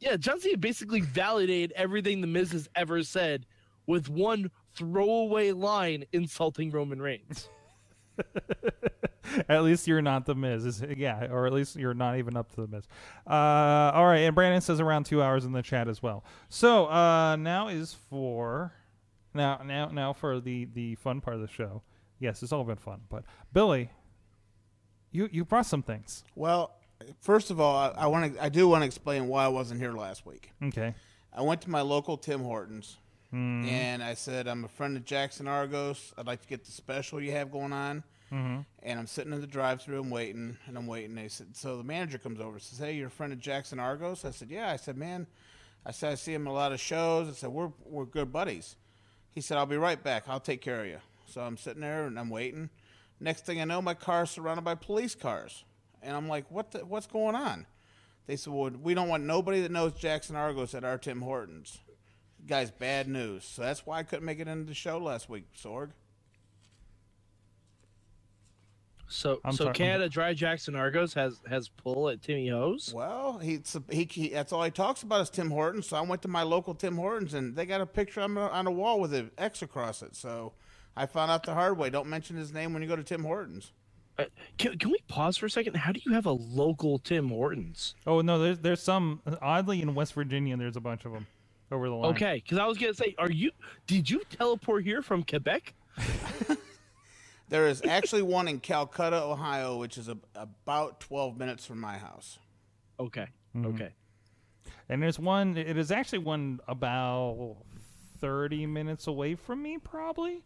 yeah, 0.00 0.16
John 0.16 0.38
Cena 0.40 0.56
basically 0.56 1.00
validated 1.00 1.72
everything 1.76 2.20
the 2.20 2.26
Miz 2.26 2.52
has 2.52 2.68
ever 2.76 3.02
said 3.02 3.46
with 3.86 4.08
one 4.08 4.50
throwaway 4.76 5.52
line 5.52 6.04
insulting 6.12 6.70
Roman 6.70 7.00
Reigns. 7.02 7.48
at 9.48 9.62
least 9.64 9.86
you're 9.86 10.02
not 10.02 10.26
the 10.26 10.34
Miz. 10.34 10.64
Is- 10.64 10.84
yeah, 10.96 11.26
or 11.30 11.46
at 11.46 11.52
least 11.52 11.76
you're 11.76 11.94
not 11.94 12.18
even 12.18 12.36
up 12.36 12.50
to 12.54 12.62
the 12.62 12.68
Miz. 12.68 12.84
Uh, 13.26 13.30
all 13.94 14.06
right, 14.06 14.18
and 14.20 14.34
Brandon 14.34 14.60
says 14.60 14.80
around 14.80 15.04
two 15.06 15.22
hours 15.22 15.44
in 15.44 15.52
the 15.52 15.62
chat 15.62 15.88
as 15.88 16.02
well. 16.02 16.24
So 16.48 16.86
uh, 16.86 17.36
now 17.36 17.68
is 17.68 17.94
for 18.08 18.72
now 19.34 19.60
now 19.64 19.88
now 19.88 20.12
for 20.12 20.40
the 20.40 20.64
the 20.66 20.94
fun 20.96 21.20
part 21.20 21.36
of 21.36 21.42
the 21.42 21.48
show. 21.48 21.82
Yes, 22.18 22.42
it's 22.42 22.52
all 22.52 22.64
been 22.64 22.76
fun, 22.76 23.00
but 23.10 23.24
Billy, 23.52 23.90
you 25.10 25.28
you 25.32 25.44
brought 25.44 25.66
some 25.66 25.82
things. 25.82 26.24
Well, 26.34 26.72
first 27.20 27.50
of 27.50 27.60
all, 27.60 27.76
I, 27.76 27.88
I 27.90 28.06
want 28.06 28.34
to. 28.34 28.42
I 28.42 28.48
do 28.48 28.68
want 28.68 28.82
to 28.82 28.86
explain 28.86 29.28
why 29.28 29.44
I 29.44 29.48
wasn't 29.48 29.80
here 29.80 29.92
last 29.92 30.24
week. 30.26 30.50
Okay. 30.62 30.94
I 31.32 31.42
went 31.42 31.60
to 31.62 31.70
my 31.70 31.82
local 31.82 32.16
Tim 32.16 32.40
Hortons, 32.42 32.96
and 33.32 34.02
I 34.02 34.14
said, 34.14 34.46
"I'm 34.48 34.64
a 34.64 34.68
friend 34.68 34.96
of 34.96 35.04
Jackson 35.04 35.46
Argos. 35.46 36.14
I'd 36.16 36.26
like 36.26 36.40
to 36.40 36.48
get 36.48 36.64
the 36.64 36.72
special 36.72 37.20
you 37.20 37.32
have 37.32 37.52
going 37.52 37.74
on." 37.74 38.02
Mm-hmm. 38.32 38.60
And 38.82 38.98
I'm 38.98 39.06
sitting 39.06 39.32
in 39.32 39.40
the 39.40 39.46
drive-through. 39.46 40.00
I'm 40.00 40.10
waiting, 40.10 40.56
and 40.66 40.76
I'm 40.76 40.86
waiting. 40.86 41.14
They 41.14 41.28
said, 41.28 41.56
so 41.56 41.76
the 41.76 41.84
manager 41.84 42.18
comes 42.18 42.40
over. 42.40 42.58
Says, 42.58 42.78
"Hey, 42.78 42.94
you're 42.94 43.06
a 43.06 43.10
friend 43.10 43.32
of 43.32 43.38
Jackson 43.38 43.78
Argos?" 43.78 44.24
I 44.24 44.30
said, 44.32 44.50
"Yeah." 44.50 44.70
I 44.70 44.76
said, 44.76 44.96
"Man," 44.96 45.26
I 45.84 45.92
said, 45.92 46.12
"I 46.12 46.14
see 46.16 46.34
him 46.34 46.46
a 46.46 46.52
lot 46.52 46.72
of 46.72 46.80
shows." 46.80 47.28
I 47.28 47.32
said, 47.32 47.50
"We're 47.50 47.72
we're 47.84 48.04
good 48.04 48.32
buddies." 48.32 48.76
He 49.30 49.40
said, 49.40 49.58
"I'll 49.58 49.66
be 49.66 49.76
right 49.76 50.02
back. 50.02 50.24
I'll 50.28 50.40
take 50.40 50.60
care 50.60 50.80
of 50.80 50.86
you." 50.86 50.98
So 51.26 51.40
I'm 51.40 51.56
sitting 51.56 51.82
there 51.82 52.06
and 52.06 52.18
I'm 52.18 52.30
waiting. 52.30 52.70
Next 53.20 53.46
thing 53.46 53.60
I 53.60 53.64
know, 53.64 53.80
my 53.80 53.94
car's 53.94 54.30
surrounded 54.30 54.62
by 54.64 54.74
police 54.74 55.14
cars, 55.14 55.64
and 56.02 56.16
I'm 56.16 56.28
like, 56.28 56.50
"What? 56.50 56.72
The, 56.72 56.84
what's 56.84 57.06
going 57.06 57.36
on?" 57.36 57.66
They 58.26 58.34
said, 58.34 58.52
"Well, 58.52 58.70
we 58.70 58.94
don't 58.94 59.08
want 59.08 59.22
nobody 59.22 59.60
that 59.60 59.70
knows 59.70 59.92
Jackson 59.92 60.34
Argos 60.34 60.74
at 60.74 60.84
our 60.84 60.98
Tim 60.98 61.22
Hortons." 61.22 61.78
Guys, 62.44 62.70
bad 62.70 63.08
news. 63.08 63.44
So 63.44 63.62
that's 63.62 63.86
why 63.86 63.98
I 63.98 64.02
couldn't 64.02 64.24
make 64.24 64.40
it 64.40 64.48
into 64.48 64.66
the 64.66 64.74
show 64.74 64.98
last 64.98 65.28
week, 65.28 65.44
Sorg. 65.54 65.90
So 69.08 69.40
I'm 69.44 69.52
so 69.52 69.56
sorry, 69.58 69.68
I'm- 69.68 69.74
Canada 69.74 70.08
Dry 70.08 70.34
Jackson 70.34 70.74
Argos 70.74 71.14
has 71.14 71.40
has 71.48 71.68
pull 71.68 72.08
at 72.08 72.22
Timmy 72.22 72.48
Ho's. 72.48 72.92
Well, 72.94 73.38
he, 73.38 73.60
he, 73.90 74.04
he 74.10 74.28
that's 74.30 74.52
all 74.52 74.62
he 74.64 74.70
talks 74.70 75.02
about 75.02 75.20
is 75.22 75.30
Tim 75.30 75.50
Hortons. 75.50 75.86
So 75.88 75.96
I 75.96 76.00
went 76.00 76.22
to 76.22 76.28
my 76.28 76.42
local 76.42 76.74
Tim 76.74 76.96
Hortons, 76.96 77.34
and 77.34 77.54
they 77.54 77.66
got 77.66 77.80
a 77.80 77.86
picture 77.86 78.20
on, 78.20 78.34
the- 78.34 78.40
on 78.50 78.66
a 78.66 78.70
wall 78.70 79.00
with 79.00 79.14
an 79.14 79.30
X 79.38 79.62
across 79.62 80.02
it. 80.02 80.16
So 80.16 80.52
I 80.96 81.06
found 81.06 81.30
out 81.30 81.44
the 81.44 81.54
hard 81.54 81.78
way. 81.78 81.88
Don't 81.90 82.08
mention 82.08 82.36
his 82.36 82.52
name 82.52 82.72
when 82.72 82.82
you 82.82 82.88
go 82.88 82.96
to 82.96 83.04
Tim 83.04 83.22
Hortons. 83.22 83.72
Uh, 84.18 84.24
Can, 84.56 84.78
can 84.78 84.90
we 84.90 84.98
pause 85.08 85.36
for 85.36 85.44
a 85.44 85.50
second? 85.50 85.76
How 85.76 85.92
do 85.92 86.00
you 86.06 86.14
have 86.14 86.24
a 86.24 86.32
local 86.32 86.98
Tim 86.98 87.28
Hortons? 87.28 87.94
Oh 88.06 88.22
no, 88.22 88.38
there's 88.38 88.58
there's 88.60 88.82
some 88.82 89.20
oddly 89.42 89.82
in 89.82 89.94
West 89.94 90.14
Virginia. 90.14 90.56
There's 90.56 90.76
a 90.76 90.80
bunch 90.80 91.04
of 91.04 91.12
them 91.12 91.26
over 91.70 91.88
the 91.88 91.94
line. 91.94 92.14
Okay, 92.14 92.42
because 92.42 92.56
I 92.58 92.64
was 92.66 92.78
gonna 92.78 92.94
say, 92.94 93.14
are 93.18 93.30
you? 93.30 93.50
Did 93.86 94.08
you 94.10 94.22
teleport 94.30 94.84
here 94.84 95.02
from 95.02 95.22
Quebec? 95.22 95.74
There 97.48 97.66
is 97.68 97.82
actually 97.84 98.22
one 98.22 98.48
in 98.48 98.58
Calcutta, 98.60 99.22
Ohio, 99.22 99.76
which 99.78 99.98
is 99.98 100.08
a, 100.08 100.16
about 100.34 101.00
12 101.00 101.38
minutes 101.38 101.64
from 101.64 101.80
my 101.80 101.96
house. 101.98 102.38
Okay, 102.98 103.28
Mm-hmm. 103.56 103.66
okay. 103.74 103.90
And 104.88 105.02
there's 105.02 105.18
one. 105.18 105.56
It 105.56 105.76
is 105.78 105.90
actually 105.90 106.18
one 106.20 106.60
about 106.68 107.56
thirty 108.20 108.66
minutes 108.66 109.06
away 109.06 109.34
from 109.34 109.62
me, 109.62 109.78
probably. 109.78 110.42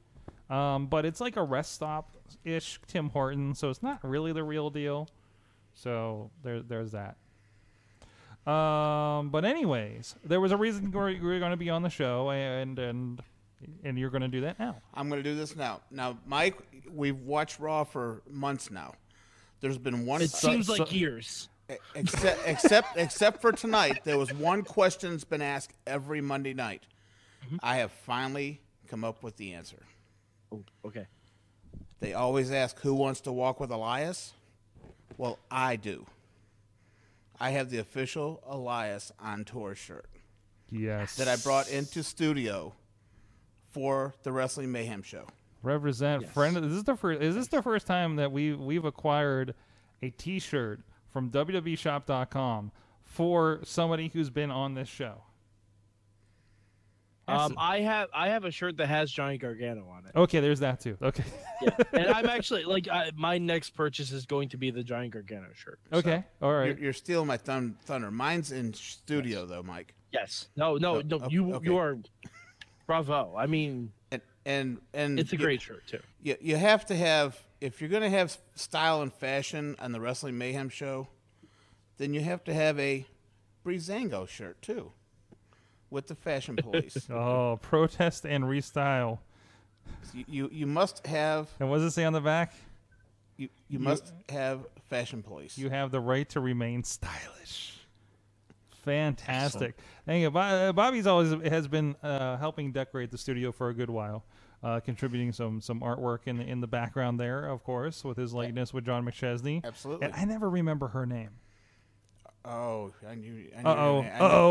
Um, 0.49 0.87
but 0.87 1.05
it's 1.05 1.21
like 1.21 1.37
a 1.37 1.43
rest 1.43 1.73
stop 1.75 2.17
ish 2.45 2.81
Tim 2.87 3.09
Horton, 3.11 3.55
so 3.55 3.69
it's 3.71 3.83
not 3.83 3.99
really 4.03 4.33
the 4.33 4.43
real 4.43 4.71
deal. 4.71 5.09
So 5.75 6.31
there, 6.43 6.61
there's 6.63 6.93
that. 6.93 7.17
Um, 8.51 9.31
but 9.31 9.45
anyways, 9.45 10.17
there 10.25 10.41
was 10.41 10.53
a 10.53 10.57
reason 10.57 10.91
we're, 10.91 11.21
we're 11.23 11.39
going 11.39 11.51
to 11.53 11.57
be 11.57 11.71
on 11.71 11.83
the 11.83 11.91
show, 11.91 12.31
and 12.31 12.79
and 12.79 13.21
and 13.85 13.99
you're 13.99 14.11
going 14.11 14.23
to 14.23 14.29
do 14.29 14.43
that 14.43 14.59
now. 14.59 14.77
I'm 14.95 15.09
going 15.09 15.23
to 15.23 15.29
do 15.29 15.37
this 15.37 15.55
now. 15.57 15.81
Now, 15.91 16.19
Mike, 16.27 16.57
we've 16.91 17.21
watched 17.21 17.59
Raw 17.59 17.85
for 17.85 18.23
months 18.29 18.71
now. 18.71 18.95
There's 19.61 19.79
been 19.79 20.07
one. 20.07 20.23
It 20.23 20.31
seems 20.31 20.67
so- 20.67 20.75
like 20.75 20.93
years. 20.93 21.49
except 21.95 22.41
except 22.49 22.97
except 22.97 23.41
for 23.41 23.53
tonight, 23.53 24.01
there 24.05 24.19
was 24.19 24.33
one 24.35 24.63
question 24.63 25.13
that's 25.13 25.23
been 25.23 25.43
asked 25.43 25.73
every 25.87 26.21
Monday 26.21 26.53
night. 26.53 26.83
Mm-hmm. 27.47 27.57
I 27.63 27.77
have 27.77 27.93
finally 27.93 28.61
come 28.89 29.05
up 29.05 29.23
with 29.23 29.37
the 29.37 29.53
answer. 29.53 29.83
Oh, 30.51 30.65
okay. 30.85 31.07
They 32.01 32.13
always 32.15 32.51
ask 32.51 32.81
who 32.81 32.95
wants 32.95 33.21
to 33.23 33.33
walk 33.33 33.61
with 33.61 33.71
Elias. 33.71 34.33
Well, 35.17 35.39
I 35.51 35.77
do. 35.77 36.07
I 37.39 37.51
have 37.51 37.71
the 37.71 37.79
official 37.79 38.43
Elias 38.49 39.13
on 39.21 39.45
tour 39.45 39.75
shirt 39.77 40.07
Yes. 40.71 41.17
that 41.17 41.29
I 41.29 41.37
brought 41.37 41.71
into 41.71 42.03
studio 42.03 42.73
for 43.73 44.15
the 44.23 44.33
Wrestling 44.33 44.73
Mayhem 44.73 45.03
show. 45.03 45.27
represent 45.63 46.27
friend. 46.33 46.57
Is 46.57 46.75
this 46.75 46.83
the 46.85 46.97
first? 46.97 47.23
Is 47.23 47.35
this 47.35 47.49
the 47.49 47.63
first 47.63 47.87
time 47.87 48.17
that 48.17 48.33
we 48.33 48.53
we've 48.55 48.85
acquired 48.85 49.55
a 50.03 50.11
T-shirt 50.11 50.81
from 51.13 51.31
WWEshop.com 51.31 52.73
for 53.05 53.61
somebody 53.65 54.09
who's 54.09 54.31
been 54.31 54.51
on 54.51 54.75
this 54.75 54.89
show? 54.89 55.23
Um, 57.29 57.55
I 57.59 57.81
have 57.81 58.09
I 58.13 58.31
have 58.31 58.45
a 58.45 58.51
shirt 58.51 58.77
that 58.79 58.89
has 58.89 59.09
Johnny 59.09 59.39
Gargano 59.39 59.87
on 59.89 60.05
it. 60.05 60.17
Okay, 60.17 60.41
there's 60.41 60.59
that 60.61 60.81
too. 60.81 60.97
Okay, 61.01 61.23
Yeah, 61.63 61.77
and 61.93 62.09
I'm 62.09 62.27
actually 62.29 62.65
like 62.65 62.89
I, 62.89 63.13
my 63.15 63.39
next 63.39 63.71
purchase 63.71 64.11
is 64.11 64.27
going 64.27 64.49
to 64.49 64.57
be 64.57 64.73
the 64.73 64.83
Johnny 64.83 65.09
Gargano 65.09 65.47
shirt. 65.55 65.79
so- 65.93 65.99
okay, 65.99 66.25
all 66.43 66.53
right. 66.53 66.67
You're, 66.69 66.79
you're 66.79 66.93
stealing 66.93 67.29
my 67.29 67.37
thun- 67.37 67.77
thunder. 67.85 68.11
Mine's 68.11 68.51
in 68.51 68.75
studio 68.75 69.47
though, 69.47 69.63
Mike. 69.63 69.95
Yes. 70.13 70.49
No. 70.57 70.77
No. 70.77 70.97
Oh, 70.97 71.03
No. 71.03 71.17
okay, 71.19 71.27
You 71.31 71.55
okay. 71.55 71.67
you 71.67 71.77
are. 71.77 71.99
Bravo. 72.91 73.35
I 73.37 73.47
mean, 73.47 73.93
And 74.11 74.21
and 74.45 74.79
and 74.93 75.21
it's 75.21 75.33
a 75.33 75.37
you- 75.37 75.43
great 75.45 75.63
shirt 75.63 75.87
too. 75.87 76.01
You, 76.23 76.37
you 76.41 76.57
have 76.57 76.85
to 76.87 76.97
have 76.97 77.39
if 77.61 77.81
you're 77.81 77.91
going 77.91 78.03
to 78.03 78.11
have 78.11 78.37
style 78.57 79.01
and 79.03 79.13
fashion 79.13 79.77
on 79.79 79.93
the 79.93 80.01
Wrestling 80.01 80.37
Mayhem 80.39 80.69
show, 80.71 81.07
then 81.99 82.15
you 82.15 82.21
have 82.23 82.43
to 82.45 82.55
have 82.55 82.79
a 82.81 83.07
Breezango 83.65 84.27
shirt 84.27 84.61
too, 84.63 84.93
with 85.91 86.07
the 86.09 86.15
fashion 86.15 86.57
police. 86.63 87.09
Oh, 87.11 87.59
protest 87.63 88.25
and 88.27 88.45
restyle. 88.45 89.19
you, 90.15 90.25
you 90.27 90.49
you 90.53 90.67
must 90.67 91.07
have 91.07 91.49
And 91.61 91.71
what 91.71 91.77
does 91.79 91.85
it 91.87 91.91
say 91.93 92.05
on 92.05 92.13
the 92.13 92.21
back? 92.21 92.55
you, 93.37 93.49
you 93.69 93.79
must 93.79 94.13
have 94.31 94.67
fashion 94.89 95.23
police. 95.23 95.57
You 95.57 95.71
have 95.71 95.91
the 95.93 96.01
right 96.01 96.29
to 96.31 96.41
remain 96.41 96.83
stylish. 96.85 97.77
Fantastic. 98.85 99.77
Thank 100.07 100.23
you. 100.23 100.39
Uh, 100.39 100.73
Bobby's 100.73 101.07
always 101.07 101.33
has 101.51 101.69
been 101.69 101.97
uh, 102.03 102.37
helping 102.37 102.73
decorate 102.73 103.11
the 103.11 103.19
studio 103.19 103.53
for 103.53 103.69
a 103.69 103.75
good 103.75 103.91
while, 103.91 104.25
uh, 104.63 104.81
contributing 104.81 105.33
some 105.33 105.61
some 105.61 105.81
artwork 105.81 106.21
in 106.27 106.39
the, 106.39 106.45
in 106.45 106.61
the 106.61 106.67
background 106.67 107.19
there, 107.21 107.47
of 107.47 107.63
course, 107.65 108.05
with 108.05 108.17
his 108.17 108.33
likeness 108.33 108.73
with 108.75 108.85
John 108.87 109.05
McChesney. 109.05 109.65
Absolutely. 109.65 110.07
And 110.07 110.15
I 110.15 110.25
never 110.25 110.49
remember 110.51 110.89
her 110.89 111.07
name. 111.07 111.31
oh, 112.45 112.91
I 113.07 113.15
knew. 113.15 113.35
Were 113.55 113.63
gonna, 113.63 114.09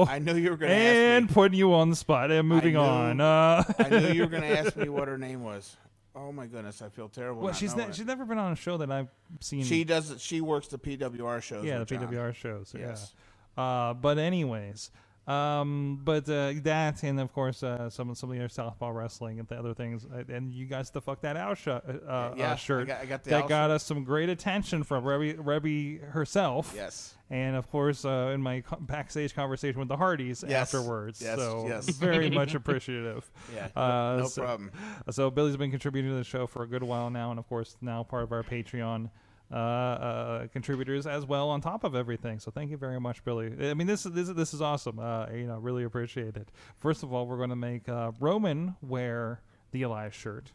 I. 0.07 0.15
I 0.15 0.19
knew 0.19 0.35
you 0.35 0.51
were 0.51 0.57
going 0.57 0.69
to 0.69 0.75
And 0.75 1.23
ask 1.25 1.29
me. 1.31 1.33
putting 1.33 1.57
you 1.57 1.73
on 1.73 1.89
the 1.89 1.95
spot. 1.95 2.29
And 2.31 2.47
moving 2.47 2.73
knew- 2.73 2.79
on. 2.79 3.19
Uh, 3.19 3.63
I 3.79 3.89
knew 3.89 4.07
you 4.09 4.21
were 4.23 4.27
going 4.29 4.43
to 4.49 4.59
ask 4.59 4.75
me 4.77 4.89
what 4.89 5.07
her 5.07 5.17
name 5.17 5.43
was. 5.43 5.75
Oh 6.15 6.31
my 6.31 6.47
goodness, 6.47 6.81
I 6.81 6.89
feel 6.89 7.07
terrible. 7.07 7.41
well, 7.43 7.53
she's 7.53 7.75
ne- 7.75 7.91
she's 7.93 8.05
never 8.05 8.25
been 8.25 8.39
on 8.39 8.51
a 8.51 8.55
show 8.55 8.77
that 8.77 8.91
I've 8.91 9.07
seen. 9.39 9.63
she 9.63 9.83
does. 9.83 10.15
She 10.19 10.41
works 10.41 10.67
the 10.67 10.77
PWR 10.79 11.41
shows. 11.41 11.63
yeah, 11.63 11.79
the 11.79 11.85
John. 11.85 12.07
PWR 12.07 12.33
shows. 12.35 12.73
Yes. 12.77 13.13
Yeah. 13.15 13.21
Uh, 13.57 13.93
but 13.93 14.17
anyways, 14.17 14.91
um, 15.27 15.99
but 16.03 16.27
uh, 16.29 16.53
that 16.63 17.03
and 17.03 17.19
of 17.19 17.31
course 17.33 17.61
uh, 17.61 17.89
some 17.89 18.15
some 18.15 18.29
of 18.31 18.35
the 18.35 18.41
other 18.41 18.49
Southpaw 18.49 18.89
wrestling 18.89 19.37
and 19.39 19.47
the 19.47 19.55
other 19.59 19.73
things, 19.75 20.05
uh, 20.05 20.23
and 20.33 20.51
you 20.53 20.65
guys 20.65 20.89
the 20.89 21.01
fuck 21.01 21.21
that 21.21 21.37
out 21.37 21.57
sh- 21.57 21.67
uh, 21.67 21.81
uh, 22.07 22.33
Yeah, 22.35 22.53
I 22.53 22.55
shirt 22.55 22.87
got- 22.87 23.01
I 23.01 23.05
got 23.05 23.23
the 23.23 23.29
that 23.31 23.43
owl 23.43 23.47
got 23.49 23.63
shirt. 23.67 23.71
us 23.75 23.83
some 23.83 24.03
great 24.03 24.29
attention 24.29 24.83
from 24.83 25.03
Reby, 25.03 25.35
Reby 25.37 26.01
herself. 26.11 26.73
Yes. 26.75 27.13
And 27.29 27.55
of 27.55 27.69
course, 27.69 28.05
uh, 28.05 28.31
in 28.33 28.41
my 28.41 28.63
backstage 28.79 29.35
conversation 29.35 29.77
with 29.77 29.87
the 29.89 29.97
Hardys 29.97 30.43
Yes. 30.47 30.73
afterwards, 30.73 31.21
Yes, 31.21 31.37
so 31.37 31.65
yes. 31.67 31.87
very 31.97 32.29
much 32.41 32.55
appreciative. 32.55 33.29
Yeah, 33.53 33.67
no- 33.75 33.81
uh, 33.81 34.17
no 34.21 34.25
so- 34.27 34.41
problem. 34.41 34.71
So 35.11 35.29
Billy's 35.29 35.57
been 35.57 35.69
contributing 35.69 36.09
to 36.11 36.17
the 36.17 36.23
show 36.23 36.47
for 36.47 36.63
a 36.63 36.67
good 36.67 36.81
while 36.81 37.11
now, 37.11 37.29
and 37.29 37.37
of 37.37 37.47
course 37.47 37.77
now 37.81 38.01
part 38.03 38.23
of 38.23 38.31
our 38.31 38.41
Patreon 38.41 39.11
uh, 39.51 39.55
uh, 39.55 40.47
contributors 40.47 41.07
as 41.07 41.25
well 41.25 41.49
on 41.49 41.61
top 41.61 41.83
of 41.83 41.95
everything. 41.95 42.39
So 42.39 42.51
thank 42.51 42.69
you 42.69 42.77
very 42.77 42.99
much, 42.99 43.23
Billy. 43.23 43.69
I 43.69 43.73
mean 43.73 43.87
this 43.87 44.05
is 44.05 44.11
this 44.11 44.29
is 44.29 44.35
this 44.35 44.53
is 44.53 44.61
awesome. 44.61 44.99
Uh, 44.99 45.27
you 45.31 45.47
know, 45.47 45.57
really 45.57 45.83
appreciate 45.83 46.37
it. 46.37 46.49
First 46.77 47.03
of 47.03 47.13
all, 47.13 47.25
we're 47.25 47.37
going 47.37 47.49
to 47.49 47.55
make 47.55 47.89
uh, 47.89 48.11
Roman 48.19 48.75
wear 48.81 49.41
the 49.71 49.83
Elias 49.83 50.13
shirt. 50.13 50.51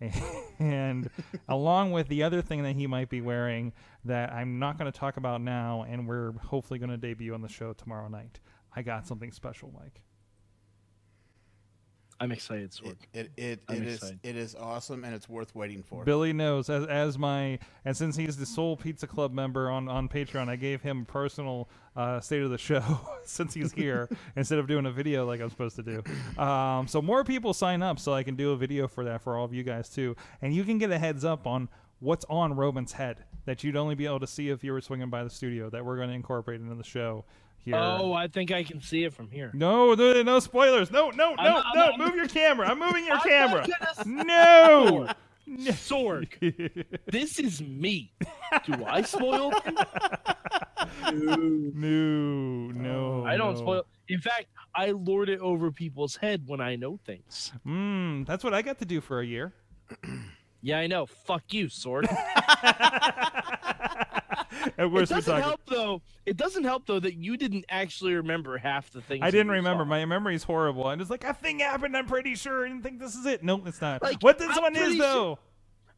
and 0.60 1.10
along 1.48 1.90
with 1.90 2.06
the 2.06 2.22
other 2.22 2.40
thing 2.40 2.62
that 2.62 2.76
he 2.76 2.86
might 2.86 3.08
be 3.08 3.20
wearing 3.20 3.72
that 4.04 4.32
I'm 4.32 4.60
not 4.60 4.78
going 4.78 4.90
to 4.90 4.96
talk 4.96 5.16
about 5.16 5.40
now, 5.40 5.84
and 5.88 6.06
we're 6.06 6.32
hopefully 6.32 6.78
going 6.78 6.90
to 6.90 6.96
debut 6.96 7.34
on 7.34 7.42
the 7.42 7.48
show 7.48 7.72
tomorrow 7.72 8.06
night. 8.06 8.38
I 8.76 8.82
got 8.82 9.08
something 9.08 9.32
special, 9.32 9.72
Mike. 9.76 10.00
I'm 12.20 12.32
excited, 12.32 12.72
Sorg. 12.72 12.96
It 13.12 13.30
it, 13.36 13.62
I'm 13.68 13.76
it 13.76 13.86
is 13.86 13.94
excited. 13.96 14.18
it 14.22 14.36
is 14.36 14.54
awesome 14.56 15.04
and 15.04 15.14
it's 15.14 15.28
worth 15.28 15.54
waiting 15.54 15.82
for. 15.82 16.04
Billy 16.04 16.32
knows 16.32 16.68
as 16.68 16.84
as 16.86 17.18
my 17.18 17.58
and 17.84 17.96
since 17.96 18.16
he's 18.16 18.36
the 18.36 18.46
sole 18.46 18.76
Pizza 18.76 19.06
Club 19.06 19.32
member 19.32 19.70
on 19.70 19.88
on 19.88 20.08
Patreon, 20.08 20.48
I 20.48 20.56
gave 20.56 20.82
him 20.82 21.04
personal 21.04 21.68
uh, 21.96 22.20
state 22.20 22.42
of 22.42 22.50
the 22.50 22.58
show 22.58 23.00
since 23.24 23.54
he's 23.54 23.72
here 23.72 24.08
instead 24.36 24.58
of 24.58 24.66
doing 24.66 24.86
a 24.86 24.90
video 24.90 25.26
like 25.26 25.40
I'm 25.40 25.50
supposed 25.50 25.76
to 25.76 25.82
do. 25.82 26.42
Um, 26.42 26.88
so 26.88 27.00
more 27.00 27.22
people 27.22 27.54
sign 27.54 27.82
up 27.82 27.98
so 28.00 28.14
I 28.14 28.22
can 28.24 28.34
do 28.34 28.50
a 28.50 28.56
video 28.56 28.88
for 28.88 29.04
that 29.04 29.22
for 29.22 29.36
all 29.36 29.44
of 29.44 29.54
you 29.54 29.62
guys 29.62 29.88
too, 29.88 30.16
and 30.42 30.54
you 30.54 30.64
can 30.64 30.78
get 30.78 30.90
a 30.90 30.98
heads 30.98 31.24
up 31.24 31.46
on 31.46 31.68
what's 32.00 32.24
on 32.28 32.54
Roman's 32.54 32.92
head 32.92 33.24
that 33.44 33.64
you'd 33.64 33.76
only 33.76 33.94
be 33.94 34.06
able 34.06 34.20
to 34.20 34.26
see 34.26 34.50
if 34.50 34.62
you 34.62 34.72
were 34.72 34.80
swinging 34.80 35.10
by 35.10 35.24
the 35.24 35.30
studio 35.30 35.70
that 35.70 35.84
we're 35.84 35.96
going 35.96 36.08
to 36.08 36.14
incorporate 36.14 36.60
into 36.60 36.74
the 36.74 36.84
show 36.84 37.24
here. 37.64 37.76
Oh, 37.76 38.12
I 38.12 38.28
think 38.28 38.50
I 38.50 38.62
can 38.62 38.80
see 38.80 39.04
it 39.04 39.12
from 39.12 39.30
here. 39.30 39.50
No, 39.54 39.94
no, 39.94 40.22
no 40.22 40.38
spoilers. 40.40 40.90
No, 40.90 41.10
no, 41.10 41.34
I'm 41.38 41.44
no, 41.44 41.62
I'm 41.64 41.74
no. 41.74 41.86
not- 41.90 41.98
Move 41.98 42.14
your 42.16 42.28
camera. 42.28 42.68
I'm 42.68 42.78
moving 42.78 43.04
your 43.06 43.16
I'm 43.22 43.22
camera. 43.22 43.66
gonna- 44.04 44.24
No. 44.24 45.08
Sorg, 45.48 46.84
this 47.06 47.38
is 47.38 47.62
me. 47.62 48.12
Do 48.66 48.84
I 48.86 49.00
spoil? 49.00 49.50
No, 51.10 51.36
no. 51.36 52.70
no. 52.72 53.24
I 53.26 53.36
don't 53.38 53.54
no. 53.54 53.58
spoil. 53.60 53.86
In 54.08 54.20
fact, 54.20 54.46
I 54.74 54.90
lord 54.90 55.30
it 55.30 55.40
over 55.40 55.70
people's 55.72 56.16
head 56.16 56.42
when 56.46 56.60
I 56.60 56.76
know 56.76 56.98
things. 57.06 57.52
Mm, 57.66 58.26
that's 58.26 58.44
what 58.44 58.52
I 58.52 58.60
got 58.60 58.78
to 58.80 58.84
do 58.84 59.00
for 59.00 59.20
a 59.20 59.26
year. 59.26 59.52
Yeah, 60.60 60.80
I 60.80 60.88
know. 60.88 61.06
Fuck 61.06 61.54
you, 61.54 61.68
It 64.76 65.08
doesn't 65.08 65.22
talking. 65.22 65.42
help 65.42 65.60
though. 65.66 66.02
It 66.26 66.36
doesn't 66.36 66.64
help 66.64 66.86
though 66.86 67.00
that 67.00 67.14
you 67.14 67.36
didn't 67.36 67.64
actually 67.68 68.14
remember 68.14 68.58
half 68.58 68.90
the 68.90 69.00
things. 69.00 69.22
I 69.22 69.30
didn't 69.30 69.50
remember. 69.50 69.82
saw. 69.84 69.88
My 69.88 70.04
memory's 70.04 70.42
horrible. 70.42 70.88
And 70.90 71.00
it's 71.00 71.10
like 71.10 71.24
a 71.24 71.34
thing 71.34 71.60
happened. 71.60 71.96
I'm 71.96 72.06
pretty 72.06 72.34
sure. 72.34 72.64
I 72.64 72.68
didn't 72.68 72.82
think 72.82 72.98
this 73.00 73.14
is 73.14 73.24
it. 73.26 73.42
No, 73.42 73.62
it's 73.66 73.80
not. 73.80 74.02
Like, 74.02 74.22
what 74.22 74.38
this 74.38 74.50
I'm 74.56 74.62
one 74.62 74.76
is 74.76 74.98
though? 74.98 75.38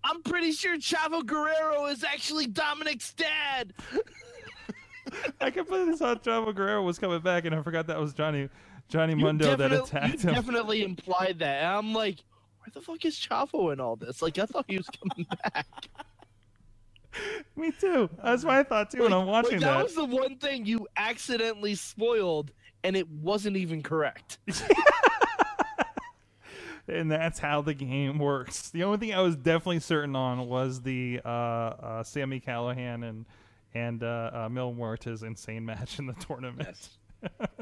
I'm 0.05 0.23
pretty 0.23 0.53
sure 0.53 0.77
Chavo 0.79 1.25
Guerrero 1.27 1.87
is 1.87 2.05
actually 2.05 2.47
Dominic's 2.47 3.13
dad. 3.13 3.75
I 5.41 5.51
completely 5.51 5.97
thought 5.97 6.23
Chavo 6.23 6.55
Guerrero 6.55 6.83
was 6.83 6.99
coming 6.99 7.21
back, 7.21 7.45
and 7.45 7.55
I 7.55 7.63
forgot 7.63 7.87
that 7.89 7.99
was 7.99 8.15
Johnny 8.15 8.49
Johnny 8.89 9.13
You 9.15 9.19
Mundo 9.25 9.57
that 9.57 9.73
attacked 9.73 10.23
you 10.25 10.29
him. 10.31 10.35
definitely 10.35 10.83
implied 10.83 11.39
that. 11.41 11.63
And 11.65 11.67
I'm 11.77 11.93
like, 11.93 12.19
where 12.61 12.71
the 12.73 12.81
fuck 12.81 13.05
is 13.05 13.17
Chavo 13.17 13.73
in 13.73 13.81
all 13.81 13.97
this? 13.97 14.23
Like, 14.23 14.39
I 14.39 14.47
thought 14.47 14.65
he 14.69 14.77
was 14.77 14.89
coming 14.89 15.27
back. 15.55 15.67
Me 17.57 17.73
too. 17.73 18.09
That's 18.23 18.45
what 18.45 18.55
I 18.55 18.63
thought 18.63 18.91
too 18.91 19.03
when 19.03 19.13
I'm 19.13 19.27
Like, 19.27 19.45
watching 19.45 19.61
that, 19.61 19.75
that. 19.75 19.85
was 19.85 19.95
the 19.95 20.05
one 20.05 20.37
thing 20.39 20.67
you 20.67 20.87
accidentally 20.97 21.75
spoiled, 21.75 22.53
and 22.85 22.97
it 22.97 23.09
wasn't 23.09 23.57
even 23.57 23.83
correct. 23.83 24.39
and 26.89 27.11
that's 27.11 27.39
how 27.39 27.61
the 27.63 27.75
game 27.75 28.19
works. 28.19 28.71
The 28.71 28.83
only 28.85 28.99
thing 28.99 29.15
I 29.15 29.21
was 29.21 29.37
definitely 29.37 29.81
certain 29.81 30.17
on 30.17 30.49
was 30.49 30.81
the 30.83 31.21
uh, 31.25 31.29
uh, 31.29 32.03
Sami 32.03 32.41
Callihan 32.41 33.09
and 33.09 33.27
and 33.75 34.03
uh, 34.03 34.31
uh, 34.33 34.49
Mil 34.49 34.73
Muertes 34.75 35.23
insane 35.23 35.65
match 35.65 35.99
in 36.01 36.07
the 36.07 36.15
tournament. 36.15 36.89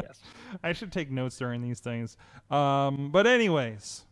yes. 0.02 0.20
I 0.62 0.72
should 0.72 0.90
take 0.92 1.10
notes 1.10 1.36
during 1.36 1.60
these 1.60 1.80
things. 1.80 2.16
Um, 2.50 3.10
but 3.10 3.26
anyways, 3.26 4.04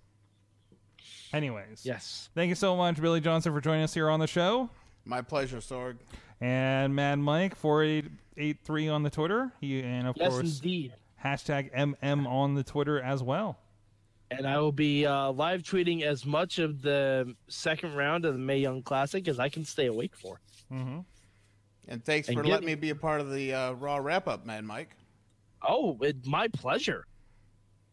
anyways, 1.32 1.82
Yes. 1.86 2.28
Thank 2.34 2.50
you 2.50 2.54
so 2.54 2.76
much, 2.76 3.00
Billy 3.00 3.20
Johnson, 3.20 3.52
for 3.54 3.60
joining 3.62 3.84
us 3.84 3.94
here 3.94 4.10
on 4.10 4.20
the 4.20 4.26
show, 4.26 4.68
My 5.06 5.22
pleasure, 5.22 5.58
Sorg. 5.58 5.96
and 6.40 6.94
Mad 6.94 7.18
Mike 7.20 7.54
four 7.54 7.82
eight 7.82 8.06
eight 8.36 8.58
three 8.64 8.88
on 8.88 9.02
the 9.02 9.10
Twitter. 9.10 9.52
He 9.60 9.80
and 9.80 10.06
of 10.08 10.16
Yes, 10.18 10.32
course 10.32 10.56
indeed. 10.58 10.92
hashtag 11.24 11.72
MM 11.74 12.26
on 12.26 12.54
the 12.54 12.62
Twitter 12.64 13.00
as 13.00 13.22
well. 13.22 13.58
And 14.30 14.46
I 14.46 14.58
will 14.58 14.72
be 14.72 15.06
uh, 15.06 15.30
live 15.30 15.62
tweeting 15.62 16.02
as 16.02 16.26
much 16.26 16.58
of 16.58 16.82
the 16.82 17.34
second 17.48 17.94
round 17.94 18.24
of 18.24 18.34
the 18.34 18.40
Mae 18.40 18.58
Young 18.58 18.82
Classic 18.82 19.26
as 19.28 19.38
I 19.38 19.48
can 19.48 19.64
stay 19.64 19.86
awake 19.86 20.16
for. 20.16 20.40
Mm-hmm. 20.72 20.98
And 21.88 22.04
thanks 22.04 22.26
And 22.28 22.36
for 22.36 22.42
letting 22.44 22.66
me 22.66 22.74
be 22.74 22.90
a 22.90 22.96
part 22.96 23.20
of 23.20 23.30
the 23.30 23.54
uh, 23.54 23.72
Raw 23.74 23.98
wrap 23.98 24.26
up, 24.26 24.44
Mad 24.44 24.64
Mike. 24.64 24.96
Oh, 25.62 25.96
it, 26.00 26.26
my 26.26 26.48
pleasure. 26.48 27.06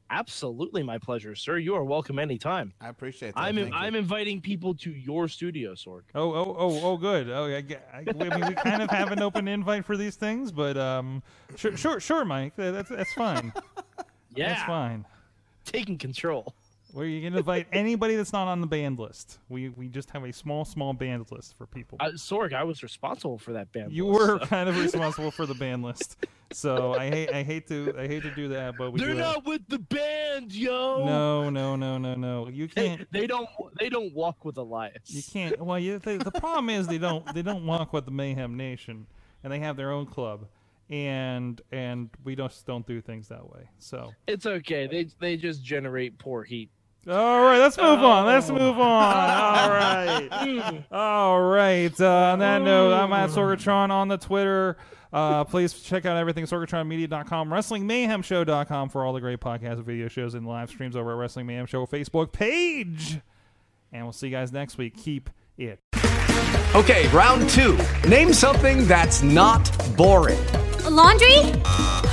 Absolutely 0.10 0.84
my 0.84 0.98
pleasure, 0.98 1.34
sir. 1.36 1.58
You 1.58 1.76
are 1.76 1.84
welcome 1.84 2.20
anytime. 2.20 2.74
I 2.80 2.90
appreciate 2.90 3.34
that. 3.34 3.40
I'm 3.40 3.56
Thank. 3.56 3.74
I'm 3.74 3.96
inviting 3.96 4.42
people 4.42 4.76
to 4.76 4.92
your 4.92 5.28
studio, 5.28 5.74
Sorg. 5.74 6.02
Oh, 6.14 6.32
oh, 6.34 6.56
oh, 6.58 6.80
oh, 6.84 6.98
good. 6.98 7.30
Oh, 7.30 7.46
I, 7.46 7.62
get- 7.62 7.88
I, 7.94 8.00
I 8.00 8.38
mean, 8.38 8.48
we 8.48 8.54
kind 8.56 8.82
of 8.84 8.90
have 8.92 9.12
an 9.12 9.22
open 9.22 9.48
invite 9.48 9.86
for 9.86 9.98
these 9.98 10.16
things, 10.16 10.52
but 10.52 10.78
um, 10.78 11.24
sure, 11.56 11.76
sure, 11.78 12.00
sure, 12.00 12.26
Mike. 12.26 12.54
That's 12.56 12.90
that's 12.90 13.14
fine. 13.14 13.54
Yeah, 14.36 14.50
That's 14.56 14.64
fine. 14.64 15.06
taking 15.64 16.00
control. 16.00 16.56
Where 16.94 17.06
are 17.06 17.10
you 17.10 17.28
can 17.28 17.36
invite 17.36 17.68
anybody 17.74 18.16
that's 18.16 18.32
not 18.32 18.48
on 18.48 18.62
the 18.62 18.68
band 18.68 19.00
list. 19.00 19.40
We 19.50 19.70
we 19.70 19.88
just 19.88 20.12
have 20.12 20.24
a 20.24 20.32
small, 20.32 20.64
small 20.64 20.94
band 20.94 21.26
list 21.32 21.58
for 21.58 21.66
people. 21.66 21.98
Uh, 22.00 22.10
Sorg, 22.12 22.54
I 22.54 22.64
was 22.64 22.84
responsible 22.84 23.40
for 23.40 23.54
that 23.54 23.72
band. 23.72 23.92
you 23.92 24.06
list, 24.08 24.20
were 24.20 24.40
so- 24.40 24.46
kind 24.46 24.70
of 24.70 24.78
responsible 24.84 25.32
for 25.32 25.48
the 25.48 25.56
band 25.56 25.82
list, 25.84 26.24
so 26.52 26.94
I 26.94 27.10
hate 27.10 27.34
I 27.34 27.42
hate 27.42 27.68
to 27.70 27.96
I 27.98 28.08
hate 28.08 28.22
to 28.22 28.30
do 28.36 28.50
that, 28.50 28.76
but 28.78 28.92
we 28.94 29.00
They're 29.00 29.16
not 29.16 29.44
with 29.44 29.68
the 29.70 29.80
band, 29.80 30.54
yo. 30.54 31.04
No, 31.04 31.50
no, 31.50 31.76
no, 31.76 31.98
no, 31.98 32.14
no. 32.14 32.48
You 32.48 32.68
can't. 32.68 33.12
they 33.12 33.26
don't 33.26 33.50
they 33.80 33.90
don't 33.90 34.14
walk 34.14 34.46
with 34.46 34.58
Elias. 34.58 35.02
You 35.08 35.24
can't. 35.24 35.60
Well, 35.60 35.80
you, 35.80 35.98
the, 35.98 36.18
the 36.18 36.32
problem 36.32 36.70
is 36.70 36.86
they 36.88 37.00
don't 37.00 37.26
they 37.34 37.42
don't 37.42 37.66
walk 37.66 37.92
with 37.92 38.06
the 38.06 38.12
Mayhem 38.12 38.56
Nation, 38.56 39.08
and 39.44 39.52
they 39.52 39.60
have 39.60 39.78
their 39.78 39.90
own 39.92 40.06
club, 40.06 40.46
and 40.92 41.60
and 41.72 42.12
we 42.24 42.36
just 42.36 42.68
don't 42.68 42.86
do 42.86 43.02
things 43.02 43.30
that 43.30 43.50
way. 43.50 43.68
So 43.80 44.14
It's 44.28 44.46
okay. 44.46 44.86
They 44.86 45.08
they 45.20 45.38
just 45.38 45.64
generate 45.64 46.20
poor 46.20 46.44
heat. 46.44 46.70
All 47.08 47.44
right, 47.44 47.58
let's 47.60 47.78
move 47.78 48.00
on. 48.04 48.26
Let's 48.26 48.50
Oh. 48.50 48.54
move 48.54 48.80
on. 48.80 49.30
All 49.30 49.70
right, 49.70 50.84
all 50.92 51.42
right. 51.42 52.02
Uh, 52.02 52.32
on 52.34 52.40
that 52.40 52.62
note, 52.62 52.94
I'm 52.94 53.12
at 53.14 53.30
Sorgatron 53.30 53.90
on 53.92 54.08
the 54.08 54.18
Twitter. 54.18 54.78
Uh, 55.12 55.44
please 55.44 55.74
check 55.74 56.06
out 56.06 56.18
everything 56.18 56.46
sorgatronmedia.com, 56.46 57.50
wrestlingmayhemshow.com 57.50 58.90
for 58.90 59.06
all 59.06 59.14
the 59.14 59.22
great 59.22 59.40
podcasts, 59.40 59.84
video 59.84 60.08
shows, 60.08 60.34
and 60.34 60.48
live 60.48 60.70
streams 60.70 60.96
over 60.96 61.12
at 61.12 61.18
Wrestling 61.18 61.46
Mayhem 61.46 61.66
Show 61.68 61.86
Facebook 61.86 62.32
page. 62.32 63.20
And 63.92 64.04
we'll 64.06 64.12
see 64.14 64.28
you 64.28 64.32
guys 64.32 64.52
next 64.52 64.78
week. 64.80 64.98
Keep 64.98 65.30
it. 65.58 65.80
Okay, 66.74 67.08
round 67.10 67.48
two. 67.50 67.78
Name 68.08 68.34
something 68.34 68.88
that's 68.88 69.22
not 69.22 69.70
boring. 69.96 70.40
A 70.86 70.90
laundry? 70.90 71.38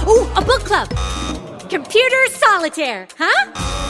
Ooh, 0.07 0.29
a 0.37 0.43
book 0.45 0.61
club. 0.67 0.91
Computer 1.71 2.27
solitaire, 2.29 3.09
huh? 3.19 3.90